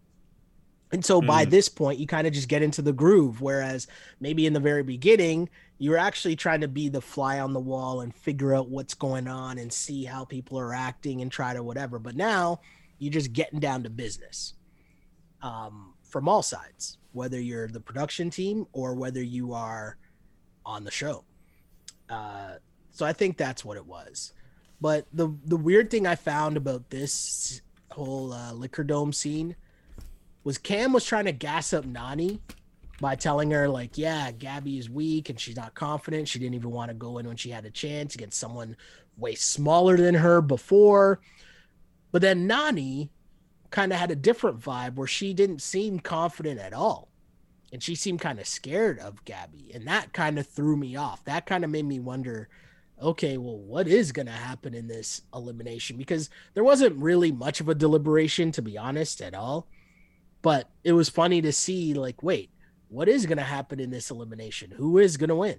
And 0.90 1.04
so 1.04 1.20
by 1.20 1.44
mm. 1.44 1.50
this 1.50 1.68
point, 1.68 1.98
you 1.98 2.06
kind 2.06 2.26
of 2.26 2.32
just 2.32 2.48
get 2.48 2.62
into 2.62 2.80
the 2.80 2.94
groove. 2.94 3.42
Whereas 3.42 3.86
maybe 4.20 4.46
in 4.46 4.54
the 4.54 4.58
very 4.60 4.82
beginning, 4.82 5.50
you're 5.76 5.98
actually 5.98 6.34
trying 6.34 6.62
to 6.62 6.68
be 6.68 6.88
the 6.88 7.02
fly 7.02 7.40
on 7.40 7.52
the 7.52 7.60
wall 7.60 8.00
and 8.00 8.12
figure 8.14 8.54
out 8.54 8.70
what's 8.70 8.94
going 8.94 9.28
on 9.28 9.58
and 9.58 9.70
see 9.70 10.04
how 10.04 10.24
people 10.24 10.58
are 10.58 10.72
acting 10.72 11.20
and 11.20 11.30
try 11.30 11.52
to 11.52 11.62
whatever. 11.62 11.98
But 11.98 12.16
now 12.16 12.60
you're 12.98 13.12
just 13.12 13.34
getting 13.34 13.60
down 13.60 13.82
to 13.82 13.90
business 13.90 14.54
um, 15.42 15.92
from 16.02 16.26
all 16.26 16.42
sides, 16.42 16.96
whether 17.12 17.38
you're 17.38 17.68
the 17.68 17.80
production 17.80 18.30
team 18.30 18.66
or 18.72 18.94
whether 18.94 19.22
you 19.22 19.52
are 19.52 19.98
on 20.64 20.84
the 20.84 20.90
show. 20.90 21.26
Uh, 22.08 22.54
so 22.90 23.04
I 23.04 23.12
think 23.12 23.36
that's 23.36 23.62
what 23.62 23.76
it 23.76 23.84
was. 23.84 24.32
But 24.80 25.06
the 25.12 25.34
the 25.44 25.56
weird 25.56 25.90
thing 25.90 26.06
I 26.06 26.14
found 26.14 26.56
about 26.56 26.90
this 26.90 27.60
whole 27.90 28.32
uh, 28.32 28.52
liquor 28.52 28.84
dome 28.84 29.12
scene 29.12 29.56
was 30.44 30.58
Kam 30.58 30.92
was 30.92 31.04
trying 31.04 31.24
to 31.24 31.32
gas 31.32 31.72
up 31.72 31.84
Nany 31.84 32.38
by 33.00 33.14
telling 33.14 33.50
her 33.50 33.68
like, 33.68 33.98
yeah, 33.98 34.30
Gabby 34.30 34.78
is 34.78 34.90
weak 34.90 35.30
and 35.30 35.38
she's 35.38 35.56
not 35.56 35.74
confident. 35.74 36.28
She 36.28 36.38
didn't 36.38 36.54
even 36.54 36.70
want 36.70 36.90
to 36.90 36.94
go 36.94 37.18
in 37.18 37.26
when 37.26 37.36
she 37.36 37.50
had 37.50 37.64
a 37.64 37.70
chance 37.70 38.14
against 38.14 38.38
someone 38.38 38.76
way 39.16 39.34
smaller 39.34 39.96
than 39.96 40.14
her 40.14 40.40
before. 40.40 41.20
But 42.12 42.22
then 42.22 42.48
Nany 42.48 43.10
kind 43.70 43.92
of 43.92 43.98
had 43.98 44.10
a 44.10 44.16
different 44.16 44.60
vibe 44.60 44.94
where 44.94 45.06
she 45.06 45.34
didn't 45.34 45.60
seem 45.62 46.00
confident 46.00 46.58
at 46.58 46.72
all. 46.72 47.08
And 47.72 47.82
she 47.82 47.94
seemed 47.94 48.20
kind 48.20 48.40
of 48.40 48.46
scared 48.46 48.98
of 48.98 49.24
Gabby. 49.24 49.70
And 49.74 49.86
that 49.86 50.12
kind 50.12 50.38
of 50.38 50.46
threw 50.46 50.76
me 50.76 50.96
off. 50.96 51.24
That 51.24 51.46
kind 51.46 51.64
of 51.64 51.70
made 51.70 51.84
me 51.84 52.00
wonder 52.00 52.48
okay, 53.02 53.36
well, 53.36 53.58
what 53.58 53.88
is 53.88 54.12
going 54.12 54.26
to 54.26 54.32
happen 54.32 54.74
in 54.74 54.88
this 54.88 55.22
elimination? 55.34 55.96
Because 55.96 56.30
there 56.54 56.64
wasn't 56.64 56.96
really 56.96 57.32
much 57.32 57.60
of 57.60 57.68
a 57.68 57.74
deliberation, 57.74 58.52
to 58.52 58.62
be 58.62 58.76
honest, 58.76 59.20
at 59.20 59.34
all. 59.34 59.66
But 60.42 60.68
it 60.84 60.92
was 60.92 61.08
funny 61.08 61.42
to 61.42 61.52
see, 61.52 61.94
like, 61.94 62.22
wait, 62.22 62.50
what 62.88 63.08
is 63.08 63.26
going 63.26 63.38
to 63.38 63.44
happen 63.44 63.80
in 63.80 63.90
this 63.90 64.10
elimination? 64.10 64.72
Who 64.72 64.98
is 64.98 65.16
going 65.16 65.28
to 65.28 65.34
win? 65.34 65.58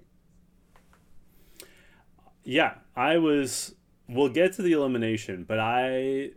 Yeah, 2.42 2.74
I 2.96 3.18
was. 3.18 3.74
We'll 4.08 4.30
get 4.30 4.54
to 4.54 4.62
the 4.62 4.72
elimination, 4.72 5.44
but 5.46 5.60
I 5.60 6.30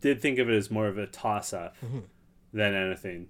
did 0.00 0.20
think 0.20 0.38
of 0.38 0.48
it 0.48 0.54
as 0.54 0.70
more 0.70 0.86
of 0.86 0.98
a 0.98 1.06
toss 1.06 1.52
up 1.52 1.74
mm-hmm. 1.84 2.00
than 2.52 2.74
anything. 2.74 3.28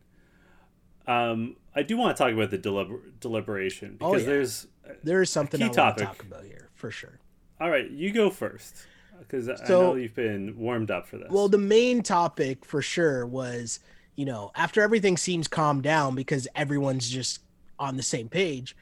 Um, 1.06 1.56
I 1.74 1.82
do 1.84 1.96
want 1.96 2.14
to 2.14 2.22
talk 2.22 2.32
about 2.32 2.50
the 2.50 2.58
deliber- 2.58 3.00
deliberation 3.18 3.96
oh, 4.00 4.10
because 4.10 4.26
oh, 4.26 4.30
yeah. 4.30 4.36
there's 4.36 4.66
there 5.04 5.22
is 5.22 5.30
something 5.30 5.62
I 5.62 5.68
want 5.68 5.96
to 5.98 6.04
talk 6.04 6.22
about 6.22 6.44
here 6.44 6.67
for 6.78 6.90
sure. 6.90 7.18
All 7.60 7.70
right, 7.70 7.90
you 7.90 8.12
go 8.12 8.30
first 8.30 8.86
because 9.18 9.46
so, 9.46 9.52
I 9.64 9.68
know 9.68 9.94
you've 9.96 10.14
been 10.14 10.56
warmed 10.56 10.90
up 10.90 11.06
for 11.06 11.18
this. 11.18 11.28
Well, 11.28 11.48
the 11.48 11.58
main 11.58 12.02
topic 12.02 12.64
for 12.64 12.80
sure 12.80 13.26
was, 13.26 13.80
you 14.14 14.24
know, 14.24 14.52
after 14.54 14.80
everything 14.80 15.16
seems 15.16 15.48
calmed 15.48 15.82
down 15.82 16.14
because 16.14 16.46
everyone's 16.54 17.10
just 17.10 17.40
on 17.78 17.96
the 17.96 18.02
same 18.02 18.28
page, 18.28 18.76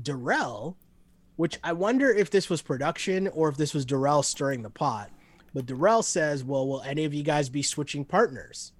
Darrell, 0.00 0.78
which 1.36 1.58
I 1.62 1.74
wonder 1.74 2.10
if 2.10 2.30
this 2.30 2.48
was 2.48 2.62
production 2.62 3.28
or 3.28 3.50
if 3.50 3.56
this 3.56 3.74
was 3.74 3.84
Darrell 3.84 4.22
stirring 4.22 4.62
the 4.62 4.70
pot. 4.70 5.10
But 5.54 5.66
Darrell 5.66 6.02
says, 6.02 6.42
"Well, 6.42 6.66
will 6.66 6.82
any 6.82 7.04
of 7.04 7.12
you 7.12 7.22
guys 7.22 7.50
be 7.50 7.62
switching 7.62 8.06
partners?" 8.06 8.72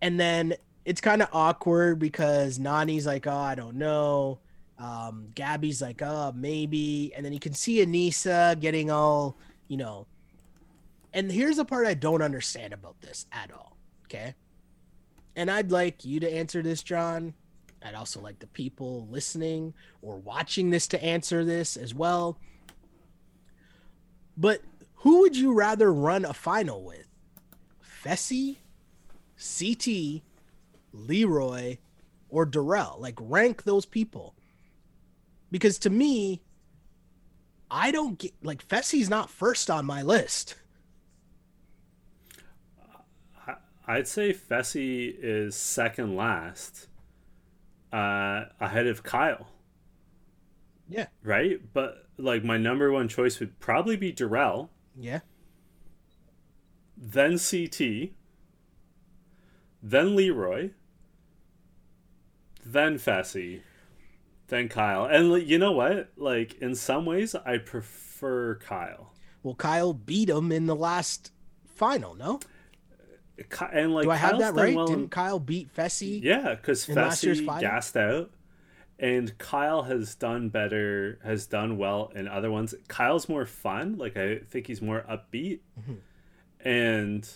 And 0.00 0.18
then 0.18 0.54
it's 0.86 1.02
kind 1.02 1.20
of 1.20 1.28
awkward 1.32 1.98
because 1.98 2.58
Nany's 2.58 3.06
like, 3.06 3.26
"Oh, 3.26 3.36
I 3.36 3.54
don't 3.54 3.76
know." 3.76 4.38
Um, 4.78 5.28
Gabby's 5.34 5.80
like, 5.80 6.02
oh, 6.02 6.32
maybe. 6.34 7.12
And 7.16 7.24
then 7.24 7.32
you 7.32 7.40
can 7.40 7.54
see 7.54 7.84
Aneesa 7.84 8.58
getting 8.60 8.90
all, 8.90 9.38
you 9.68 9.76
know. 9.76 10.06
And 11.12 11.32
here's 11.32 11.56
the 11.56 11.64
part 11.64 11.86
I 11.86 11.94
don't 11.94 12.22
understand 12.22 12.72
about 12.72 13.00
this 13.00 13.26
at 13.32 13.50
all. 13.50 13.76
Okay. 14.04 14.34
And 15.34 15.50
I'd 15.50 15.70
like 15.70 16.04
you 16.04 16.20
to 16.20 16.32
answer 16.32 16.62
this, 16.62 16.82
John. 16.82 17.34
I'd 17.82 17.94
also 17.94 18.20
like 18.20 18.38
the 18.38 18.46
people 18.46 19.06
listening 19.10 19.74
or 20.02 20.16
watching 20.16 20.70
this 20.70 20.86
to 20.88 21.02
answer 21.02 21.44
this 21.44 21.76
as 21.76 21.94
well. 21.94 22.38
But 24.36 24.62
who 24.96 25.20
would 25.20 25.36
you 25.36 25.52
rather 25.52 25.92
run 25.92 26.24
a 26.24 26.34
final 26.34 26.82
with? 26.84 27.06
Fessy, 28.04 28.56
CT, 29.36 30.22
Leroy, 30.92 31.78
or 32.28 32.44
Darrell? 32.44 32.96
Like 32.98 33.14
rank 33.20 33.62
those 33.62 33.86
people 33.86 34.35
because 35.50 35.78
to 35.80 35.90
me, 35.90 36.42
I 37.70 37.90
don't 37.90 38.18
get 38.18 38.32
like 38.42 38.66
Fessy's 38.66 39.10
not 39.10 39.30
first 39.30 39.70
on 39.70 39.84
my 39.84 40.02
list. 40.02 40.56
I'd 43.88 44.08
say 44.08 44.32
Fessy 44.32 45.14
is 45.16 45.54
second 45.54 46.16
last, 46.16 46.88
uh, 47.92 48.46
ahead 48.60 48.88
of 48.88 49.04
Kyle. 49.04 49.46
Yeah. 50.88 51.06
Right, 51.22 51.60
but 51.72 52.08
like 52.18 52.42
my 52.42 52.58
number 52.58 52.90
one 52.90 53.08
choice 53.08 53.38
would 53.38 53.58
probably 53.60 53.96
be 53.96 54.10
Darrell. 54.10 54.70
Yeah. 54.98 55.20
Then 56.96 57.38
CT. 57.38 58.10
Then 59.82 60.16
Leroy. 60.16 60.70
Then 62.64 62.98
Fessy 62.98 63.60
than 64.48 64.68
Kyle. 64.68 65.04
And 65.06 65.42
you 65.48 65.58
know 65.58 65.72
what? 65.72 66.10
Like 66.16 66.54
in 66.60 66.74
some 66.74 67.04
ways, 67.06 67.34
I 67.34 67.58
prefer 67.58 68.56
Kyle. 68.56 69.12
Well, 69.42 69.54
Kyle 69.54 69.92
beat 69.92 70.28
him 70.30 70.50
in 70.52 70.66
the 70.66 70.76
last 70.76 71.30
final. 71.66 72.14
No, 72.14 72.40
and 73.72 73.94
like 73.94 74.04
do 74.04 74.10
I 74.10 74.16
have 74.16 74.30
Kyle's 74.32 74.42
that 74.42 74.54
right? 74.54 74.74
well 74.74 74.86
Didn't 74.86 75.10
Kyle 75.10 75.38
beat 75.38 75.74
Fessy? 75.74 76.20
Yeah, 76.22 76.54
because 76.54 76.88
in 76.88 76.94
last 76.94 77.22
year's 77.22 77.40
Fessy 77.40 77.60
gassed 77.60 77.96
out, 77.96 78.30
and 78.98 79.36
Kyle 79.38 79.82
has 79.84 80.14
done 80.14 80.48
better, 80.48 81.18
has 81.22 81.46
done 81.46 81.76
well 81.78 82.10
in 82.14 82.26
other 82.28 82.50
ones. 82.50 82.74
Kyle's 82.88 83.28
more 83.28 83.46
fun. 83.46 83.98
Like 83.98 84.16
I 84.16 84.38
think 84.38 84.66
he's 84.66 84.82
more 84.82 85.04
upbeat, 85.08 85.60
Mm-hmm. 85.80 86.66
and 86.68 87.28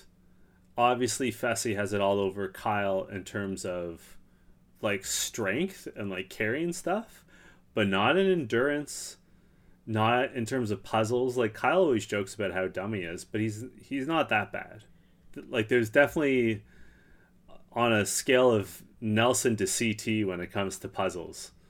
obviously 0.79 1.31
Fessy 1.31 1.77
has 1.77 1.93
it 1.93 2.01
all 2.01 2.19
over 2.19 2.49
Kyle 2.49 3.05
in 3.05 3.23
terms 3.25 3.65
of 3.65 4.17
like 4.83 5.05
strength 5.05 5.89
and 5.97 6.11
like 6.11 6.29
carrying 6.31 6.73
stuff, 6.73 7.25
but 7.75 7.89
not 7.89 8.17
in 8.17 8.31
endurance. 8.31 9.17
Not 9.87 10.35
in 10.35 10.45
terms 10.47 10.71
of 10.71 10.85
puzzles. 10.85 11.37
Like 11.37 11.55
Kyle 11.55 11.79
always 11.81 12.07
jokes 12.07 12.35
about 12.35 12.53
how 12.53 12.69
dumb 12.69 12.93
he 12.93 13.01
is, 13.01 13.25
but 13.25 13.41
he's 13.41 13.65
he's 13.83 14.07
not 14.07 14.29
that 14.29 14.53
bad. 14.53 14.85
Like 15.49 15.69
there's 15.69 15.91
definitely 15.91 16.63
on 17.73 17.93
a 17.93 18.07
scale 18.07 18.53
of 18.53 18.83
Nelson 19.01 19.57
to 19.57 19.67
CT 19.67 20.29
when 20.29 20.41
it 20.41 20.53
comes 20.53 20.79
to 20.79 20.89
puzzles. 20.89 21.53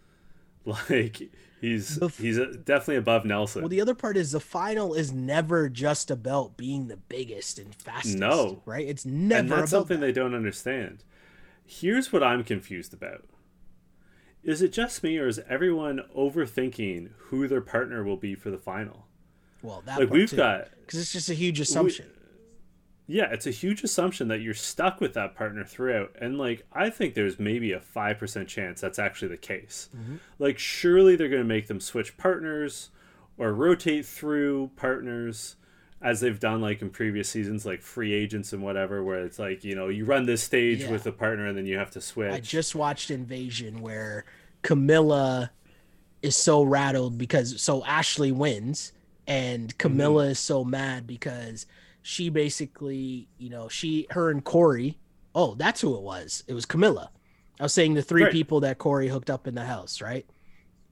Like 0.90 1.22
he's 1.62 2.00
f- 2.02 2.18
he's 2.18 2.36
definitely 2.36 2.96
above 2.96 3.24
Nelson. 3.24 3.62
Well, 3.62 3.70
the 3.70 3.80
other 3.80 3.94
part 3.94 4.18
is 4.18 4.32
the 4.32 4.40
final 4.40 4.92
is 4.92 5.10
never 5.10 5.70
just 5.70 6.10
about 6.10 6.58
being 6.58 6.88
the 6.88 6.98
biggest 6.98 7.58
and 7.58 7.74
fastest. 7.74 8.18
No. 8.18 8.60
right? 8.66 8.86
It's 8.86 9.06
never 9.06 9.40
and 9.40 9.48
that's 9.50 9.58
about 9.58 9.68
something 9.70 10.00
that. 10.00 10.06
they 10.06 10.12
don't 10.12 10.34
understand. 10.34 11.02
Here's 11.70 12.12
what 12.12 12.22
I'm 12.22 12.42
confused 12.42 12.92
about. 12.92 13.24
Is 14.42 14.60
it 14.60 14.72
just 14.72 15.04
me 15.04 15.18
or 15.18 15.28
is 15.28 15.40
everyone 15.48 16.00
overthinking 16.16 17.10
who 17.28 17.46
their 17.46 17.60
partner 17.60 18.02
will 18.02 18.16
be 18.16 18.34
for 18.34 18.50
the 18.50 18.58
final? 18.58 19.06
Well, 19.62 19.80
that 19.86 20.00
Like 20.00 20.10
we've 20.10 20.34
got 20.34 20.68
because 20.80 20.98
it's 20.98 21.12
just 21.12 21.28
a 21.28 21.34
huge 21.34 21.60
assumption. 21.60 22.10
yeah, 23.06 23.28
it's 23.30 23.46
a 23.46 23.52
huge 23.52 23.84
assumption 23.84 24.26
that 24.28 24.40
you're 24.40 24.52
stuck 24.54 25.00
with 25.00 25.14
that 25.14 25.36
partner 25.36 25.64
throughout. 25.64 26.16
And 26.20 26.38
like 26.38 26.66
I 26.72 26.90
think 26.90 27.14
there's 27.14 27.38
maybe 27.38 27.70
a 27.72 27.78
5% 27.80 28.48
chance 28.48 28.80
that's 28.80 28.98
actually 28.98 29.28
the 29.28 29.36
case. 29.36 29.90
Mm-hmm. 29.96 30.16
Like 30.40 30.58
surely 30.58 31.14
they're 31.14 31.28
going 31.28 31.42
to 31.42 31.48
make 31.48 31.68
them 31.68 31.80
switch 31.80 32.16
partners 32.16 32.90
or 33.38 33.52
rotate 33.52 34.06
through 34.06 34.72
partners 34.74 35.54
as 36.02 36.20
they've 36.20 36.40
done 36.40 36.60
like 36.62 36.80
in 36.80 36.88
previous 36.90 37.28
seasons 37.28 37.66
like 37.66 37.82
free 37.82 38.12
agents 38.14 38.52
and 38.54 38.62
whatever 38.62 39.02
where 39.04 39.22
it's 39.24 39.38
like, 39.38 39.64
you 39.64 39.74
know, 39.74 39.88
you 39.88 40.04
run 40.06 40.24
this 40.26 40.42
stage 40.42 40.80
Yeah. 40.82 40.90
with 40.90 41.06
a 41.06 41.12
partner 41.12 41.46
and 41.46 41.56
then 41.58 41.66
you 41.66 41.76
have 41.78 41.90
to 41.92 42.00
switch. 42.00 42.32
I 42.32 42.40
just 42.40 42.74
watched 42.74 43.10
Invasion 43.10 43.80
where 43.82 44.24
Camilla 44.62 45.50
is 46.22 46.36
so 46.36 46.62
rattled 46.62 47.18
because 47.18 47.60
so 47.60 47.84
Ashley 47.84 48.32
wins 48.32 48.92
and 49.26 49.76
Camilla 49.78 50.24
Mm-hmm. 50.24 50.30
is 50.32 50.38
so 50.38 50.64
mad 50.64 51.06
because 51.06 51.66
she 52.02 52.30
basically, 52.30 53.28
you 53.36 53.50
know, 53.50 53.68
she 53.68 54.06
her 54.10 54.30
and 54.30 54.42
Cory, 54.42 54.96
oh, 55.34 55.54
that's 55.54 55.80
who 55.82 55.94
it 55.96 56.02
was. 56.02 56.44
It 56.46 56.54
was 56.54 56.64
Camilla. 56.64 57.10
I 57.58 57.64
was 57.64 57.74
saying 57.74 57.92
the 57.94 58.02
three 58.02 58.22
Right. 58.24 58.32
people 58.32 58.60
that 58.60 58.78
Cory 58.78 59.08
hooked 59.08 59.28
up 59.28 59.46
in 59.46 59.54
the 59.54 59.64
house, 59.66 60.00
right? 60.00 60.24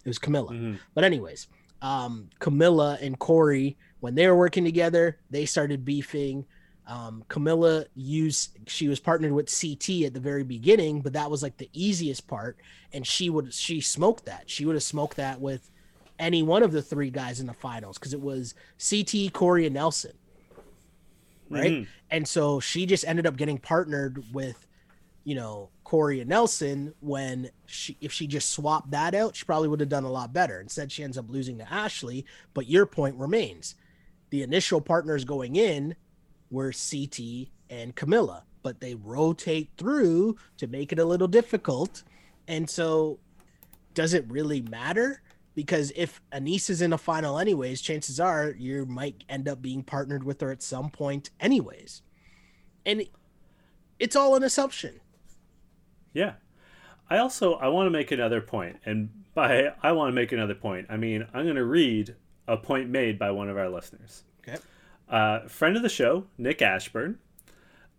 It 0.05 0.09
was 0.09 0.19
Camilla. 0.19 0.53
Mhm. 0.53 0.79
But 0.95 1.05
anyways, 1.05 1.47
um, 1.81 2.29
Camilla 2.41 2.99
and 3.01 3.19
Cory, 3.19 3.77
when 4.01 4.15
they 4.15 4.27
were 4.27 4.37
working 4.37 4.65
together, 4.65 5.19
they 5.31 5.45
started 5.47 5.85
beefing. 5.85 6.45
Um, 6.87 7.25
Camilla 7.29 7.85
used 7.95 8.57
she 8.67 8.89
was 8.89 8.99
partnered 8.99 9.33
with 9.33 9.47
CT 9.47 10.05
at 10.07 10.15
the 10.15 10.21
very 10.21 10.43
beginning, 10.45 11.03
but 11.03 11.13
that 11.13 11.31
was 11.31 11.43
like 11.43 11.59
the 11.59 11.69
easiest 11.73 12.27
part, 12.27 12.57
and 12.93 13.07
she 13.07 13.29
would 13.29 13.53
she 13.53 13.81
smoked 13.81 14.25
that. 14.27 14.49
She 14.49 14.65
would 14.65 14.75
have 14.75 14.83
smoked 14.83 15.17
that 15.17 15.41
with 15.41 15.71
any 16.19 16.43
one 16.43 16.63
of 16.63 16.73
the 16.73 16.83
three 16.83 17.11
guys 17.11 17.41
in 17.41 17.47
the 17.47 17.53
finals 17.53 17.99
because 17.99 18.15
it 18.15 18.21
was 18.21 18.55
CT, 18.79 19.33
Cory, 19.33 19.67
and 19.67 19.75
Nelson, 19.75 20.13
right? 21.51 21.73
Mhm. 21.73 21.87
And 22.11 22.27
so 22.27 22.59
she 22.59 22.87
just 22.87 23.07
ended 23.07 23.27
up 23.27 23.37
getting 23.37 23.59
partnered 23.59 24.25
with, 24.33 24.67
you 25.25 25.35
know, 25.35 25.69
Cory 25.85 26.21
and 26.21 26.29
Nelson 26.29 26.95
when 27.01 27.51
she 27.67 27.97
if 28.01 28.13
she 28.13 28.27
just 28.27 28.51
swapped 28.51 28.91
that 28.93 29.15
out, 29.15 29.37
she 29.37 29.45
probably 29.45 29.69
would 29.69 29.81
have 29.81 29.89
done 29.89 30.05
a 30.05 30.11
lot 30.11 30.33
better. 30.33 30.61
Instead, 30.61 30.91
she 30.91 31.05
ends 31.05 31.19
up 31.19 31.29
losing 31.29 31.59
to 31.59 31.71
Ashley. 31.73 32.25
But 32.55 32.67
your 32.67 32.87
point 32.87 33.17
remains. 33.17 33.75
The 34.31 34.43
initial 34.43 34.81
partners 34.81 35.25
going 35.25 35.57
in 35.57 35.97
were 36.51 36.73
CT 36.73 37.49
and 37.71 37.95
Camilla, 37.95 38.45
but 38.63 38.81
they 38.81 38.95
rotate 38.95 39.71
through 39.77 40.37
to 40.57 40.67
make 40.67 40.93
it 40.93 40.99
a 40.99 41.05
little 41.05 41.29
difficult. 41.29 42.03
And 42.47 42.69
so 42.69 43.19
does 43.95 44.15
it 44.15 44.25
really 44.29 44.63
matter? 44.63 45.23
Because 45.55 45.93
if 45.97 46.21
Aneesa 46.33 46.71
is 46.71 46.83
in 46.83 46.93
a 46.93 46.99
final 46.99 47.39
anyways, 47.39 47.81
chances 47.81 48.21
are 48.21 48.55
you 48.57 48.87
might 48.87 49.25
end 49.29 49.49
up 49.49 49.61
being 49.61 49.83
partnered 49.83 50.25
with 50.25 50.41
her 50.41 50.51
at 50.53 50.63
some 50.63 50.89
point 50.91 51.31
anyways. 51.41 52.03
And 52.87 53.05
it's 53.99 54.15
all 54.15 54.37
an 54.37 54.45
assumption. 54.45 55.01
Yeah. 56.13 56.35
I 57.11 57.19
also 57.19 57.55
I 57.55 57.69
want 57.69 57.87
to 57.87 57.91
make 57.91 58.13
another 58.13 58.41
point, 58.41 58.77
and 58.85 59.09
by 59.35 59.73
I 59.83 59.93
want 59.93 60.11
to 60.11 60.15
make 60.15 60.33
another 60.33 60.55
point, 60.55 60.87
I 60.91 60.97
mean 60.97 61.27
I'm 61.33 61.45
going 61.45 61.57
to 61.57 61.65
read 61.65 62.15
a 62.49 62.57
point 62.57 62.89
made 62.89 63.19
by 63.19 63.31
one 63.31 63.49
of 63.49 63.57
our 63.57 63.69
listeners. 63.69 64.25
Okay. 64.47 64.59
Uh, 65.09 65.47
friend 65.47 65.77
of 65.77 65.83
the 65.83 65.89
show, 65.89 66.25
Nick 66.37 66.61
Ashburn. 66.61 67.19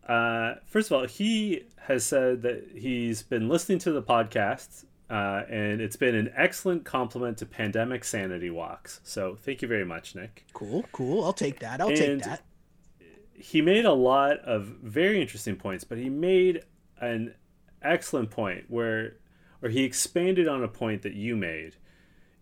Uh, 0.08 0.56
first 0.66 0.92
of 0.92 0.98
all, 0.98 1.08
he 1.08 1.64
has 1.78 2.04
said 2.04 2.42
that 2.42 2.68
he's 2.76 3.24
been 3.24 3.48
listening 3.48 3.80
to 3.80 3.92
the 3.92 4.02
podcast, 4.02 4.86
uh, 5.10 5.44
and 5.50 5.82
it's 5.82 5.96
been 5.96 6.16
an 6.16 6.32
excellent 6.36 6.84
compliment 6.84 7.38
to 7.38 7.46
pandemic 7.46 8.04
sanity 8.04 8.50
walks. 8.50 9.00
So 9.04 9.38
thank 9.40 9.62
you 9.62 9.68
very 9.68 9.86
much, 9.86 10.16
Nick. 10.16 10.46
Cool, 10.54 10.84
cool. 10.92 11.24
I'll 11.24 11.34
take 11.34 11.60
that. 11.60 11.80
I'll 11.80 11.90
take 11.90 12.24
that. 12.24 12.42
he 13.34 13.62
made 13.62 13.86
a 13.86 13.94
lot 13.94 14.40
of 14.40 14.66
very 14.84 15.22
interesting 15.22 15.56
points, 15.56 15.84
but 15.84 15.98
he 15.98 16.10
made 16.10 16.64
an 17.00 17.36
excellent 17.82 18.32
point 18.32 18.66
where 18.68 19.14
or 19.62 19.70
he 19.70 19.84
expanded 19.84 20.48
on 20.48 20.64
a 20.64 20.68
point 20.68 21.02
that 21.02 21.14
you 21.14 21.36
made. 21.36 21.76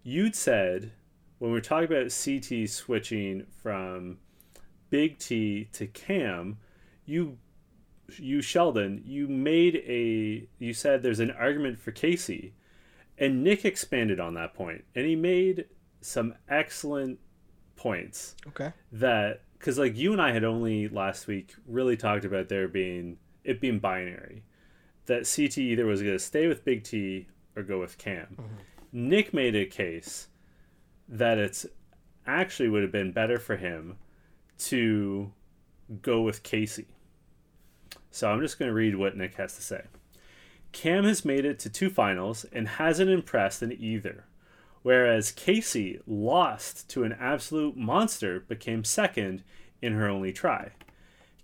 You'd 0.04 0.36
said 0.36 0.92
when 1.40 1.52
we 1.52 1.56
were 1.56 1.62
talking 1.62 1.86
about 1.86 2.12
CT 2.12 2.70
switching 2.70 3.46
from 3.62 4.18
Big 4.90 5.18
T 5.20 5.68
to 5.74 5.88
Kam, 5.88 6.58
you 7.06 7.38
you 8.18 8.42
Sheldon, 8.42 9.04
you 9.06 9.28
made 9.28 9.76
a 9.86 10.48
you 10.60 10.74
said 10.74 11.04
there's 11.04 11.20
an 11.20 11.32
argument 11.32 11.80
for 11.80 11.92
Kaycee. 11.92 12.52
And 13.20 13.44
Nick 13.44 13.66
expanded 13.66 14.20
on 14.20 14.36
that 14.36 14.54
point 14.54 14.86
and 14.96 15.06
he 15.06 15.16
made 15.16 15.66
some 16.02 16.36
excellent 16.48 17.20
points 17.76 18.36
Okay. 18.48 18.72
that 18.92 19.42
because 19.58 19.78
like 19.80 19.98
you 19.98 20.12
and 20.14 20.22
I 20.22 20.32
had 20.32 20.44
only 20.44 20.88
last 20.88 21.26
week 21.28 21.56
really 21.68 21.98
talked 21.98 22.26
about 22.26 22.48
there 22.50 22.68
being 22.68 23.18
it 23.44 23.60
being 23.60 23.80
binary 23.80 24.44
that 25.08 25.30
CT 25.34 25.58
either 25.58 25.86
was 25.86 26.02
going 26.02 26.14
to 26.16 26.20
stay 26.20 26.48
with 26.48 26.64
Big 26.66 26.84
T 26.84 27.28
or 27.56 27.64
go 27.64 27.80
with 27.80 27.98
Kam. 27.98 28.28
Mm-hmm. 28.34 29.10
Nick 29.10 29.34
made 29.34 29.56
a 29.56 29.66
case 29.66 30.28
that 31.08 31.38
it's 31.38 31.66
actually 32.26 32.70
would 32.70 32.82
have 32.82 32.92
been 32.92 33.12
better 33.12 33.40
for 33.40 33.56
him 33.58 33.98
to 34.60 35.32
go 36.02 36.22
with 36.22 36.44
Kaycee. 36.44 36.86
So 38.12 38.30
I'm 38.30 38.42
just 38.42 38.60
going 38.60 38.70
to 38.70 38.76
read 38.76 38.96
what 38.96 39.16
Nick 39.16 39.36
has 39.36 39.56
to 39.56 39.62
say. 39.62 39.84
Kam 40.72 41.06
has 41.06 41.24
made 41.24 41.46
it 41.46 41.60
to 41.60 41.70
two 41.70 41.90
finals 41.90 42.46
and 42.52 42.68
hasn't 42.68 43.10
impressed 43.10 43.64
in 43.64 43.72
either 43.72 44.26
whereas 44.88 45.34
Kaycee 45.34 46.00
lost 46.08 46.90
to 46.92 47.04
an 47.04 47.12
absolute 47.20 47.76
monster 47.76 48.46
but 48.48 48.62
came 48.62 48.86
second 48.86 49.44
in 49.82 49.92
her 49.92 50.08
only 50.08 50.32
try. 50.32 50.72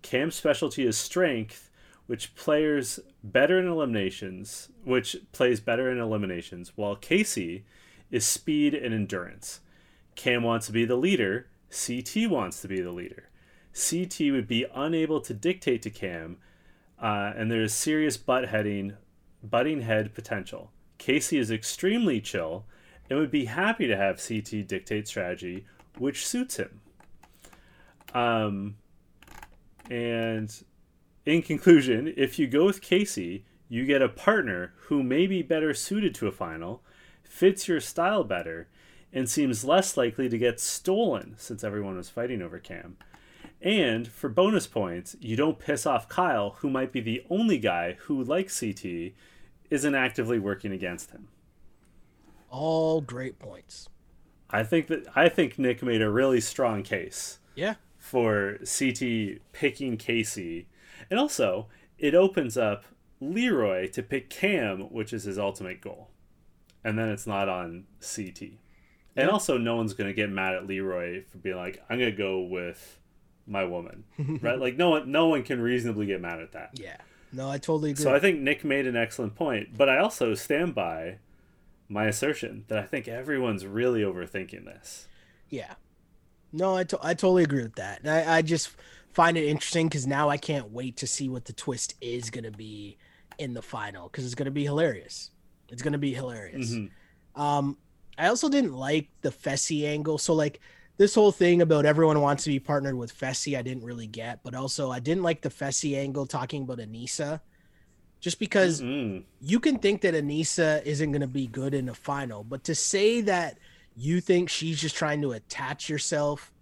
Kam's 0.01 0.35
specialty 0.35 0.87
is 0.87 0.97
strength, 0.97 1.69
which 2.07 2.35
players 2.35 3.01
better 3.21 3.59
in 3.59 3.67
eliminations, 3.67 4.69
which 4.85 5.17
plays 5.33 5.59
better 5.59 5.91
in 5.91 5.99
eliminations, 5.99 6.71
while 6.77 6.95
Kaycee 6.95 7.63
is 8.13 8.23
speed 8.23 8.75
and 8.75 8.93
endurance. 8.93 9.59
Kam 10.13 10.43
wants 10.43 10.67
to 10.67 10.71
be 10.71 10.85
the 10.85 10.95
leader, 10.95 11.47
CT 11.71 12.29
wants 12.29 12.61
to 12.61 12.67
be 12.67 12.79
the 12.79 12.91
leader. 12.91 13.29
CT 13.73 14.31
would 14.31 14.47
be 14.47 14.67
unable 14.75 15.19
to 15.19 15.33
dictate 15.33 15.81
to 15.81 15.89
Kam, 15.89 16.37
uh, 17.01 17.33
and 17.35 17.49
there 17.49 17.63
is 17.63 17.73
serious 17.73 18.15
butt 18.15 18.49
heading, 18.49 18.93
butting 19.41 19.81
head 19.81 20.13
potential. 20.13 20.69
Kaycee 20.99 21.39
is 21.39 21.49
extremely 21.49 22.21
chill 22.21 22.65
and 23.09 23.17
would 23.17 23.31
be 23.31 23.45
happy 23.45 23.87
to 23.87 23.97
have 23.97 24.23
CT 24.25 24.67
dictate 24.67 25.07
strategy, 25.07 25.65
which 25.97 26.25
suits 26.25 26.57
him. 26.57 26.81
Um, 28.13 28.75
and 29.89 30.53
in 31.25 31.41
conclusion, 31.41 32.13
if 32.15 32.37
you 32.37 32.45
go 32.45 32.65
with 32.65 32.79
Kaycee, 32.79 33.41
you 33.69 33.87
get 33.87 34.03
a 34.03 34.07
partner 34.07 34.73
who 34.81 35.01
may 35.01 35.25
be 35.25 35.41
better 35.41 35.73
suited 35.73 36.13
to 36.15 36.27
a 36.27 36.31
final, 36.31 36.83
fits 37.33 37.67
your 37.67 37.79
style 37.79 38.23
better, 38.23 38.67
and 39.11 39.27
seems 39.27 39.65
less 39.65 39.97
likely 39.97 40.29
to 40.29 40.37
get 40.37 40.59
stolen 40.59 41.33
since 41.37 41.63
everyone 41.63 41.97
was 41.97 42.07
fighting 42.09 42.43
over 42.43 42.59
Kam. 42.59 42.95
And 43.59 44.07
for 44.07 44.29
bonus 44.29 44.67
points, 44.67 45.15
you 45.19 45.35
don't 45.35 45.57
piss 45.57 45.87
off 45.87 46.07
Kyle, 46.07 46.51
who 46.59 46.69
might 46.69 46.91
be 46.91 47.01
the 47.01 47.23
only 47.31 47.57
guy 47.57 47.93
who, 48.01 48.23
like 48.23 48.51
CT, 48.55 49.13
isn't 49.71 49.95
actively 49.95 50.37
working 50.37 50.71
against 50.71 51.09
him. 51.09 51.27
All 52.51 53.01
great 53.01 53.39
points. 53.39 53.89
I 54.51 54.63
think 54.63 54.85
that 54.87 55.07
I 55.15 55.27
think 55.27 55.57
Nick 55.57 55.81
made 55.81 56.03
a 56.03 56.11
really 56.11 56.39
strong 56.39 56.83
case 56.83 57.39
Yeah. 57.55 57.75
for 57.97 58.59
CT 58.63 59.39
picking 59.53 59.97
Kaycee. 59.97 60.65
And 61.09 61.19
also, 61.19 61.67
it 61.97 62.13
opens 62.13 62.57
up 62.57 62.85
Leroy 63.19 63.87
to 63.87 64.03
pick 64.03 64.29
Kam, 64.29 64.81
which 64.91 65.11
is 65.13 65.23
his 65.23 65.39
ultimate 65.39 65.81
goal. 65.81 66.09
And 66.83 66.97
then 66.97 67.09
it's 67.09 67.27
not 67.27 67.49
on 67.49 67.85
CT. 68.01 68.51
And 69.15 69.29
also, 69.29 69.57
no 69.57 69.75
one's 69.75 69.93
going 69.93 70.09
to 70.09 70.13
get 70.13 70.29
mad 70.29 70.55
at 70.55 70.65
Leroy 70.65 71.23
for 71.31 71.37
being 71.37 71.55
like, 71.55 71.83
I'm 71.89 71.99
going 71.99 72.11
to 72.11 72.17
go 72.17 72.41
with 72.41 72.99
my 73.45 73.63
woman. 73.63 74.05
right? 74.41 74.59
Like, 74.59 74.75
no 74.75 74.89
one, 74.89 75.11
no 75.11 75.27
one 75.27 75.43
can 75.43 75.61
reasonably 75.61 76.07
get 76.07 76.19
mad 76.19 76.39
at 76.39 76.51
that. 76.53 76.71
Yeah. 76.73 76.97
No, 77.31 77.49
I 77.49 77.57
totally 77.57 77.91
agree. 77.91 78.03
So 78.03 78.13
I 78.13 78.19
think 78.19 78.39
Nick 78.39 78.63
made 78.63 78.87
an 78.87 78.95
excellent 78.95 79.35
point, 79.35 79.77
but 79.77 79.89
I 79.89 79.97
also 79.97 80.33
stand 80.35 80.75
by 80.75 81.17
my 81.89 82.05
assertion 82.05 82.65
that 82.67 82.77
I 82.79 82.83
think 82.83 83.07
everyone's 83.07 83.65
really 83.65 84.01
overthinking 84.01 84.65
this. 84.65 85.07
Yeah. 85.49 85.73
No, 86.51 86.75
I, 86.75 86.83
to- 86.85 86.99
I 87.01 87.13
totally 87.13 87.43
agree 87.43 87.63
with 87.63 87.75
that. 87.75 88.01
And 88.01 88.09
I, 88.09 88.37
I 88.37 88.41
just 88.41 88.71
find 89.13 89.37
it 89.37 89.45
interesting 89.45 89.87
because 89.87 90.07
now 90.07 90.29
I 90.29 90.37
can't 90.37 90.71
wait 90.71 90.97
to 90.97 91.07
see 91.07 91.29
what 91.29 91.45
the 91.45 91.53
twist 91.53 91.95
is 92.01 92.29
going 92.29 92.43
to 92.45 92.51
be 92.51 92.97
in 93.37 93.53
the 93.53 93.61
final 93.61 94.09
because 94.09 94.25
it's 94.25 94.35
going 94.35 94.45
to 94.45 94.51
be 94.51 94.63
hilarious. 94.63 95.31
It's 95.73 95.81
going 95.81 95.93
to 95.93 95.99
be 95.99 96.13
hilarious. 96.13 96.71
Mhm. 96.71 96.91
Um, 97.35 97.77
I 98.17 98.27
also 98.27 98.47
didn't 98.47 98.73
like 98.73 99.09
the 99.21 99.31
Fessy 99.31 99.85
angle. 99.85 100.19
So, 100.19 100.33
like, 100.33 100.61
this 100.97 101.15
whole 101.15 101.31
thing 101.31 101.61
about 101.63 101.85
everyone 101.87 102.21
wants 102.21 102.43
to 102.43 102.51
be 102.51 102.59
partnered 102.59 102.95
with 102.95 103.17
Fessy, 103.17 103.57
I 103.57 103.63
didn't 103.63 103.83
really 103.83 104.05
get. 104.05 104.43
But 104.43 104.53
also, 104.53 104.91
I 104.91 104.99
didn't 104.99 105.23
like 105.23 105.41
the 105.41 105.49
Fessy 105.49 105.97
angle 105.97 106.27
talking 106.27 106.61
about 106.61 106.77
Aneesa 106.77 107.41
just 108.19 108.37
because 108.39 108.81
Mm. 108.81 109.23
you 109.41 109.59
can 109.59 109.79
think 109.79 110.01
that 110.01 110.13
Aneesa 110.13 110.83
isn't 110.85 111.11
going 111.11 111.21
to 111.21 111.27
be 111.27 111.47
good 111.47 111.73
in 111.73 111.87
the 111.87 111.95
final, 111.95 112.43
but 112.43 112.63
to 112.65 112.75
say 112.75 113.19
that 113.21 113.57
you 113.95 114.21
think 114.21 114.49
she's 114.49 114.79
just 114.79 114.95
trying 114.95 115.21
to 115.23 115.31
attach 115.31 115.89
yourself, 115.89 116.53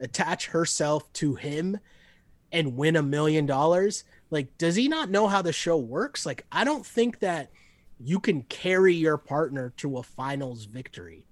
attach 0.00 0.48
herself 0.48 1.10
to 1.14 1.34
him 1.34 1.78
and 2.52 2.76
win 2.76 2.94
a 2.94 3.02
million 3.02 3.46
dollars, 3.46 4.04
like, 4.30 4.56
does 4.58 4.76
he 4.76 4.86
not 4.88 5.10
know 5.10 5.26
how 5.28 5.40
the 5.42 5.52
show 5.52 5.76
works? 5.78 6.24
Like, 6.26 6.44
I 6.52 6.62
don't 6.64 6.84
think 6.86 7.20
that 7.20 7.50
you 8.04 8.20
can 8.20 8.42
carry 8.42 8.94
your 8.94 9.16
partner 9.16 9.72
to 9.78 9.98
a 9.98 10.02
finals 10.02 10.66
victory. 10.66 11.26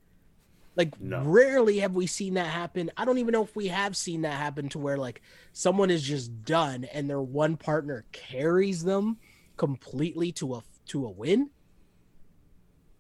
Like, 0.75 0.99
No. 1.01 1.23
rarely 1.23 1.81
have 1.81 1.95
we 1.95 2.07
seen 2.07 2.35
that 2.35 2.47
happen. 2.47 2.91
I 2.97 3.05
don't 3.05 3.19
even 3.19 3.33
know 3.33 3.45
if 3.45 3.55
we 3.55 3.69
have 3.69 3.95
seen 3.95 4.23
that 4.23 4.39
happen 4.39 4.71
to 4.71 4.79
where, 4.79 4.97
like, 4.97 5.21
someone 5.53 5.91
is 5.91 6.03
just 6.03 6.45
done 6.45 6.85
and 6.85 7.11
their 7.11 7.21
one 7.21 7.59
partner 7.59 8.07
carries 8.13 8.83
them 8.83 9.19
completely 9.57 10.33
to 10.33 10.55
a 10.55 10.63
to 10.87 11.07
a 11.07 11.11
win. 11.11 11.51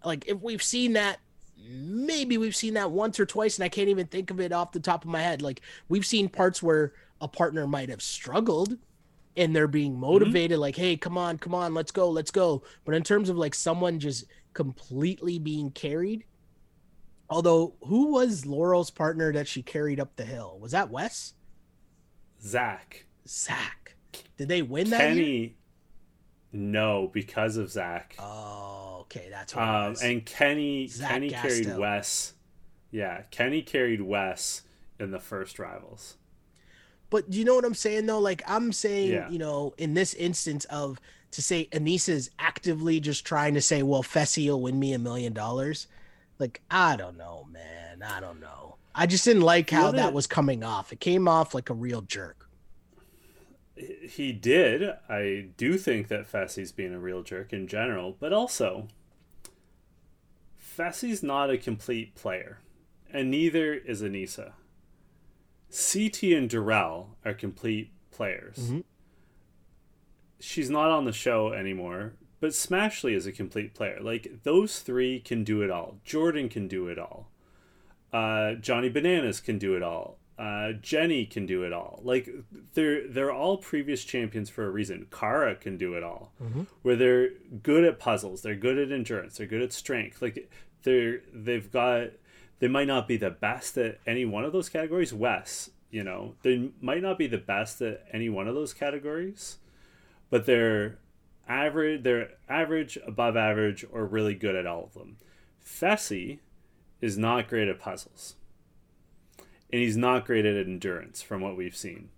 Like 0.04 0.24
if 0.28 0.40
we've 0.40 0.62
seen 0.62 0.92
that, 0.94 1.18
maybe 1.56 2.38
we've 2.38 2.56
seen 2.56 2.74
that 2.74 2.90
once 2.90 3.18
or 3.18 3.26
twice, 3.26 3.56
and 3.56 3.64
I 3.64 3.68
can't 3.68 3.88
even 3.88 4.06
think 4.06 4.30
of 4.30 4.40
it 4.40 4.52
off 4.52 4.72
the 4.72 4.80
top 4.80 5.04
of 5.04 5.10
my 5.10 5.20
head. 5.22 5.42
Like 5.42 5.62
we've 5.88 6.06
seen 6.06 6.28
parts 6.28 6.62
where 6.62 6.92
a 7.20 7.28
partner 7.28 7.66
might 7.66 7.88
have 7.88 8.02
struggled 8.02 8.76
and 9.36 9.54
they're 9.54 9.68
being 9.68 9.98
motivated, 9.98 10.58
like, 10.58 10.76
hey, 10.76 10.96
come 10.96 11.16
on, 11.16 11.38
come 11.38 11.54
on, 11.54 11.74
let's 11.74 11.90
go, 11.90 12.10
let's 12.10 12.30
go. 12.30 12.62
But 12.84 12.94
in 12.94 13.02
terms 13.02 13.28
of 13.28 13.36
like 13.36 13.54
someone 13.54 13.98
just 13.98 14.24
completely 14.52 15.38
being 15.38 15.70
carried, 15.70 16.24
although 17.30 17.74
who 17.86 18.12
was 18.12 18.44
Laurel's 18.44 18.90
partner 18.90 19.32
that 19.32 19.48
she 19.48 19.62
carried 19.62 20.00
up 20.00 20.16
the 20.16 20.24
hill? 20.24 20.58
Was 20.60 20.72
that 20.72 20.90
Wes? 20.90 21.34
Zach. 22.42 23.06
Zach. 23.26 23.94
Did 24.36 24.48
they 24.48 24.62
win 24.62 24.90
that 24.90 25.14
year? 25.14 25.24
Kenny. 25.24 25.56
No, 26.52 27.08
because 27.12 27.56
of 27.56 27.70
Zach. 27.70 28.14
Oh, 28.18 28.98
okay, 29.02 29.28
that's 29.30 29.54
what 29.54 29.64
Um, 29.66 29.96
and 30.02 30.26
Kenny 30.26 30.86
Zach 30.86 31.10
Kenny 31.10 31.30
carried. 31.30 31.76
Wes. 31.78 32.34
Yeah, 32.90 33.22
Kenny 33.30 33.62
carried 33.62 34.02
Wes 34.02 34.62
in 35.00 35.12
the 35.12 35.18
first 35.18 35.58
rivals. 35.58 36.16
But 37.12 37.32
you 37.32 37.44
know 37.44 37.54
what 37.54 37.64
I'm 37.66 37.74
saying 37.74 38.06
though? 38.06 38.18
Like 38.18 38.42
I'm 38.48 38.72
saying, 38.72 39.12
Yeah. 39.12 39.28
you 39.28 39.38
know, 39.38 39.74
in 39.76 39.92
this 39.94 40.14
instance 40.14 40.64
of 40.64 40.98
to 41.32 41.42
say 41.42 41.68
Aneesa 41.72 42.08
is 42.08 42.30
actively 42.38 42.98
just 43.00 43.24
trying 43.26 43.54
to 43.54 43.60
say, 43.60 43.82
well, 43.82 44.02
Fessy 44.02 44.48
will 44.48 44.62
win 44.62 44.80
me 44.80 44.94
a 44.94 44.98
million 44.98 45.32
dollars. 45.34 45.86
Like 46.38 46.62
I 46.70 46.96
don't 46.96 47.18
know, 47.18 47.46
man. 47.52 48.02
I 48.02 48.18
don't 48.20 48.40
know. 48.40 48.76
I 48.94 49.06
just 49.06 49.24
didn't 49.26 49.42
like 49.42 49.70
how 49.70 49.92
that 49.92 50.12
was 50.12 50.26
coming 50.26 50.64
off. 50.64 50.90
It 50.92 51.00
came 51.00 51.28
off 51.28 51.54
like 51.54 51.70
a 51.70 51.74
real 51.74 52.00
jerk. 52.00 52.48
He 53.76 54.32
did. 54.32 54.90
I 55.08 55.48
do 55.56 55.76
think 55.78 56.08
that 56.08 56.30
Fessy's 56.30 56.72
being 56.72 56.94
a 56.94 56.98
real 56.98 57.22
jerk 57.22 57.52
in 57.52 57.66
general, 57.66 58.16
but 58.18 58.32
also 58.32 58.88
Fessy's 60.78 61.22
not 61.22 61.50
a 61.50 61.58
complete 61.58 62.14
player, 62.14 62.58
and 63.12 63.30
neither 63.30 63.74
is 63.74 64.02
Aneesa. 64.02 64.52
CT 65.72 66.34
and 66.34 66.48
Darrell 66.50 67.16
are 67.24 67.32
complete 67.34 67.90
players. 68.10 68.70
Mhm. 68.70 68.84
She's 70.40 70.70
not 70.70 70.90
on 70.90 71.04
the 71.04 71.12
show 71.12 71.52
anymore, 71.52 72.14
but 72.40 72.50
Smashley 72.50 73.14
is 73.14 73.26
a 73.26 73.32
complete 73.32 73.74
player. 73.74 73.98
Like 74.00 74.42
those 74.42 74.80
three 74.80 75.20
can 75.20 75.44
do 75.44 75.62
it 75.62 75.70
all. 75.70 76.00
Jordan 76.04 76.48
can 76.48 76.68
do 76.68 76.88
it 76.88 76.98
all. 76.98 77.30
Uh, 78.12 78.54
Johnny 78.54 78.88
Bananas 78.90 79.40
can 79.40 79.58
do 79.58 79.74
it 79.76 79.82
all. 79.82 80.18
Uh, 80.38 80.72
Jenny 80.72 81.24
can 81.24 81.46
do 81.46 81.62
it 81.62 81.72
all. 81.72 82.00
Like 82.02 82.28
they're 82.74 83.06
they're 83.06 83.30
all 83.32 83.58
previous 83.58 84.02
champions 84.04 84.50
for 84.50 84.64
a 84.66 84.70
reason. 84.70 85.06
Kara 85.10 85.54
can 85.54 85.76
do 85.78 85.94
it 85.94 86.02
all. 86.02 86.32
Where 86.82 86.96
they're 86.96 87.30
good 87.62 87.84
at 87.84 87.98
puzzles, 87.98 88.42
they're 88.42 88.56
good 88.56 88.76
at 88.78 88.90
endurance, 88.90 89.36
they're 89.38 89.46
good 89.46 89.62
at 89.62 89.72
strength. 89.72 90.20
Like 90.20 90.50
they're 90.82 91.20
they've 91.32 91.70
got 91.70 92.08
they 92.62 92.68
might 92.68 92.86
not 92.86 93.08
be 93.08 93.16
the 93.16 93.28
best 93.28 93.76
at 93.76 93.98
any 94.06 94.24
one 94.24 94.44
of 94.44 94.52
those 94.52 94.68
categories. 94.68 95.12
Wes, 95.12 95.70
you 95.90 96.04
know, 96.04 96.36
they 96.44 96.70
might 96.80 97.02
not 97.02 97.18
be 97.18 97.26
the 97.26 97.36
best 97.36 97.82
at 97.82 98.04
any 98.12 98.28
one 98.28 98.46
of 98.46 98.54
those 98.54 98.72
categories, 98.72 99.58
but 100.30 100.46
they're 100.46 100.96
average. 101.48 102.04
They're 102.04 102.34
average, 102.48 102.96
above 103.04 103.36
average, 103.36 103.84
or 103.90 104.06
really 104.06 104.36
good 104.36 104.54
at 104.54 104.64
all 104.64 104.84
of 104.84 104.94
them. 104.94 105.16
Fessy 105.60 106.38
is 107.00 107.18
not 107.18 107.48
great 107.48 107.66
at 107.66 107.80
puzzles, 107.80 108.36
and 109.72 109.82
he's 109.82 109.96
not 109.96 110.24
great 110.24 110.46
at 110.46 110.54
endurance, 110.54 111.20
from 111.20 111.40
what 111.40 111.56
we've 111.56 111.74
seen. 111.74 112.10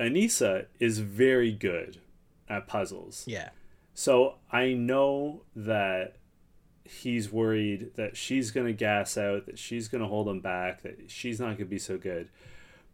Aneesa 0.00 0.66
is 0.80 0.98
very 0.98 1.52
good 1.52 2.00
at 2.48 2.66
puzzles. 2.66 3.22
Yeah. 3.28 3.50
So 3.94 4.38
I 4.50 4.72
know 4.72 5.42
that 5.54 6.16
he's 6.90 7.30
worried 7.32 7.92
that 7.96 8.16
she's 8.16 8.50
going 8.50 8.66
to 8.66 8.72
gas 8.72 9.16
out, 9.16 9.46
that 9.46 9.58
she's 9.58 9.88
going 9.88 10.02
to 10.02 10.08
hold 10.08 10.28
him 10.28 10.40
back, 10.40 10.82
that 10.82 11.10
she's 11.10 11.38
not 11.40 11.46
going 11.46 11.56
to 11.58 11.64
be 11.66 11.78
so 11.78 11.96
good. 11.96 12.28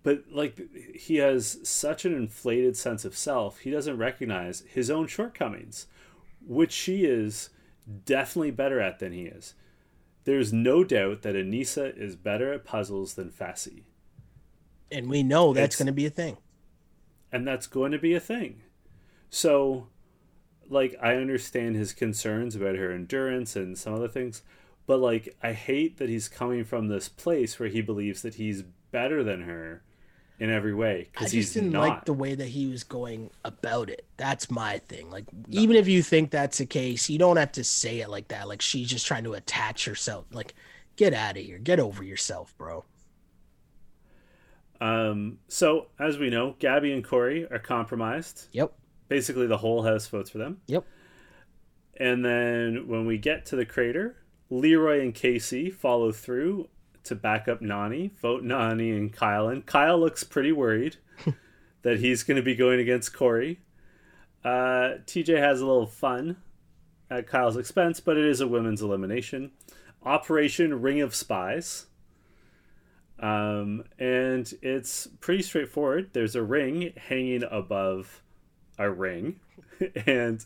But 0.03 0.25
like 0.31 0.61
he 0.95 1.17
has 1.17 1.59
such 1.69 2.05
an 2.05 2.15
inflated 2.15 2.77
sense 2.77 3.05
of 3.05 3.17
self, 3.17 3.59
he 3.61 3.71
doesn't 3.71 3.97
recognize 3.99 4.61
his 4.69 4.91
own 4.91 5.07
shortcomings, 5.09 5.87
which 6.47 6.73
she 6.73 7.05
is 7.05 7.51
definitely 8.05 8.53
better 8.53 8.81
at 8.81 8.99
than 8.99 9.13
he 9.13 9.23
is. 9.23 9.55
There's 10.25 10.53
no 10.53 10.85
doubt 10.85 11.23
that 11.23 11.35
Aneesa 11.35 11.97
is 11.97 12.17
better 12.17 12.53
at 12.53 12.65
puzzles 12.65 13.15
than 13.15 13.31
Fessy, 13.31 13.83
And 14.91 15.09
we 15.09 15.23
know 15.23 15.53
that's 15.53 15.75
It's- 15.75 15.79
going 15.79 15.87
to 15.87 15.93
be 15.93 16.07
a 16.07 16.11
thing. 16.11 16.37
and 17.33 17.47
that's 17.47 17.67
going 17.67 17.93
to 17.93 17.99
be 17.99 18.15
a 18.15 18.21
thing. 18.21 18.63
So, 19.31 19.89
like, 20.69 20.97
I 21.03 21.17
understand 21.17 21.77
his 21.77 21.93
concerns 21.93 22.57
about 22.57 22.77
her 22.77 22.93
endurance 22.93 23.57
and 23.57 23.77
some 23.77 23.95
other 23.95 24.09
things, 24.09 24.43
but 24.87 24.99
like, 24.99 25.37
I 25.43 25.53
hate 25.53 25.99
that 25.99 26.09
he's 26.09 26.29
coming 26.29 26.65
from 26.65 26.89
this 26.89 27.09
place 27.09 27.59
where 27.59 27.69
he 27.69 27.81
believes 27.81 28.23
that 28.23 28.35
he's 28.35 28.63
better 28.91 29.23
than 29.25 29.43
her 29.43 29.83
in 30.39 30.51
every 30.51 30.75
way 30.75 31.09
because 31.13 31.33
he's 31.33 31.55
didn't 31.55 31.73
not. 31.73 31.89
like 31.89 32.05
the 32.05 32.13
way 32.13 32.35
that 32.35 32.49
he 32.49 32.67
was 32.67 32.85
going 32.85 33.31
about 33.45 33.89
it. 33.89 34.05
That's 34.17 34.51
my 34.51 34.79
thing. 34.79 35.11
Like, 35.11 35.25
even 35.49 35.77
if 35.77 35.89
you 35.89 36.03
think 36.03 36.31
that's 36.31 36.59
the 36.59 36.67
case, 36.67 37.09
you 37.09 37.19
don't 37.19 37.37
have 37.37 37.53
to 37.53 37.65
say 37.65 38.01
it 38.01 38.11
like 38.11 38.29
that. 38.29 38.49
Like, 38.49 38.63
she's 38.63 38.89
just 38.89 39.07
trying 39.07 39.25
to 39.25 39.35
attach 39.35 39.87
herself. 39.87 40.27
Like, 40.33 40.55
get 40.97 41.15
out 41.15 41.37
of 41.37 41.45
here. 41.45 41.59
Get 41.59 41.81
over 41.81 42.03
yourself, 42.05 42.57
bro. 42.59 42.85
Um, 44.81 45.39
so, 45.49 45.87
as 45.99 46.19
we 46.19 46.29
know, 46.29 46.55
Gabby 46.59 46.93
and 46.93 47.03
Cory 47.03 47.51
are 47.51 47.59
compromised. 47.59 48.49
Yep. 48.53 48.75
Basically, 49.09 49.47
the 49.47 49.59
whole 49.59 49.83
house 49.83 50.07
votes 50.07 50.31
for 50.31 50.39
them. 50.39 50.61
Yep. 50.67 50.85
And 51.99 52.25
then 52.25 52.89
when 52.89 53.07
we 53.07 53.19
get 53.19 53.47
to 53.47 53.57
the 53.57 53.65
crater, 53.65 54.17
Leroy 54.51 55.01
and 55.01 55.15
Kaycee 55.15 55.73
follow 55.73 56.13
through 56.13 56.69
to 57.05 57.15
back 57.15 57.49
up 57.49 57.61
Nany, 57.61 58.13
vote 58.19 58.43
Nany 58.43 58.97
and 58.97 59.13
Kyle. 59.13 59.49
And 59.49 59.65
Kyle 59.65 59.99
looks 59.99 60.25
pretty 60.25 60.53
worried 60.53 60.97
that 61.83 62.01
he's 62.01 62.23
going 62.23 62.37
to 62.37 62.43
be 62.43 62.55
going 62.55 62.81
against 62.81 63.15
Cory. 63.15 63.61
Uh, 64.45 64.99
TJ 65.07 65.39
has 65.39 65.61
a 65.61 65.67
little 65.67 65.87
fun 65.87 66.37
at 67.11 67.27
Kyle's 67.27 67.57
expense, 67.57 68.01
but 68.01 68.17
it 68.17 68.25
is 68.25 68.41
a 68.41 68.47
women's 68.47 68.83
elimination. 68.83 69.53
Operation 70.05 70.83
Ring 70.83 71.01
of 71.01 71.15
Spies. 71.15 71.87
Um, 73.19 73.85
and 73.99 74.53
it's 74.63 75.09
pretty 75.21 75.43
straightforward. 75.43 76.11
There's 76.13 76.37
a 76.37 76.43
ring 76.43 76.93
hanging 76.97 77.45
above 77.51 78.23
a 78.79 78.91
ring, 78.91 79.41
and 80.07 80.45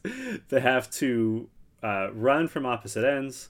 they 0.48 0.60
have 0.60 0.90
to 0.92 1.48
uh, 1.82 2.12
run 2.12 2.48
from 2.48 2.66
opposite 2.66 3.04
ends, 3.04 3.48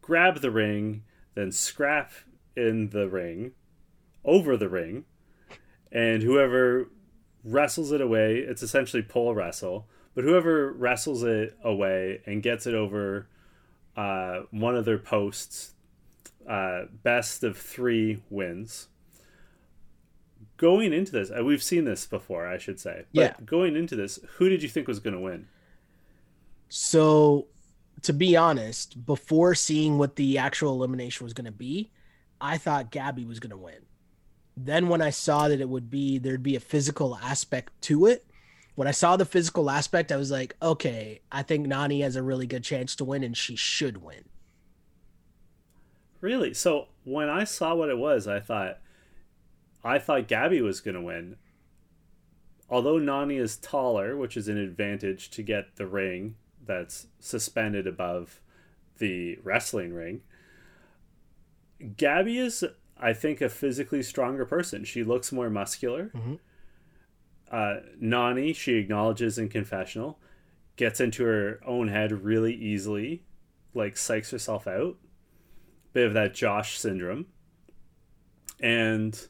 grab 0.00 0.40
the 0.40 0.50
ring, 0.50 1.02
then 1.34 1.52
scrap 1.52 2.12
in 2.56 2.90
the 2.90 3.08
ring, 3.08 3.52
over 4.24 4.56
the 4.56 4.68
ring, 4.68 5.04
and 5.90 6.22
whoever 6.22 6.88
wrestles 7.44 7.92
it 7.92 8.00
away, 8.00 8.36
it's 8.36 8.62
essentially 8.62 9.02
pole 9.02 9.34
wrestle. 9.34 9.86
But 10.14 10.24
whoever 10.24 10.72
wrestles 10.72 11.22
it 11.22 11.56
away 11.64 12.20
and 12.26 12.42
gets 12.42 12.66
it 12.66 12.74
over 12.74 13.28
uh, 13.96 14.42
one 14.50 14.76
of 14.76 14.84
their 14.84 14.98
posts, 14.98 15.74
uh, 16.48 16.82
best 17.02 17.42
of 17.42 17.56
three 17.56 18.22
wins. 18.28 18.88
Going 20.62 20.92
into 20.92 21.10
this, 21.10 21.32
uh, 21.36 21.42
we've 21.42 21.60
seen 21.60 21.86
this 21.86 22.06
before, 22.06 22.46
I 22.46 22.56
should 22.56 22.78
say. 22.78 23.06
But 23.12 23.20
Yeah. 23.20 23.34
going 23.44 23.74
into 23.74 23.96
this, 23.96 24.20
who 24.36 24.48
did 24.48 24.62
you 24.62 24.68
think 24.68 24.86
was 24.86 25.00
going 25.00 25.14
to 25.14 25.20
win? 25.20 25.48
So, 26.68 27.48
to 28.02 28.12
be 28.12 28.36
honest, 28.36 29.04
before 29.04 29.56
seeing 29.56 29.98
what 29.98 30.14
the 30.14 30.38
actual 30.38 30.74
elimination 30.74 31.24
was 31.24 31.32
going 31.32 31.46
to 31.46 31.50
be, 31.50 31.90
I 32.40 32.58
thought 32.58 32.92
Gabby 32.92 33.24
was 33.24 33.40
going 33.40 33.50
to 33.50 33.56
win. 33.56 33.86
Then, 34.56 34.86
when 34.86 35.02
I 35.02 35.10
saw 35.10 35.48
that 35.48 35.60
it 35.60 35.68
would 35.68 35.90
be, 35.90 36.18
there'd 36.18 36.44
be 36.44 36.54
a 36.54 36.60
physical 36.60 37.16
aspect 37.16 37.72
to 37.82 38.06
it. 38.06 38.24
When 38.76 38.86
I 38.86 38.92
saw 38.92 39.16
the 39.16 39.24
physical 39.24 39.68
aspect, 39.68 40.12
I 40.12 40.16
was 40.16 40.30
like, 40.30 40.54
okay, 40.62 41.22
I 41.32 41.42
think 41.42 41.66
Nany 41.66 42.02
has 42.02 42.14
a 42.14 42.22
really 42.22 42.46
good 42.46 42.62
chance 42.62 42.94
to 42.96 43.04
win 43.04 43.24
and 43.24 43.36
she 43.36 43.56
should 43.56 43.96
win. 43.96 44.28
Really? 46.20 46.54
So 46.54 46.86
when 47.02 47.28
I 47.28 47.42
saw 47.42 47.74
what 47.74 47.88
it 47.88 47.98
was, 47.98 48.28
I 48.28 48.38
thought 48.38 48.78
I 49.84 49.98
thought 49.98 50.28
Gabby 50.28 50.60
was 50.62 50.80
going 50.80 50.94
to 50.94 51.00
win. 51.00 51.36
Although 52.70 52.98
Nany 52.98 53.38
is 53.38 53.56
taller, 53.56 54.16
which 54.16 54.36
is 54.36 54.48
an 54.48 54.56
advantage 54.56 55.30
to 55.30 55.42
get 55.42 55.76
the 55.76 55.86
ring 55.86 56.36
that's 56.64 57.08
suspended 57.18 57.86
above 57.86 58.40
the 58.98 59.38
wrestling 59.42 59.92
ring. 59.92 60.22
Gabby 61.96 62.38
is 62.38 62.64
I 62.96 63.12
think 63.12 63.40
a 63.40 63.48
physically 63.48 64.02
stronger 64.02 64.44
person. 64.46 64.84
She 64.84 65.02
looks 65.02 65.32
more 65.32 65.50
muscular. 65.50 66.10
Mhm. 66.14 66.38
Uh, 67.50 67.80
Nany, 68.00 68.54
she 68.54 68.74
acknowledges 68.74 69.38
in 69.38 69.48
confessional, 69.48 70.20
gets 70.76 71.00
into 71.00 71.24
her 71.24 71.60
own 71.66 71.88
head 71.88 72.12
really 72.12 72.54
easily, 72.54 73.24
like 73.74 73.96
psychs 73.96 74.30
herself 74.30 74.66
out 74.66 74.98
bit 75.92 76.06
of 76.06 76.14
that 76.14 76.34
Josh 76.34 76.78
syndrome. 76.78 77.26
And 78.60 79.28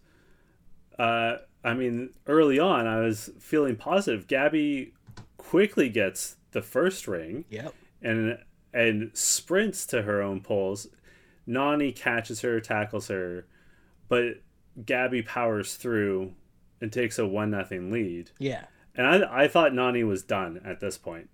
uh, 0.99 1.37
I 1.65 1.75
mean, 1.75 2.11
early 2.27 2.59
on, 2.59 2.87
I 2.87 3.01
was 3.01 3.31
feeling 3.39 3.77
positive. 3.77 4.27
Gabby 4.27 4.93
quickly 5.37 5.89
gets 5.89 6.37
the 6.53 6.63
first 6.63 7.07
ring 7.09 7.45
Yep. 7.51 7.75
and 8.03 8.39
and 8.75 9.11
sprints 9.15 9.87
to 9.87 10.03
her 10.03 10.23
own 10.23 10.41
poles. 10.41 10.87
Nany 11.47 11.95
catches 11.95 12.41
her, 12.41 12.61
tackles 12.61 13.09
her, 13.09 13.47
but 14.09 14.41
Gabby 14.87 15.23
powers 15.23 15.75
through 15.75 16.33
and 16.81 16.93
takes 16.93 17.19
a 17.19 17.27
one 17.27 17.51
nothing 17.51 17.91
lead. 17.91 18.31
Yeah. 18.39 18.65
And 18.95 19.07
I 19.07 19.45
I 19.45 19.49
thought 19.49 19.73
Nany 19.73 20.07
was 20.07 20.23
done 20.23 20.61
at 20.65 20.81
this 20.81 20.99
point. 20.99 21.29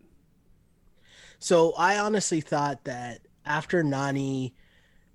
So 1.38 1.72
I 1.78 1.98
honestly 1.98 2.40
thought 2.40 2.84
that 2.84 3.20
after 3.44 3.82
Nany, 3.82 4.52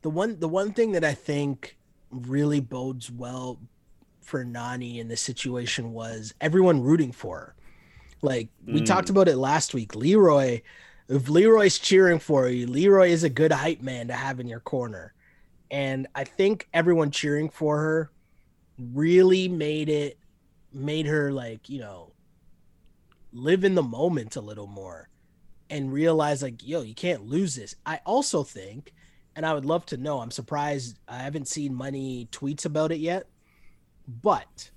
the 0.01 0.09
one 0.09 0.39
the 0.39 0.47
one 0.49 0.71
thing 0.73 0.93
that 0.93 1.03
I 1.03 1.13
think 1.13 1.77
really 2.09 2.59
bodes 2.59 3.11
well 3.11 3.59
for 4.23 4.43
Nany 4.45 4.97
in 4.99 5.07
this 5.07 5.21
situation 5.21 5.91
was 5.93 6.33
everyone 6.41 6.81
rooting 6.81 7.11
for 7.11 7.37
her. 7.39 7.55
Like 8.21 8.49
we 8.69 8.81
Mm. 8.81 8.85
talked 8.85 9.09
about 9.09 9.27
it 9.27 9.37
last 9.37 9.73
week. 9.73 9.95
Leroy, 9.95 10.61
if 11.09 11.29
Leroy's 11.29 11.79
cheering 11.79 12.19
for 12.19 12.47
you, 12.49 12.67
Leroy 12.67 13.09
is 13.09 13.23
a 13.23 13.29
good 13.29 13.51
hype 13.51 13.81
man 13.81 14.07
to 14.07 14.13
have 14.13 14.39
in 14.39 14.47
your 14.47 14.61
corner. 14.61 15.13
And 15.71 16.07
I 16.15 16.23
think 16.23 16.67
everyone 16.73 17.11
cheering 17.11 17.49
for 17.49 17.77
her 17.77 18.11
really 18.77 19.47
made 19.47 19.89
it 19.89 20.19
made 20.71 21.05
her 21.07 21.31
like, 21.31 21.69
you 21.69 21.79
know, 21.79 22.13
live 23.31 23.63
in 23.63 23.75
the 23.75 23.83
moment 23.83 24.35
a 24.35 24.41
little 24.41 24.67
more 24.67 25.09
and 25.69 25.91
realize 25.91 26.43
like 26.43 26.65
yo 26.65 26.81
you 26.81 26.93
can't 26.93 27.25
lose 27.25 27.55
this 27.55 27.75
i 27.85 27.99
also 28.05 28.43
think 28.43 28.93
and 29.35 29.45
i 29.45 29.53
would 29.53 29.65
love 29.65 29.85
to 29.85 29.97
know 29.97 30.19
i'm 30.19 30.29
surprised 30.31 30.99
i 31.07 31.17
haven't 31.17 31.47
seen 31.47 31.73
money 31.73 32.27
tweets 32.31 32.65
about 32.65 32.91
it 32.91 32.99
yet 32.99 33.27
but 34.07 34.69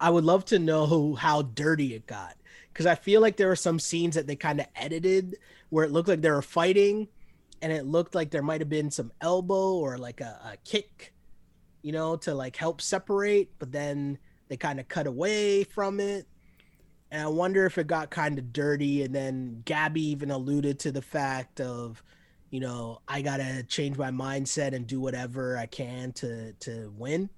i 0.00 0.08
would 0.08 0.24
love 0.24 0.44
to 0.44 0.58
know 0.58 1.14
how 1.14 1.42
dirty 1.42 1.94
it 1.94 2.06
got 2.06 2.36
because 2.72 2.86
i 2.86 2.94
feel 2.94 3.20
like 3.20 3.36
there 3.36 3.48
were 3.48 3.56
some 3.56 3.78
scenes 3.78 4.14
that 4.14 4.26
they 4.26 4.36
kind 4.36 4.60
of 4.60 4.66
edited 4.76 5.36
where 5.70 5.84
it 5.84 5.92
looked 5.92 6.08
like 6.08 6.20
they 6.20 6.30
were 6.30 6.42
fighting 6.42 7.08
and 7.60 7.72
it 7.72 7.86
looked 7.86 8.14
like 8.14 8.30
there 8.30 8.42
might 8.42 8.60
have 8.60 8.68
been 8.68 8.90
some 8.90 9.12
elbow 9.20 9.74
or 9.74 9.98
like 9.98 10.20
a, 10.20 10.40
a 10.52 10.56
kick 10.64 11.12
you 11.82 11.92
know 11.92 12.16
to 12.16 12.34
like 12.34 12.56
help 12.56 12.80
separate 12.80 13.50
but 13.58 13.72
then 13.72 14.18
they 14.48 14.56
kind 14.56 14.80
of 14.80 14.88
cut 14.88 15.06
away 15.06 15.64
from 15.64 16.00
it 16.00 16.26
and 17.12 17.20
I 17.20 17.26
wonder 17.26 17.66
if 17.66 17.76
it 17.76 17.86
got 17.86 18.08
kind 18.08 18.38
of 18.38 18.54
dirty. 18.54 19.02
And 19.02 19.14
then 19.14 19.60
Gabby 19.66 20.02
even 20.08 20.30
alluded 20.30 20.78
to 20.80 20.90
the 20.90 21.02
fact 21.02 21.60
of, 21.60 22.02
you 22.48 22.58
know, 22.58 23.02
I 23.06 23.20
gotta 23.20 23.62
change 23.64 23.98
my 23.98 24.10
mindset 24.10 24.72
and 24.72 24.86
do 24.86 24.98
whatever 24.98 25.58
I 25.58 25.66
can 25.66 26.12
to 26.12 26.54
to 26.54 26.90
win. 26.96 27.28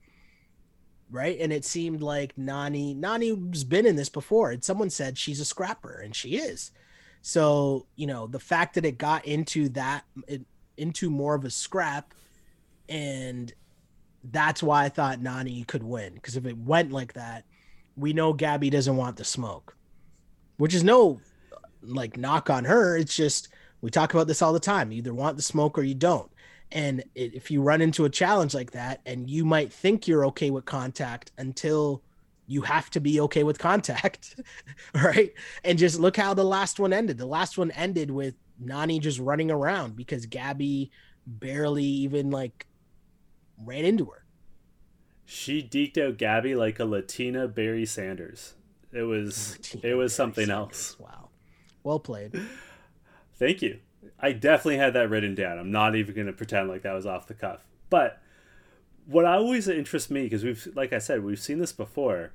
Right. 1.10 1.38
And 1.38 1.52
it 1.52 1.64
seemed 1.64 2.00
like 2.02 2.34
Nany 2.36 2.96
Nany's 2.96 3.64
been 3.64 3.86
in 3.86 3.96
this 3.96 4.08
before. 4.08 4.50
And 4.50 4.64
someone 4.64 4.90
said 4.90 5.18
she's 5.18 5.40
a 5.40 5.44
scrapper, 5.44 6.00
and 6.00 6.14
she 6.14 6.36
is. 6.36 6.72
So, 7.22 7.86
you 7.96 8.06
know, 8.06 8.26
the 8.26 8.40
fact 8.40 8.74
that 8.74 8.84
it 8.84 8.98
got 8.98 9.24
into 9.24 9.68
that 9.70 10.04
it, 10.26 10.42
into 10.76 11.10
more 11.10 11.34
of 11.34 11.44
a 11.44 11.50
scrap 11.50 12.12
and 12.88 13.52
that's 14.30 14.62
why 14.62 14.84
I 14.84 14.88
thought 14.88 15.20
Nany 15.20 15.66
could 15.66 15.82
win. 15.82 16.14
Because 16.14 16.36
if 16.36 16.46
it 16.46 16.56
went 16.56 16.92
like 16.92 17.14
that, 17.14 17.44
we 17.96 18.12
know 18.12 18.32
Gabby 18.32 18.70
doesn't 18.70 18.96
want 18.96 19.16
the 19.16 19.24
smoke, 19.24 19.76
which 20.56 20.74
is 20.74 20.84
no 20.84 21.20
like 21.82 22.16
knock 22.16 22.50
on 22.50 22.64
her. 22.64 22.96
It's 22.96 23.14
just 23.14 23.48
we 23.80 23.90
talk 23.90 24.14
about 24.14 24.26
this 24.26 24.42
all 24.42 24.52
the 24.52 24.60
time. 24.60 24.90
You 24.90 24.98
either 24.98 25.14
want 25.14 25.36
the 25.36 25.42
smoke 25.42 25.78
or 25.78 25.82
you 25.82 25.94
don't. 25.94 26.30
And 26.72 27.04
it, 27.14 27.34
if 27.34 27.50
you 27.50 27.62
run 27.62 27.80
into 27.80 28.04
a 28.04 28.10
challenge 28.10 28.54
like 28.54 28.72
that, 28.72 29.00
and 29.06 29.30
you 29.30 29.44
might 29.44 29.72
think 29.72 30.08
you're 30.08 30.26
okay 30.26 30.50
with 30.50 30.64
contact 30.64 31.32
until 31.38 32.02
you 32.46 32.62
have 32.62 32.90
to 32.90 33.00
be 33.00 33.20
okay 33.20 33.42
with 33.42 33.58
contact, 33.58 34.40
right? 34.94 35.32
And 35.62 35.78
just 35.78 35.98
look 35.98 36.16
how 36.16 36.34
the 36.34 36.44
last 36.44 36.78
one 36.78 36.92
ended. 36.92 37.18
The 37.18 37.26
last 37.26 37.56
one 37.56 37.70
ended 37.70 38.10
with 38.10 38.34
Nany 38.62 39.00
just 39.00 39.18
running 39.18 39.50
around 39.50 39.96
because 39.96 40.26
Gabby 40.26 40.90
barely 41.26 41.84
even 41.84 42.30
like 42.30 42.66
ran 43.64 43.84
into 43.84 44.06
her. 44.06 44.24
She 45.24 45.62
deked 45.62 45.96
out 45.96 46.18
Gabby 46.18 46.54
like 46.54 46.78
a 46.78 46.84
Latina 46.84 47.48
Barry 47.48 47.86
Sanders. 47.86 48.54
It 48.92 49.02
was 49.02 49.58
it 49.82 49.94
was 49.94 50.14
something 50.14 50.50
else. 50.50 50.98
Wow. 50.98 51.30
Well 51.82 51.98
played. 51.98 52.38
Thank 53.36 53.62
you. 53.62 53.80
I 54.20 54.32
definitely 54.32 54.78
had 54.78 54.94
that 54.94 55.10
written 55.10 55.34
down. 55.34 55.58
I'm 55.58 55.70
not 55.70 55.94
even 55.96 56.14
going 56.14 56.26
to 56.26 56.32
pretend 56.32 56.68
like 56.68 56.82
that 56.82 56.92
was 56.92 57.06
off 57.06 57.26
the 57.26 57.34
cuff. 57.34 57.64
But 57.90 58.20
what 59.06 59.24
always 59.24 59.68
interests 59.68 60.10
me 60.10 60.24
because 60.24 60.44
we've 60.44 60.68
like 60.74 60.92
I 60.92 60.98
said, 60.98 61.22
we've 61.22 61.38
seen 61.38 61.58
this 61.58 61.72
before. 61.72 62.32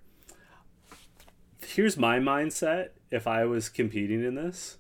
Here's 1.65 1.97
my 1.97 2.19
mindset 2.19 2.89
if 3.11 3.27
I 3.27 3.45
was 3.45 3.69
competing 3.69 4.23
in 4.23 4.35
this. 4.35 4.77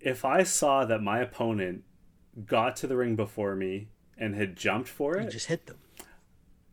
If 0.00 0.24
I 0.24 0.42
saw 0.42 0.84
that 0.84 1.02
my 1.02 1.20
opponent 1.20 1.84
got 2.46 2.76
to 2.76 2.86
the 2.86 2.96
ring 2.96 3.16
before 3.16 3.54
me 3.54 3.88
and 4.18 4.34
had 4.34 4.56
jumped 4.56 4.88
for 4.88 5.16
You 5.16 5.26
it, 5.26 5.30
just 5.30 5.46
hit 5.46 5.66
them. 5.66 5.78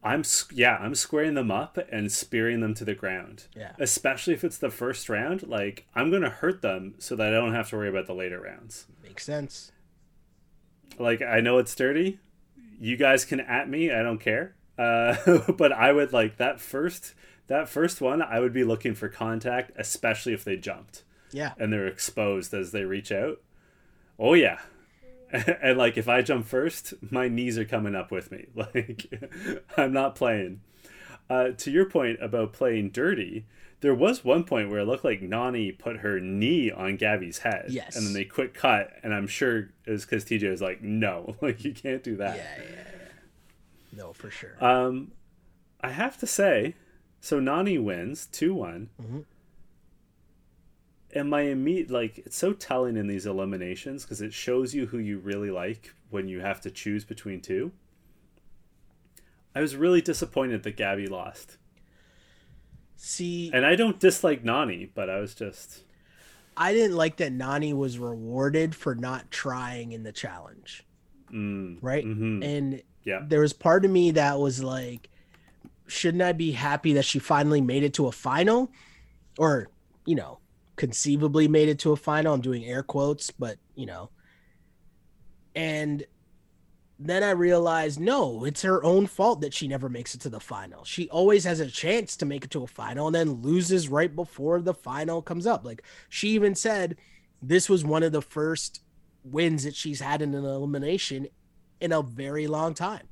I'm 0.04 0.24
yeah, 0.52 0.78
I'm 0.78 0.96
squaring 0.96 1.36
them 1.36 1.52
up 1.52 1.78
and 1.92 2.12
spearing 2.12 2.60
them 2.62 2.74
to 2.76 2.86
the 2.86 2.96
ground. 2.96 3.46
Yeah. 3.56 3.74
Especially 3.80 4.34
if 4.34 4.44
it's 4.44 4.58
the 4.58 4.72
first 4.72 5.10
round, 5.10 5.48
like 5.48 5.86
I'm 5.94 6.10
going 6.10 6.24
to 6.24 6.30
hurt 6.30 6.62
them 6.62 6.96
so 6.98 7.16
that 7.16 7.28
I 7.28 7.32
don't 7.40 7.54
have 7.54 7.70
to 7.70 7.76
worry 7.78 7.90
about 7.90 8.08
the 8.08 8.14
later 8.16 8.40
rounds. 8.42 8.88
Makes 9.04 9.26
sense. 9.26 9.72
Like 10.98 11.22
I 11.22 11.40
know 11.40 11.58
it's 11.60 11.76
dirty. 11.76 12.20
You 12.80 12.98
guys 12.98 13.26
can 13.26 13.40
at 13.40 13.70
me, 13.70 13.92
I 13.92 14.02
don't 14.02 14.20
care. 14.20 14.56
Uh, 14.78 15.52
but 15.58 15.72
I 15.72 15.92
would 15.92 16.14
like 16.14 16.38
that 16.38 16.60
first 16.60 17.14
that 17.48 17.70
first 17.70 18.02
one, 18.02 18.22
I 18.22 18.40
would 18.40 18.54
be 18.54 18.64
looking 18.64 18.96
for 18.96 19.10
contact, 19.10 19.72
especially 19.76 20.34
if 20.34 20.44
they 20.44 20.56
jumped 20.58 21.04
Yeah. 21.32 21.52
and 21.60 21.72
they're 21.72 21.86
exposed 21.88 22.54
as 22.54 22.72
they 22.72 22.86
reach 22.86 23.12
out. 23.12 23.40
Oh 24.18 24.34
yeah. 24.34 24.60
and 25.62 25.78
like 25.78 25.98
if 25.98 26.08
I 26.10 26.22
jump 26.22 26.46
first, 26.46 26.94
my 27.10 27.28
knees 27.28 27.58
are 27.58 27.66
coming 27.66 27.96
up 27.96 28.12
with 28.12 28.32
me. 28.32 28.46
Like 28.56 29.12
I'm 29.78 29.94
not 29.94 30.16
playing. 30.16 30.62
Uh, 31.30 31.52
to 31.52 31.72
your 31.72 31.86
point 31.86 32.20
about 32.22 32.52
playing 32.52 32.90
dirty, 32.90 33.46
there 33.80 33.96
was 33.96 34.24
one 34.26 34.44
point 34.44 34.70
where 34.70 34.80
it 34.80 34.86
looked 34.86 35.06
like 35.06 35.22
Nany 35.22 35.78
put 35.78 35.98
her 35.98 36.20
knee 36.20 36.70
on 36.70 36.98
Gabby's 36.98 37.40
head. 37.40 37.68
Yes. 37.70 37.96
And 37.96 38.06
then 38.06 38.14
they 38.14 38.26
quick 38.26 38.54
cut, 38.54 38.92
and 39.02 39.14
I'm 39.14 39.28
sure 39.28 39.70
it 39.86 39.92
was 39.92 40.06
because 40.06 40.26
TJ 40.26 40.50
was 40.52 40.62
like, 40.62 40.82
no, 40.82 41.36
like 41.42 41.64
you 41.64 41.74
can't 41.74 42.04
do 42.04 42.18
that. 42.18 42.36
yeah, 42.38 42.44
yeah. 42.58 42.70
yeah. 42.70 43.98
No, 43.98 44.14
for 44.14 44.30
sure. 44.30 44.56
Um, 44.64 45.12
I 45.82 45.92
have 45.92 46.18
to 46.20 46.28
say, 46.28 46.76
so 47.22 47.40
Nany 47.40 47.82
wins 47.82 48.26
2 48.28 48.54
one 48.54 48.90
Mhm. 49.02 49.26
And 51.14 51.30
my 51.30 51.42
immediate, 51.42 51.92
like, 51.92 52.20
it's 52.20 52.38
so 52.38 52.54
telling 52.54 52.96
in 52.96 53.08
these 53.08 53.26
eliminations 53.26 54.04
because 54.04 54.22
it 54.22 54.34
shows 54.34 54.74
you 54.74 54.88
who 54.88 54.98
you 54.98 55.20
really 55.20 55.52
like 55.52 55.94
when 56.10 56.28
you 56.28 56.40
have 56.40 56.62
to 56.62 56.72
choose 56.72 57.04
between 57.04 57.42
two. 57.42 57.72
I 59.54 59.62
was 59.62 59.76
really 59.76 60.02
disappointed 60.02 60.64
that 60.64 60.78
Gabby 60.78 61.08
lost. 61.08 61.58
See, 62.96 63.50
And 63.54 63.66
I 63.66 63.76
don't 63.76 64.00
dislike 64.00 64.44
Nany, 64.44 64.90
but 64.94 65.10
I 65.10 65.20
was 65.20 65.34
just 65.34 65.84
I 66.56 66.74
didn't 66.74 66.96
like 66.96 67.18
that 67.18 67.34
Nany 67.34 67.76
was 67.76 67.98
rewarded 67.98 68.76
for 68.76 68.94
not 68.94 69.32
trying 69.32 69.94
in 69.94 70.04
the 70.04 70.12
challenge, 70.12 70.86
mm, 71.32 71.78
right? 71.82 72.06
mhm. 72.06 72.46
And 72.46 72.84
yeah. 73.04 73.22
there 73.28 73.40
was 73.42 73.54
part 73.54 73.86
of 73.86 73.92
me 73.92 74.12
that 74.12 74.40
was 74.40 74.64
like, 74.64 75.10
shouldn't 75.88 76.22
I 76.22 76.34
be 76.34 76.52
happy 76.52 76.94
that 76.94 77.06
she 77.06 77.20
finally 77.20 77.62
made 77.62 77.84
it 77.84 77.94
to 77.96 78.08
a 78.08 78.12
final? 78.12 78.72
Or, 79.38 79.70
you 80.06 80.16
know, 80.16 80.40
conceivably 80.82 81.48
made 81.48 81.70
it 81.70 81.78
to 81.78 81.92
a 81.92 81.96
final. 81.96 82.34
I'm 82.34 82.42
doing 82.42 82.66
air 82.66 82.82
quotes, 82.82 83.30
but, 83.30 83.60
you 83.76 83.86
know. 83.86 84.10
And 85.54 86.04
then 86.98 87.22
I 87.22 87.30
realized 87.32 88.00
no, 88.00 88.46
it's 88.46 88.64
her 88.64 88.84
own 88.84 89.06
fault 89.06 89.42
that 89.42 89.54
she 89.54 89.68
never 89.68 89.90
makes 89.90 90.16
it 90.16 90.22
to 90.22 90.30
the 90.30 90.40
final. 90.40 90.84
She 90.84 91.08
always 91.10 91.44
has 91.44 91.60
a 91.60 91.68
chance 91.68 92.18
to 92.18 92.26
make 92.26 92.46
it 92.46 92.50
to 92.52 92.64
a 92.64 92.68
final 92.68 93.06
and 93.06 93.16
then 93.16 93.44
loses 93.44 93.90
right 93.90 94.16
before 94.16 94.60
the 94.60 94.74
final 94.74 95.22
comes 95.22 95.46
up. 95.46 95.64
Like 95.64 95.84
she 96.10 96.30
even 96.30 96.56
said 96.56 96.98
this 97.44 97.70
was 97.70 97.86
one 97.86 98.02
of 98.02 98.12
the 98.12 98.24
first 98.24 98.82
wins 99.24 99.66
that 99.66 99.76
she's 99.76 100.02
had 100.02 100.24
in 100.24 100.34
an 100.34 100.46
elimination 100.46 101.28
in 101.80 101.92
a 101.92 102.02
very 102.02 102.48
long 102.48 102.74
time. 102.74 103.08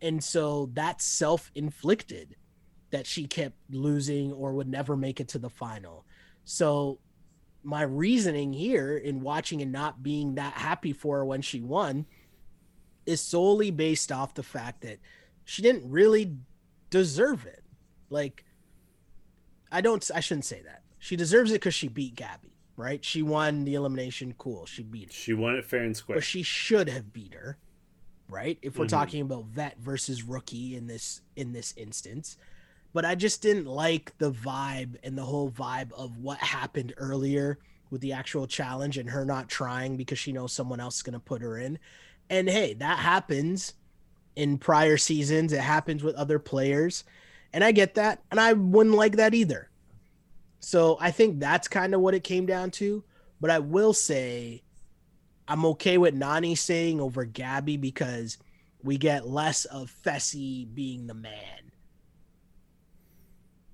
And 0.00 0.24
so 0.24 0.70
that's 0.72 1.04
self 1.04 1.50
inflicted 1.54 2.36
that 2.90 3.06
she 3.06 3.26
kept 3.26 3.58
losing 3.68 4.32
or 4.32 4.54
would 4.54 4.68
never 4.68 4.96
make 4.96 5.20
it 5.20 5.28
to 5.28 5.38
the 5.38 5.50
final. 5.50 6.06
So 6.50 6.98
my 7.62 7.82
reasoning 7.82 8.52
here 8.52 8.96
in 8.96 9.20
watching 9.20 9.62
and 9.62 9.70
not 9.70 10.02
being 10.02 10.34
that 10.34 10.54
happy 10.54 10.92
for 10.92 11.18
her 11.18 11.24
when 11.24 11.42
she 11.42 11.60
won 11.60 12.06
is 13.06 13.20
solely 13.20 13.70
based 13.70 14.10
off 14.10 14.34
the 14.34 14.42
fact 14.42 14.80
that 14.80 14.98
she 15.44 15.62
didn't 15.62 15.88
really 15.88 16.38
deserve 16.90 17.46
it. 17.46 17.62
Like 18.08 18.44
I 19.70 19.80
don't 19.80 20.10
I 20.12 20.18
shouldn't 20.18 20.44
say 20.44 20.60
that. 20.62 20.82
She 20.98 21.14
deserves 21.14 21.52
it 21.52 21.60
cuz 21.60 21.72
she 21.72 21.86
beat 21.86 22.16
Gabby, 22.16 22.56
right? 22.76 23.04
She 23.04 23.22
won 23.22 23.62
the 23.62 23.74
elimination, 23.74 24.34
cool. 24.36 24.66
She 24.66 24.82
beat 24.82 25.10
her. 25.10 25.12
She 25.14 25.32
won 25.34 25.54
it 25.54 25.64
fair 25.64 25.84
and 25.84 25.96
square. 25.96 26.16
But 26.16 26.24
she 26.24 26.42
should 26.42 26.88
have 26.88 27.12
beat 27.12 27.34
her, 27.34 27.58
right? 28.28 28.58
If 28.60 28.76
we're 28.76 28.86
Mhm. 28.86 28.88
talking 28.88 29.22
about 29.22 29.44
vet 29.44 29.78
versus 29.78 30.24
rookie 30.24 30.74
in 30.74 30.88
this 30.88 31.20
in 31.36 31.52
this 31.52 31.72
instance. 31.76 32.36
But 32.92 33.04
I 33.04 33.14
just 33.14 33.40
didn't 33.42 33.66
like 33.66 34.16
the 34.18 34.32
vibe 34.32 34.96
and 35.02 35.16
the 35.16 35.22
whole 35.22 35.50
vibe 35.50 35.92
of 35.92 36.18
what 36.18 36.38
happened 36.38 36.92
earlier 36.96 37.58
with 37.90 38.00
the 38.00 38.12
actual 38.12 38.46
challenge 38.46 38.98
and 38.98 39.10
her 39.10 39.24
not 39.24 39.48
trying 39.48 39.96
because 39.96 40.18
she 40.18 40.32
knows 40.32 40.52
someone 40.52 40.80
else 40.80 40.96
is 40.96 41.02
going 41.02 41.14
to 41.14 41.20
put 41.20 41.42
her 41.42 41.58
in. 41.58 41.78
And 42.28 42.48
hey, 42.48 42.74
that 42.74 42.98
happens 42.98 43.74
in 44.36 44.58
prior 44.58 44.96
seasons. 44.96 45.52
It 45.52 45.60
happens 45.60 46.02
with 46.02 46.14
other 46.14 46.38
players. 46.38 47.04
And 47.52 47.62
I 47.64 47.72
get 47.72 47.94
that. 47.94 48.22
And 48.30 48.40
I 48.40 48.52
wouldn't 48.52 48.94
like 48.94 49.16
that 49.16 49.34
either. 49.34 49.68
So 50.60 50.98
I 51.00 51.10
think 51.10 51.40
that's 51.40 51.68
kind 51.68 51.94
of 51.94 52.00
what 52.00 52.14
it 52.14 52.24
came 52.24 52.46
down 52.46 52.70
to. 52.72 53.04
But 53.40 53.50
I 53.50 53.58
will 53.58 53.92
say 53.92 54.62
I'm 55.48 55.64
okay 55.66 55.98
with 55.98 56.14
Nany 56.14 56.56
saying 56.56 57.00
over 57.00 57.24
Gabby 57.24 57.76
because 57.76 58.38
we 58.84 58.98
get 58.98 59.26
less 59.26 59.64
of 59.64 59.92
Fessy 60.04 60.72
being 60.72 61.06
the 61.06 61.14
man. 61.14 61.72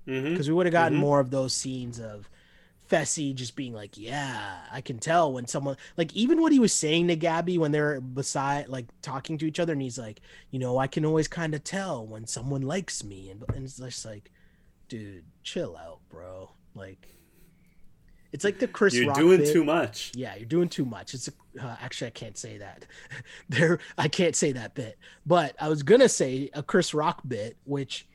Mhm. 0.07 0.31
Because 0.31 0.47
we 0.47 0.53
would 0.55 0.65
have 0.65 0.73
gotten 0.73 0.97
Mhm. 0.97 1.01
more 1.01 1.19
of 1.19 1.29
those 1.31 1.53
scenes 1.53 1.99
of 1.99 2.29
Fessy 2.89 3.35
just 3.35 3.55
being 3.57 3.73
like, 3.73 3.97
Yeah, 3.97 4.61
I 4.71 4.79
can 4.79 4.97
tell 4.99 5.33
when 5.33 5.45
someone 5.47 5.75
like 5.97 6.13
even 6.15 6.41
what 6.41 6.53
he 6.53 6.59
was 6.59 6.71
saying 6.73 7.07
to 7.09 7.15
Gabby 7.17 7.57
when 7.57 7.71
they're 7.73 7.99
beside 7.99 8.69
like 8.69 8.85
talking 9.01 9.37
to 9.39 9.45
each 9.45 9.59
other, 9.59 9.73
and 9.73 9.81
he's 9.81 9.97
like, 9.99 10.21
you 10.51 10.59
know, 10.59 10.77
I 10.77 10.87
can 10.87 11.03
always 11.05 11.27
kind 11.27 11.53
of 11.53 11.63
tell 11.65 12.05
when 12.07 12.25
someone 12.25 12.61
likes 12.61 13.03
me, 13.03 13.29
and, 13.29 13.43
and 13.53 13.65
it's 13.65 13.77
just 13.77 14.05
like, 14.05 14.31
dude, 14.87 15.25
chill 15.43 15.75
out, 15.75 15.99
bro. 16.09 16.51
Like, 16.75 17.09
it's 18.31 18.43
like 18.45 18.59
the 18.59 18.67
Chris 18.67 18.93
You're 18.93 19.07
Rock 19.07 19.17
doing 19.17 19.39
bit. 19.39 19.51
too 19.51 19.63
much. 19.65 20.11
Yeah, 20.15 20.35
you're 20.35 20.45
doing 20.45 20.69
too 20.69 20.85
much. 20.85 21.13
It's 21.13 21.27
a, 21.27 21.31
uh, 21.65 21.75
actually 21.81 22.07
I 22.07 22.11
can't 22.11 22.37
say 22.37 22.57
that. 22.59 22.85
there, 23.49 23.79
I 23.97 24.07
can't 24.07 24.35
say 24.35 24.51
that 24.53 24.75
bit. 24.75 24.97
But 25.25 25.55
I 25.59 25.67
was 25.69 25.83
gonna 25.83 26.07
say 26.09 26.49
a 26.53 26.63
Chris 26.63 26.93
Rock 26.93 27.21
bit, 27.27 27.57
which 27.65 28.07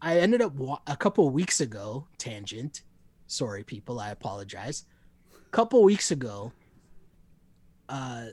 I 0.00 0.18
ended 0.18 0.42
up 0.42 0.54
wa- 0.54 0.80
a 0.86 0.96
couple 0.96 1.28
weeks 1.30 1.60
ago. 1.60 2.06
Tangent. 2.18 2.82
Sorry, 3.26 3.64
people. 3.64 3.98
I 3.98 4.10
apologize. 4.10 4.84
A 5.34 5.50
couple 5.50 5.82
weeks 5.82 6.10
ago, 6.10 6.52
uh, 7.88 8.26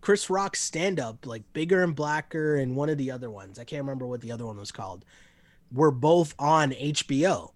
Chris 0.00 0.30
Rock's 0.30 0.60
stand 0.60 0.98
up, 0.98 1.26
like 1.26 1.42
Bigger 1.52 1.82
and 1.82 1.94
Blacker, 1.94 2.56
and 2.56 2.74
one 2.74 2.88
of 2.88 2.98
the 2.98 3.10
other 3.10 3.30
ones. 3.30 3.58
I 3.58 3.64
can't 3.64 3.82
remember 3.82 4.06
what 4.06 4.20
the 4.22 4.32
other 4.32 4.46
one 4.46 4.56
was 4.56 4.72
called. 4.72 5.04
Were 5.72 5.90
both 5.90 6.34
on 6.38 6.72
HBO, 6.72 7.50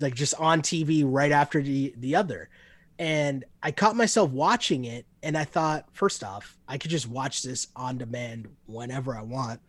like 0.00 0.14
just 0.14 0.34
on 0.38 0.60
TV 0.60 1.04
right 1.06 1.32
after 1.32 1.62
the 1.62 1.94
the 1.96 2.16
other 2.16 2.50
and 2.98 3.44
I 3.62 3.72
caught 3.72 3.96
myself 3.96 4.30
watching 4.30 4.84
it 4.84 5.06
and 5.22 5.36
I 5.36 5.44
thought 5.44 5.86
first 5.92 6.22
off 6.22 6.56
I 6.68 6.78
could 6.78 6.90
just 6.90 7.08
watch 7.08 7.42
this 7.42 7.68
on 7.74 7.98
demand 7.98 8.48
whenever 8.66 9.16
I 9.16 9.22
want 9.22 9.60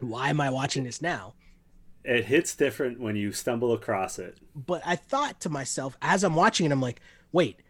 why 0.00 0.30
am 0.30 0.40
I 0.40 0.50
watching 0.50 0.84
this 0.84 1.02
now 1.02 1.34
It 2.04 2.24
hits 2.24 2.54
different 2.54 2.98
when 3.00 3.14
you 3.16 3.32
stumble 3.32 3.72
across 3.72 4.18
it. 4.18 4.38
but 4.54 4.82
I 4.84 4.96
thought 4.96 5.40
to 5.40 5.50
myself 5.50 5.96
as 6.00 6.24
I'm 6.24 6.34
watching 6.34 6.66
it 6.66 6.72
I'm 6.72 6.80
like 6.80 7.00
wait 7.32 7.60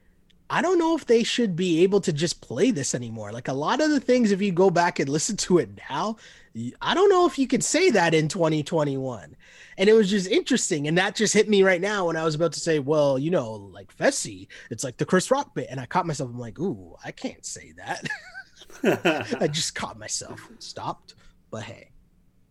I 0.53 0.63
don't 0.63 0.79
know 0.81 0.97
if 0.97 1.07
they 1.07 1.23
should 1.23 1.55
be 1.55 1.83
able 1.85 2.01
to 2.01 2.13
just 2.13 2.41
play 2.41 2.73
this 2.73 2.93
anymore. 2.93 3.31
Like 3.31 3.47
a 3.47 3.53
lot 3.53 3.81
of 3.81 3.91
the 3.91 4.01
things 4.01 4.33
if 4.33 4.43
you 4.43 4.51
go 4.51 4.69
back 4.69 4.99
and 4.99 5.09
listen 5.09 5.37
to 5.37 5.59
it 5.59 5.71
now 5.89 6.17
I 6.83 6.95
don't 6.95 7.09
know 7.09 7.25
if 7.27 7.39
you 7.39 7.47
could 7.47 7.63
say 7.63 7.91
that 7.91 8.15
in 8.15 8.27
2021 8.27 9.37
and 9.79 9.89
it 9.89 9.93
was 9.93 10.11
just 10.11 10.29
interesting 10.29 10.89
and 10.89 10.99
that 10.99 11.15
just 11.15 11.33
hit 11.35 11.49
me 11.49 11.63
right 11.63 11.81
now 11.81 12.07
when 12.07 12.17
i 12.17 12.25
was 12.25 12.35
about 12.35 12.53
to 12.53 12.61
say 12.61 12.81
well 12.81 13.19
you 13.19 13.31
know 13.31 13.53
like 13.53 13.97
fessy 13.97 14.49
it's 14.69 14.83
like 14.83 14.97
the 14.97 15.07
chris 15.07 15.31
rock 15.31 15.55
bit 15.55 15.69
and 15.71 15.79
i 15.79 15.87
caught 15.87 16.07
myself 16.07 16.29
i'm 16.29 16.39
like 16.39 16.59
ooh 16.59 16.97
i 17.05 17.13
can't 17.13 17.47
say 17.47 17.73
that. 17.77 18.05
I 19.41 19.47
just 19.47 19.75
caught 19.75 19.99
myself 19.99 20.41
stopped 20.59 21.15
but 21.51 21.63
hey 21.63 21.91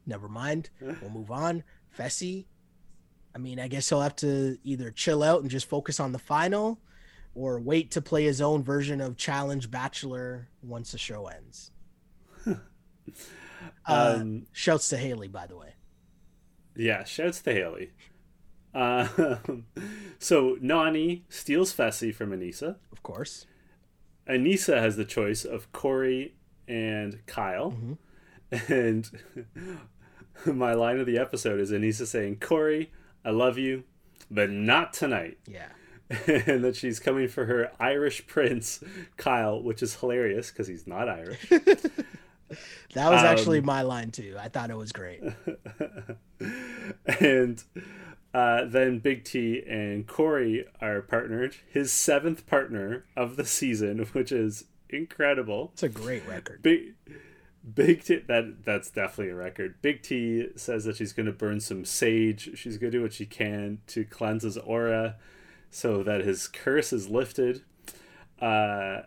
never 0.10 0.28
mind 0.28 0.70
we'll 0.82 1.12
move 1.12 1.32
on 1.32 1.64
fessy 1.98 2.46
i 3.34 3.38
mean 3.38 3.60
i 3.60 3.68
guess 3.68 3.88
he'll 3.90 4.02
have 4.02 4.16
to 4.16 4.58
either 4.64 4.92
chill 4.92 5.24
out 5.24 5.42
and 5.42 5.50
just 5.50 5.70
focus 5.70 6.00
on 6.00 6.12
the 6.12 6.20
final 6.20 6.80
or 7.36 7.60
wait 7.60 7.92
to 7.92 8.02
play 8.02 8.26
his 8.26 8.42
own 8.42 8.64
version 8.64 9.00
of 9.00 9.16
challenge 9.16 9.72
bachelor 9.72 10.50
once 10.62 10.92
the 10.92 10.98
show 10.98 11.28
ends 11.28 11.72
uh, 12.48 12.56
um, 13.88 14.46
shouts 14.52 14.90
to 14.90 14.98
haley 14.98 15.28
by 15.28 15.46
the 15.48 15.56
way 15.56 15.74
yeah, 16.76 17.04
shouts 17.04 17.42
to 17.42 17.52
Haley. 17.52 17.92
Uh, 18.74 19.08
so 20.20 20.56
Nany 20.58 21.24
steals 21.28 21.74
Fessy 21.74 22.16
from 22.16 22.32
Aneesa. 22.32 22.78
of 22.94 23.04
course 23.04 23.46
Aneesa 24.30 24.78
has 24.80 24.96
the 24.96 25.04
choice 25.04 25.44
of 25.44 25.72
Cory 25.74 26.36
and 26.68 27.20
Kyle. 27.26 27.72
Mhm. 27.74 27.98
And 28.70 29.10
my 30.54 30.74
line 30.74 31.00
of 31.00 31.06
the 31.06 31.18
episode 31.18 31.60
is 31.60 31.72
Aneesa 31.72 32.06
saying, 32.08 32.38
Cory, 32.40 32.92
I 33.26 33.30
love 33.32 33.58
you, 33.58 33.84
but 34.32 34.50
not 34.50 34.94
tonight. 34.94 35.38
yeah 35.48 35.70
and 36.28 36.64
that 36.64 36.76
she's 36.76 37.00
coming 37.00 37.28
for 37.28 37.46
her 37.46 37.72
Irish 37.80 38.26
prince, 38.26 38.84
Kyle, 39.18 39.62
which 39.62 39.84
is 39.84 39.96
hilarious 39.96 40.50
because 40.50 40.68
he's 40.68 40.88
not 40.88 41.08
Irish. 41.10 41.50
That 42.96 43.12
was 43.12 43.22
actually 43.24 43.60
Um, 43.60 43.66
my 43.66 43.84
line 43.84 44.10
too. 44.10 44.36
I 44.40 44.50
thought 44.50 44.72
it 44.72 44.76
was 44.76 44.92
great. 44.92 45.22
and 47.20 47.64
uh, 48.34 48.66
then 48.66 48.98
Big 48.98 49.24
T 49.24 49.62
and 49.68 50.08
Cory 50.08 50.66
are 50.82 51.02
partnered. 51.02 51.58
His 51.72 51.92
seventh 51.92 52.48
partner 52.48 53.06
of 53.16 53.36
the 53.36 53.46
season, 53.46 54.00
which 54.14 54.32
is 54.32 54.66
incredible. 54.90 55.70
It's 55.74 55.84
a 55.84 55.90
great 55.90 56.28
record. 56.28 56.64
Big 56.64 56.96
Big 57.74 58.04
T 58.04 58.18
that 58.28 58.64
that's 58.66 58.90
definitely 58.90 59.32
a 59.32 59.36
record. 59.36 59.82
Big 59.82 60.02
T 60.02 60.48
says 60.56 60.86
that 60.86 60.96
she's 60.96 61.14
to 61.26 61.32
burn 61.32 61.60
some 61.60 61.86
sage. 61.86 62.58
She's 62.58 62.78
to 62.92 62.98
do 62.98 63.04
what 63.04 63.14
she 63.14 63.26
can 63.26 63.80
to 63.88 64.06
cleanse 64.06 64.44
his 64.44 64.58
aura 64.58 65.18
so 65.70 66.04
that 66.04 66.22
his 66.22 66.48
curse 66.48 66.94
is 66.94 67.10
lifted. 67.10 67.64
Uh 68.42 69.02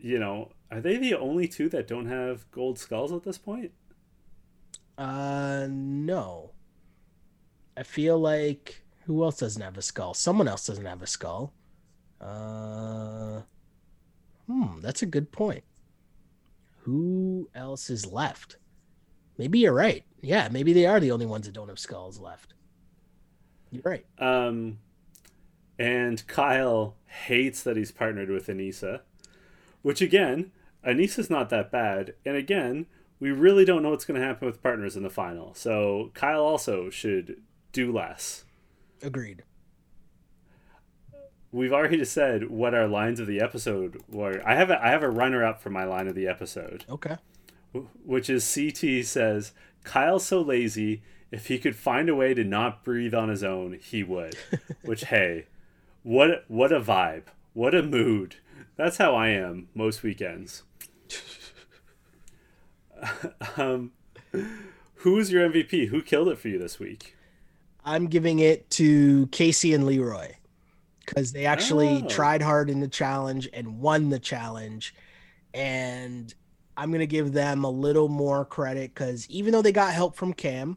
you 0.00 0.18
know, 0.18 0.52
are 0.70 0.80
they 0.80 0.96
the 0.96 1.14
only 1.14 1.48
two 1.48 1.68
that 1.70 1.88
don't 1.88 2.06
have 2.06 2.50
gold 2.50 2.78
skulls 2.78 3.12
at 3.12 3.24
this 3.24 3.38
point? 3.38 3.72
Uh, 4.96 5.66
no. 5.70 6.50
I 7.76 7.82
feel 7.84 8.18
like 8.18 8.82
who 9.06 9.22
else 9.24 9.38
doesn't 9.38 9.62
have 9.62 9.78
a 9.78 9.82
skull? 9.82 10.14
Someone 10.14 10.48
else 10.48 10.66
doesn't 10.66 10.84
have 10.84 11.02
a 11.02 11.06
skull. 11.06 11.52
Uh, 12.20 13.42
hmm, 14.46 14.80
that's 14.80 15.02
a 15.02 15.06
good 15.06 15.30
point. 15.30 15.64
Who 16.88 17.50
else 17.54 17.90
is 17.90 18.06
left? 18.06 18.56
Maybe 19.36 19.58
you're 19.58 19.74
right. 19.74 20.04
Yeah, 20.22 20.48
maybe 20.50 20.72
they 20.72 20.86
are 20.86 20.98
the 20.98 21.10
only 21.10 21.26
ones 21.26 21.44
that 21.44 21.52
don't 21.52 21.68
have 21.68 21.78
skulls 21.78 22.18
left. 22.18 22.54
You're 23.70 23.82
right. 23.84 24.06
Um, 24.18 24.78
and 25.78 26.26
Kyle 26.26 26.96
hates 27.26 27.62
that 27.62 27.76
he's 27.76 27.92
partnered 27.92 28.30
with 28.30 28.46
Aneesa, 28.46 29.02
which 29.82 30.00
again, 30.00 30.50
Aneesa's 30.82 31.28
not 31.28 31.50
that 31.50 31.70
bad. 31.70 32.14
And 32.24 32.38
again, 32.38 32.86
we 33.20 33.32
really 33.32 33.66
don't 33.66 33.82
know 33.82 33.90
what's 33.90 34.06
going 34.06 34.18
to 34.18 34.26
happen 34.26 34.46
with 34.46 34.62
partners 34.62 34.96
in 34.96 35.02
the 35.02 35.10
final. 35.10 35.52
So 35.52 36.10
Kyle 36.14 36.42
also 36.42 36.88
should 36.88 37.42
do 37.72 37.92
less. 37.92 38.46
Agreed. 39.02 39.42
We've 41.50 41.72
already 41.72 42.04
said 42.04 42.50
what 42.50 42.74
our 42.74 42.86
lines 42.86 43.20
of 43.20 43.26
the 43.26 43.40
episode 43.40 44.02
were. 44.08 44.42
I 44.46 44.54
have 44.54 44.70
a, 44.70 44.82
I 44.84 44.90
have 44.90 45.02
a 45.02 45.08
runner 45.10 45.44
up 45.44 45.62
for 45.62 45.70
my 45.70 45.84
line 45.84 46.06
of 46.06 46.14
the 46.14 46.28
episode, 46.28 46.84
Okay. 46.90 47.16
which 48.04 48.28
is 48.28 48.54
CT 48.54 49.04
says 49.06 49.52
Kyle's 49.84 50.26
so 50.26 50.42
lazy. 50.42 51.02
If 51.30 51.46
he 51.48 51.58
could 51.58 51.76
find 51.76 52.08
a 52.08 52.14
way 52.14 52.32
to 52.34 52.44
not 52.44 52.84
breathe 52.84 53.14
on 53.14 53.28
his 53.28 53.44
own, 53.44 53.78
he 53.82 54.02
would. 54.02 54.34
Which 54.82 55.04
hey, 55.04 55.44
what 56.02 56.44
what 56.48 56.72
a 56.72 56.80
vibe, 56.80 57.24
what 57.52 57.74
a 57.74 57.82
mood. 57.82 58.36
That's 58.76 58.96
how 58.96 59.14
I 59.14 59.28
am 59.28 59.68
most 59.74 60.02
weekends. 60.02 60.62
um, 63.56 63.92
who's 64.96 65.30
your 65.30 65.48
MVP? 65.48 65.88
Who 65.88 66.02
killed 66.02 66.28
it 66.28 66.38
for 66.38 66.48
you 66.48 66.58
this 66.58 66.78
week? 66.78 67.16
I'm 67.84 68.06
giving 68.06 68.38
it 68.38 68.68
to 68.72 69.26
Kaycee 69.28 69.74
and 69.74 69.86
Leroy 69.86 70.32
because 71.08 71.32
they 71.32 71.46
actually 71.46 72.02
Oh. 72.04 72.08
tried 72.08 72.42
hard 72.42 72.70
in 72.70 72.80
the 72.80 72.88
challenge 72.88 73.48
and 73.52 73.80
won 73.80 74.10
the 74.10 74.18
challenge. 74.18 74.94
And 75.54 76.32
I'm 76.76 76.90
going 76.90 77.00
to 77.00 77.06
give 77.06 77.32
them 77.32 77.64
a 77.64 77.70
little 77.70 78.08
more 78.08 78.44
credit 78.44 78.94
because 78.94 79.28
even 79.28 79.52
though 79.52 79.62
they 79.62 79.72
got 79.72 79.94
help 79.94 80.16
from 80.16 80.32
Cam, 80.32 80.76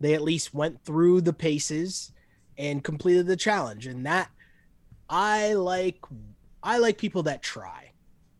they 0.00 0.14
at 0.14 0.22
least 0.22 0.54
went 0.54 0.84
through 0.84 1.20
the 1.20 1.32
paces 1.32 2.12
and 2.58 2.82
completed 2.82 3.26
the 3.26 3.36
challenge. 3.36 3.86
And 3.86 4.04
that 4.06 4.30
I 5.08 5.52
like, 5.54 5.98
I 6.62 6.78
like 6.78 6.98
people 6.98 7.22
that 7.24 7.42
try, 7.42 7.92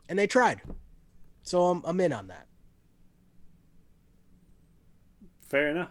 and 0.08 0.18
they 0.18 0.26
tried. 0.26 0.62
So 1.42 1.64
I'm, 1.66 1.82
I'm 1.84 2.00
in 2.00 2.12
on 2.12 2.28
that. 2.28 2.46
Fair 5.46 5.68
enough. 5.68 5.90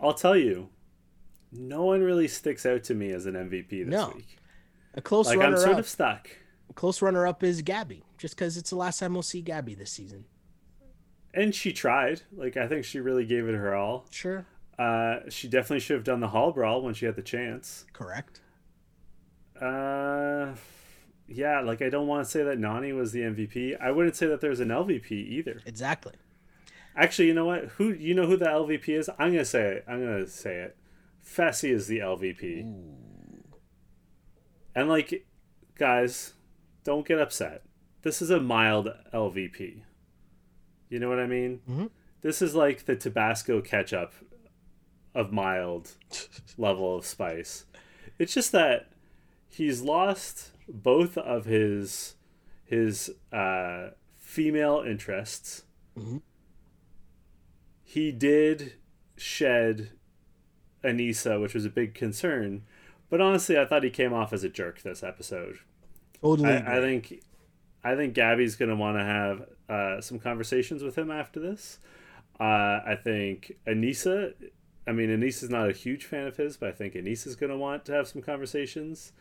I'll 0.00 0.14
tell 0.14 0.36
you, 0.36 0.70
no 1.52 1.84
one 1.84 2.02
really 2.02 2.28
sticks 2.28 2.64
out 2.66 2.84
to 2.84 2.94
me 2.94 3.10
as 3.10 3.26
an 3.26 3.34
MVP 3.34 3.84
this 3.84 3.88
No. 3.88 4.12
week. 4.16 4.38
A 4.94 5.00
close 5.00 5.26
Like 5.26 5.36
I'm 5.36 5.42
runner 5.44 5.56
sort 5.58 5.72
up. 5.74 5.78
of 5.80 5.88
stuck. 5.88 6.28
close 6.74 7.00
runner 7.02 7.26
up 7.26 7.42
is 7.42 7.62
Gabby, 7.62 8.04
just 8.18 8.34
because 8.36 8.56
it's 8.56 8.70
the 8.70 8.76
last 8.76 8.98
time 9.00 9.12
we'll 9.14 9.22
see 9.22 9.40
Gabby 9.40 9.74
this 9.74 9.90
season. 9.92 10.24
And 11.32 11.54
she 11.54 11.72
tried. 11.72 12.22
Like 12.32 12.56
I 12.56 12.66
think 12.66 12.84
she 12.84 12.98
really 13.00 13.24
gave 13.24 13.48
it 13.48 13.54
her 13.54 13.74
all. 13.74 14.06
Sure. 14.10 14.46
Uh, 14.78 15.20
she 15.28 15.46
definitely 15.48 15.80
should 15.80 15.94
have 15.94 16.04
done 16.04 16.20
the 16.20 16.28
hall 16.28 16.52
brawl 16.52 16.82
when 16.82 16.94
she 16.94 17.06
had 17.06 17.14
the 17.16 17.22
chance. 17.22 17.84
Correct. 17.92 18.40
Uh, 19.60 20.54
yeah, 21.28 21.60
like 21.60 21.82
I 21.82 21.90
don't 21.90 22.06
want 22.06 22.24
to 22.24 22.30
say 22.30 22.42
that 22.42 22.58
Nany 22.58 22.94
was 22.96 23.12
the 23.12 23.20
MVP. 23.20 23.80
I 23.80 23.90
wouldn't 23.90 24.16
say 24.16 24.26
that 24.26 24.40
there's 24.40 24.60
an 24.60 24.68
LVP 24.68 25.10
either. 25.12 25.60
Exactly. 25.66 26.14
Actually, 26.96 27.28
you 27.28 27.34
know 27.34 27.44
what? 27.44 27.64
Who 27.76 27.92
you 27.92 28.14
know 28.14 28.26
who 28.26 28.36
the 28.36 28.46
LVP 28.46 28.88
is? 28.88 29.08
I'm 29.18 29.30
gonna 29.32 29.44
say 29.44 29.74
it. 29.76 29.84
I'm 29.86 30.00
gonna 30.04 30.26
say 30.26 30.56
it. 30.56 30.76
Fessy 31.24 31.70
is 31.70 31.86
the 31.86 31.98
LVP. 31.98 32.62
And 34.74 34.88
like, 34.88 35.26
guys, 35.78 36.34
don't 36.84 37.06
get 37.06 37.20
upset. 37.20 37.62
This 38.02 38.22
is 38.22 38.30
a 38.30 38.40
mild 38.40 38.88
LVP. 39.12 39.82
You 40.88 40.98
know 40.98 41.08
what 41.08 41.20
I 41.20 41.26
mean? 41.26 41.60
Mhm. 41.68 41.90
This 42.22 42.42
is 42.42 42.54
like 42.54 42.84
the 42.84 42.96
Tabasco 42.96 43.60
ketchup 43.60 44.12
of 45.14 45.32
mild 45.32 45.96
level 46.56 46.96
of 46.96 47.04
spice. 47.06 47.66
It's 48.18 48.34
just 48.34 48.52
that 48.52 48.90
he's 49.48 49.82
lost 49.82 50.50
both 50.68 51.16
of 51.18 51.44
his 51.46 52.16
his 52.64 53.10
uh, 53.32 53.90
female 54.16 54.84
interests. 54.86 55.64
Mhm. 55.96 56.22
He 57.82 58.12
did 58.12 58.74
shed 59.16 59.90
Aneesa, 60.84 61.40
which 61.40 61.54
was 61.54 61.64
a 61.64 61.70
big 61.70 61.94
concern. 61.94 62.62
But 63.08 63.20
honestly, 63.20 63.58
I 63.58 63.64
thought 63.64 63.82
he 63.82 63.90
came 63.90 64.12
off 64.12 64.32
as 64.32 64.44
a 64.44 64.48
jerk 64.48 64.82
this 64.82 65.02
episode. 65.02 65.58
Totally. 66.20 66.50
I, 66.50 66.78
I 66.78 66.80
think, 66.80 67.22
I 67.82 67.96
think 67.96 68.14
Gabby's 68.14 68.56
gonna 68.56 68.76
want 68.76 68.98
to 68.98 69.04
have 69.04 69.46
uh, 69.68 70.00
some 70.00 70.18
conversations 70.18 70.82
with 70.82 70.96
him 70.96 71.10
after 71.10 71.40
this. 71.40 71.78
Uh, 72.38 72.80
I 72.86 72.96
think 73.02 73.56
Aneesa. 73.66 74.34
I 74.86 74.92
mean, 74.92 75.10
Aneesa's 75.10 75.50
not 75.50 75.68
a 75.68 75.72
huge 75.72 76.04
fan 76.04 76.26
of 76.26 76.36
his, 76.36 76.56
but 76.56 76.70
I 76.70 76.72
think 76.72 76.94
Aneesa's 76.94 77.36
gonna 77.36 77.56
want 77.56 77.84
to 77.86 77.92
have 77.92 78.08
some 78.08 78.22
conversations. 78.22 79.12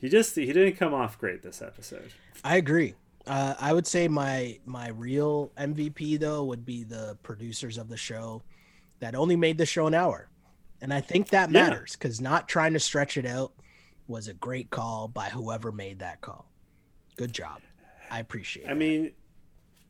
He 0.00 0.08
just 0.08 0.34
he 0.34 0.46
didn't 0.46 0.76
come 0.76 0.94
off 0.94 1.18
great 1.18 1.42
this 1.42 1.60
episode. 1.60 2.12
I 2.44 2.56
agree. 2.56 2.94
Uh, 3.26 3.54
I 3.60 3.72
would 3.72 3.86
say 3.86 4.08
my 4.08 4.58
my 4.64 4.88
real 4.88 5.50
MVP 5.58 6.18
though 6.18 6.44
would 6.44 6.64
be 6.64 6.84
the 6.84 7.18
producers 7.22 7.76
of 7.76 7.88
the 7.88 7.96
show 7.96 8.42
that 9.00 9.14
only 9.14 9.36
made 9.36 9.58
the 9.58 9.66
show 9.66 9.86
an 9.86 9.94
hour, 9.94 10.28
and 10.80 10.92
I 10.92 11.00
think 11.00 11.30
that 11.30 11.50
matters 11.50 11.92
because 11.92 12.20
not 12.20 12.48
trying 12.48 12.72
to 12.74 12.80
stretch 12.80 13.16
it 13.16 13.26
out 13.26 13.52
was 14.06 14.28
a 14.28 14.34
great 14.34 14.70
call 14.70 15.08
by 15.08 15.26
whoever 15.30 15.70
made 15.72 15.98
that 15.98 16.20
call. 16.20 16.50
Good 17.16 17.32
job. 17.32 17.60
I 18.10 18.20
appreciate. 18.20 18.64
It. 18.64 18.66
I 18.66 18.72
that. 18.74 18.78
mean, 18.78 19.12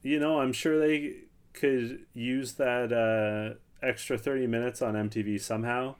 you 0.02 0.18
know, 0.18 0.40
I'm 0.40 0.52
sure 0.52 0.78
they 0.78 1.14
could 1.52 2.00
use 2.14 2.54
that 2.54 2.92
uh, 2.92 3.58
extra 3.86 4.18
30 4.18 4.46
minutes 4.46 4.82
on 4.82 4.94
MTV 4.94 5.40
somehow. 5.40 5.94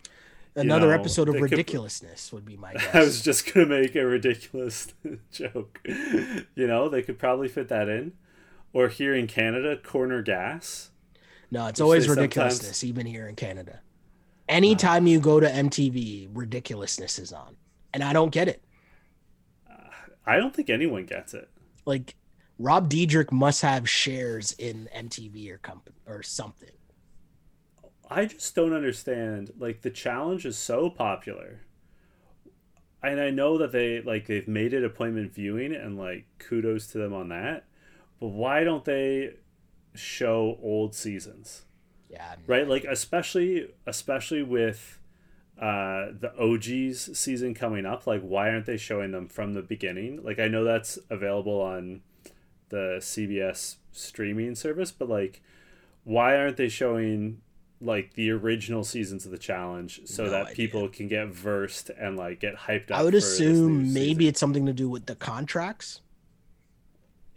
another 0.57 0.89
know, 0.89 0.95
episode 0.95 1.29
of 1.29 1.35
they 1.35 1.41
could- 1.41 1.51
ridiculousness 1.53 2.33
would 2.33 2.45
be 2.45 2.57
my 2.57 2.73
guess. 2.73 2.89
I 2.95 3.01
was 3.01 3.23
just 3.23 3.53
gonna 3.53 3.67
make 3.67 3.95
a 3.95 4.05
ridiculous 4.05 4.93
joke. 5.33 5.81
you 5.85 6.67
know, 6.67 6.89
they 6.89 7.03
could 7.03 7.19
probably 7.19 7.49
fit 7.49 7.69
that 7.69 7.89
in. 7.89 8.13
Or 8.73 8.89
here 8.89 9.15
in 9.15 9.27
Canada, 9.27 9.77
corner 9.77 10.23
gas. 10.23 10.91
No, 11.51 11.67
it's 11.67 11.81
always 11.81 12.07
ridiculousness, 12.09 12.85
even 12.85 13.07
here 13.07 13.27
in 13.27 13.35
Canada. 13.35 13.81
Anytime 14.49 15.07
you 15.07 15.21
go 15.21 15.41
to 15.41 15.47
MTV, 15.47 16.29
ridiculousness 16.33 17.19
is 17.19 17.33
on, 17.33 17.57
and 17.93 18.03
I 18.03 18.13
don't 18.13 18.31
get 18.31 18.49
it. 18.49 18.63
I 20.27 20.37
don't 20.37 20.55
think 20.55 20.69
anyone 20.69 21.07
gets 21.07 21.33
it. 21.33 21.49
Like 21.87 22.15
Rob 22.59 22.91
Dyrdek 22.91 23.33
must 23.33 23.63
have 23.63 23.89
shares 23.89 24.53
in 24.53 24.89
MTV 24.95 25.51
or 25.51 25.59
company 25.59 25.97
or 26.07 26.23
something. 26.23 26.71
I 28.11 28.27
just 28.27 28.55
don't 28.55 28.75
understand. 28.75 29.53
Like 29.59 29.83
the 29.83 29.91
challenge 29.91 30.45
is 30.45 30.59
so 30.59 30.91
popular. 30.91 31.61
And 33.03 33.21
I 33.21 33.31
know 33.31 33.59
that 33.59 33.73
they 33.73 34.03
like 34.03 34.27
they've 34.27 34.49
made 34.49 34.75
it 34.75 34.85
appointment 34.85 35.33
viewing 35.33 35.75
and 35.75 35.97
like 35.97 36.27
kudos 36.39 36.89
to 36.89 36.99
them 36.99 37.15
on 37.15 37.29
that. 37.29 37.65
But 38.21 38.29
why 38.29 38.65
don't 38.65 38.85
they 38.85 39.35
show 39.95 40.59
old 40.63 40.95
seasons? 40.95 41.65
Yeah, 42.11 42.37
right 42.47 42.67
like 42.67 42.85
especially 42.85 43.69
especially 43.87 44.43
with 44.43 44.99
uh 45.61 46.13
the 46.19 46.33
og's 46.39 47.19
season 47.19 47.53
coming 47.53 47.85
up 47.85 48.07
like 48.07 48.23
why 48.23 48.49
aren't 48.49 48.67
they 48.67 48.77
showing 48.77 49.11
them 49.11 49.27
from 49.29 49.55
the 49.55 49.63
beginning 49.63 50.23
like 50.23 50.39
i 50.39 50.47
know 50.49 50.65
that's 50.65 50.99
available 51.11 51.61
on 51.61 52.01
the 52.71 52.97
cbs 53.01 53.77
streaming 53.93 54.55
service 54.55 54.91
but 54.93 55.09
like 55.09 55.43
why 56.05 56.37
aren't 56.37 56.57
they 56.57 56.69
showing 56.69 57.41
like 57.81 58.15
the 58.15 58.31
original 58.31 58.83
seasons 58.85 59.25
of 59.27 59.31
the 59.33 59.39
challenge 59.39 60.01
so 60.05 60.25
No 60.25 60.31
that 60.31 60.43
idea. 60.47 60.55
people 60.57 60.89
can 60.89 61.09
get 61.09 61.29
versed 61.29 61.91
and 61.91 62.17
like 62.17 62.41
get 62.41 62.57
hyped 62.57 62.91
up 62.91 62.99
I 62.99 63.03
would 63.03 63.15
for 63.15 63.21
this 63.21 63.39
new 63.39 63.47
assume 63.51 63.93
maybe 63.93 64.11
season? 64.15 64.29
it's 64.29 64.41
something 64.41 64.67
to 64.67 64.73
do 64.73 64.89
with 64.89 65.07
the 65.07 65.15
contracts, 65.15 66.01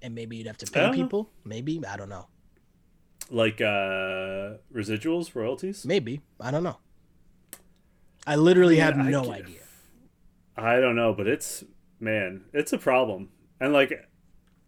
and 0.02 0.16
maybe 0.16 0.38
you'd 0.38 0.48
have 0.48 0.58
to 0.58 0.66
pay 0.72 0.82
don't 0.82 0.98
know. 0.98 1.04
people. 1.04 1.30
Maybe 1.44 1.80
I 1.86 1.96
don't 1.98 2.10
know. 2.10 2.26
Like 3.32 3.62
uh 3.62 4.58
residuals 4.74 5.34
royalties 5.34 5.86
Maybe 5.86 6.22
I 6.40 6.52
don't 6.52 6.64
know. 6.64 6.78
I 8.28 8.36
literally 8.36 8.78
Yeah, 8.78 8.86
have 8.86 8.98
no 8.98 9.24
get- 9.24 9.34
idea. 9.46 9.62
I 10.58 10.80
don't 10.80 10.96
know, 10.96 11.14
but 11.14 11.28
it's 11.28 11.64
man, 12.00 12.44
it's 12.54 12.74
a 12.74 12.78
problem. 12.78 13.30
And 13.60 13.74
like 13.74 14.08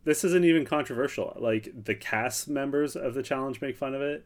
this 0.06 0.24
isn't 0.24 0.44
even 0.46 0.66
controversial. 0.66 1.36
Like 1.40 1.70
the 1.86 1.96
cast 1.96 2.48
members 2.50 2.96
of 2.96 3.14
the 3.14 3.24
challenge 3.24 3.62
make 3.62 3.78
fun 3.78 3.94
of 3.94 4.02
it. 4.02 4.26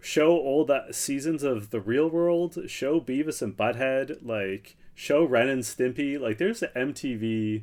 Show 0.00 0.28
old 0.30 0.70
uh, 0.70 0.92
seasons 0.92 1.42
of 1.42 1.70
the 1.70 1.80
real 1.80 2.08
world, 2.08 2.58
show 2.68 3.00
Beavis 3.00 3.40
and 3.40 3.56
Butthead, 3.56 4.18
like 4.22 4.76
show 4.94 5.24
Ren 5.24 5.48
and 5.48 5.62
Stimpy. 5.62 6.20
Like 6.20 6.36
there's 6.38 6.60
MTV 6.60 7.62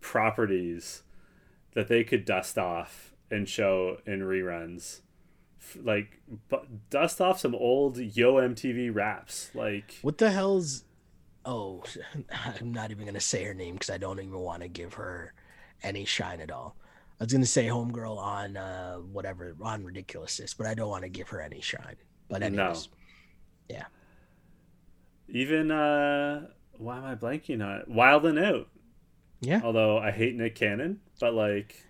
properties 0.00 1.02
that 1.74 1.88
they 1.88 2.02
could 2.02 2.24
dust 2.24 2.58
off 2.58 3.12
and 3.30 3.48
show 3.48 3.98
in 4.06 4.20
reruns. 4.20 5.00
Like 5.82 6.20
bu- 6.48 6.66
dust 6.90 7.20
off 7.20 7.40
some 7.40 7.54
old 7.54 7.96
Yo 7.98 8.34
MTV 8.34 8.94
raps. 8.94 9.50
Like 9.54 9.98
What 10.02 10.18
the 10.18 10.30
hell's? 10.30 10.84
Oh, 11.44 11.82
I'm 12.60 12.72
not 12.72 12.90
even 12.90 13.06
gonna 13.06 13.20
say 13.20 13.44
her 13.44 13.54
name 13.54 13.74
because 13.74 13.90
I 13.90 13.98
don't 13.98 14.18
even 14.20 14.38
want 14.38 14.62
to 14.62 14.68
give 14.68 14.94
her 14.94 15.32
any 15.82 16.04
shine 16.04 16.40
at 16.40 16.50
all. 16.50 16.76
I 17.20 17.24
was 17.24 17.32
gonna 17.32 17.46
say 17.46 17.66
homegirl 17.66 18.16
on 18.18 18.56
uh 18.56 18.96
whatever 18.96 19.56
on 19.62 19.84
ridiculousness, 19.84 20.54
but 20.54 20.66
I 20.66 20.74
don't 20.74 20.88
want 20.88 21.02
to 21.04 21.08
give 21.08 21.28
her 21.30 21.40
any 21.40 21.60
shine. 21.60 21.96
But 22.28 22.40
No. 22.40 22.46
anyways, 22.46 22.88
Even 25.28 25.70
uh 25.70 26.46
why 26.78 26.96
am 26.98 27.04
I 27.04 27.14
blanking 27.16 27.64
on 27.64 27.80
it? 27.80 27.88
Wild 27.88 28.24
and 28.26 28.38
Out. 28.38 28.68
Yeah. 29.40 29.60
Although 29.64 29.98
I 29.98 30.10
hate 30.10 30.34
Nick 30.36 30.54
Cannon, 30.54 31.00
but 31.20 31.34
like 31.34 31.84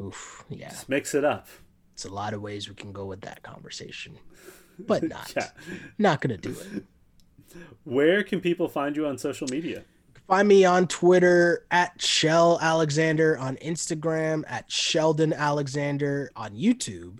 oof, 0.00 0.44
yeah. 0.48 0.70
just 0.70 0.88
mix 0.88 1.14
it 1.14 1.24
up. 1.24 1.46
It's 1.92 2.04
a 2.04 2.12
lot 2.12 2.34
of 2.34 2.42
ways 2.42 2.68
we 2.68 2.74
can 2.74 2.92
go 2.92 3.06
with 3.06 3.20
that 3.22 3.42
conversation, 3.42 4.18
but 4.78 5.02
not. 5.02 5.32
Yeah. 5.36 5.50
Not 5.98 6.20
gonna 6.20 6.38
do 6.38 6.50
it. 6.50 6.84
Where 7.84 8.22
can 8.22 8.40
people 8.40 8.68
find 8.68 8.96
you 8.96 9.06
on 9.06 9.18
social 9.18 9.46
media? 9.48 9.84
Find 10.26 10.48
me 10.48 10.64
on 10.64 10.86
Twitter 10.86 11.66
at 11.70 12.00
Shell 12.00 12.58
Alexander, 12.62 13.36
on 13.36 13.56
Instagram 13.56 14.44
at 14.46 14.70
Sheldon 14.70 15.32
Alexander, 15.32 16.30
on 16.36 16.52
YouTube, 16.52 17.18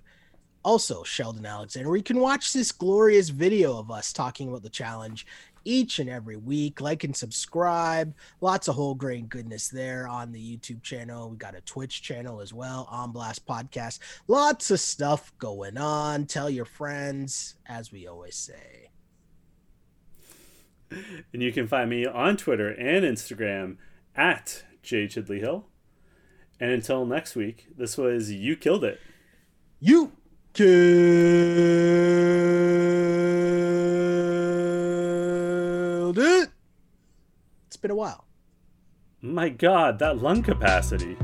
also 0.64 1.03
Sheldon 1.03 1.45
Alexander, 1.45 1.89
where 1.89 1.97
you 1.97 2.03
can 2.03 2.20
watch 2.20 2.53
this 2.53 2.73
glorious 2.73 3.29
video 3.29 3.79
of 3.79 3.91
us 3.91 4.12
talking 4.12 4.49
about 4.49 4.62
the 4.62 4.70
challenge 4.70 5.27
each 5.65 5.99
and 5.99 6.09
every 6.09 6.37
week. 6.37 6.81
Like 6.81 7.05
and 7.05 7.17
subscribe. 7.17 8.15
Lots 8.41 8.69
of 8.69 8.75
whole 8.75 8.95
grain 8.95 9.27
goodness 9.27 9.69
there 9.69 10.07
on 10.09 10.33
the 10.33 10.41
YouTube 10.41 10.83
channel. 10.83 11.31
We 11.31 11.37
got 11.37 11.57
a 11.57 11.61
Twitch 11.63 12.03
channel 12.03 12.41
as 12.41 12.53
well, 12.53 12.89
On 12.91 13.13
Blast 13.13 13.47
Podcast. 13.47 13.99
Lots 14.29 14.71
of 14.71 14.81
stuff 14.81 15.33
going 15.39 15.77
on. 15.79 16.27
Tell 16.27 16.51
your 16.51 16.65
friends, 16.65 17.57
as 17.67 17.93
we 17.93 18.07
always 18.07 18.37
say. 18.37 18.91
And 21.33 21.43
you 21.43 21.53
can 21.53 21.67
find 21.67 21.89
me 21.89 22.05
on 22.07 22.37
Twitter 22.37 22.69
and 22.69 23.05
Instagram 23.05 23.77
at 24.15 24.65
J 24.83 25.07
Chidley 25.07 25.41
Hill. 25.41 25.67
And 26.61 26.71
until 26.71 27.07
next 27.07 27.35
week, 27.35 27.67
this 27.77 27.97
was 27.97 28.31
You 28.31 28.57
Killed 28.57 28.85
It. 28.85 29.01
You 29.81 30.13
killed 30.53 30.69
it. 36.19 36.51
It's 37.67 37.72
been 37.83 37.91
a 37.91 37.97
while. 37.97 38.24
My 39.20 39.49
God, 39.51 39.99
that 39.99 40.18
lung 40.18 40.43
capacity. 40.43 41.16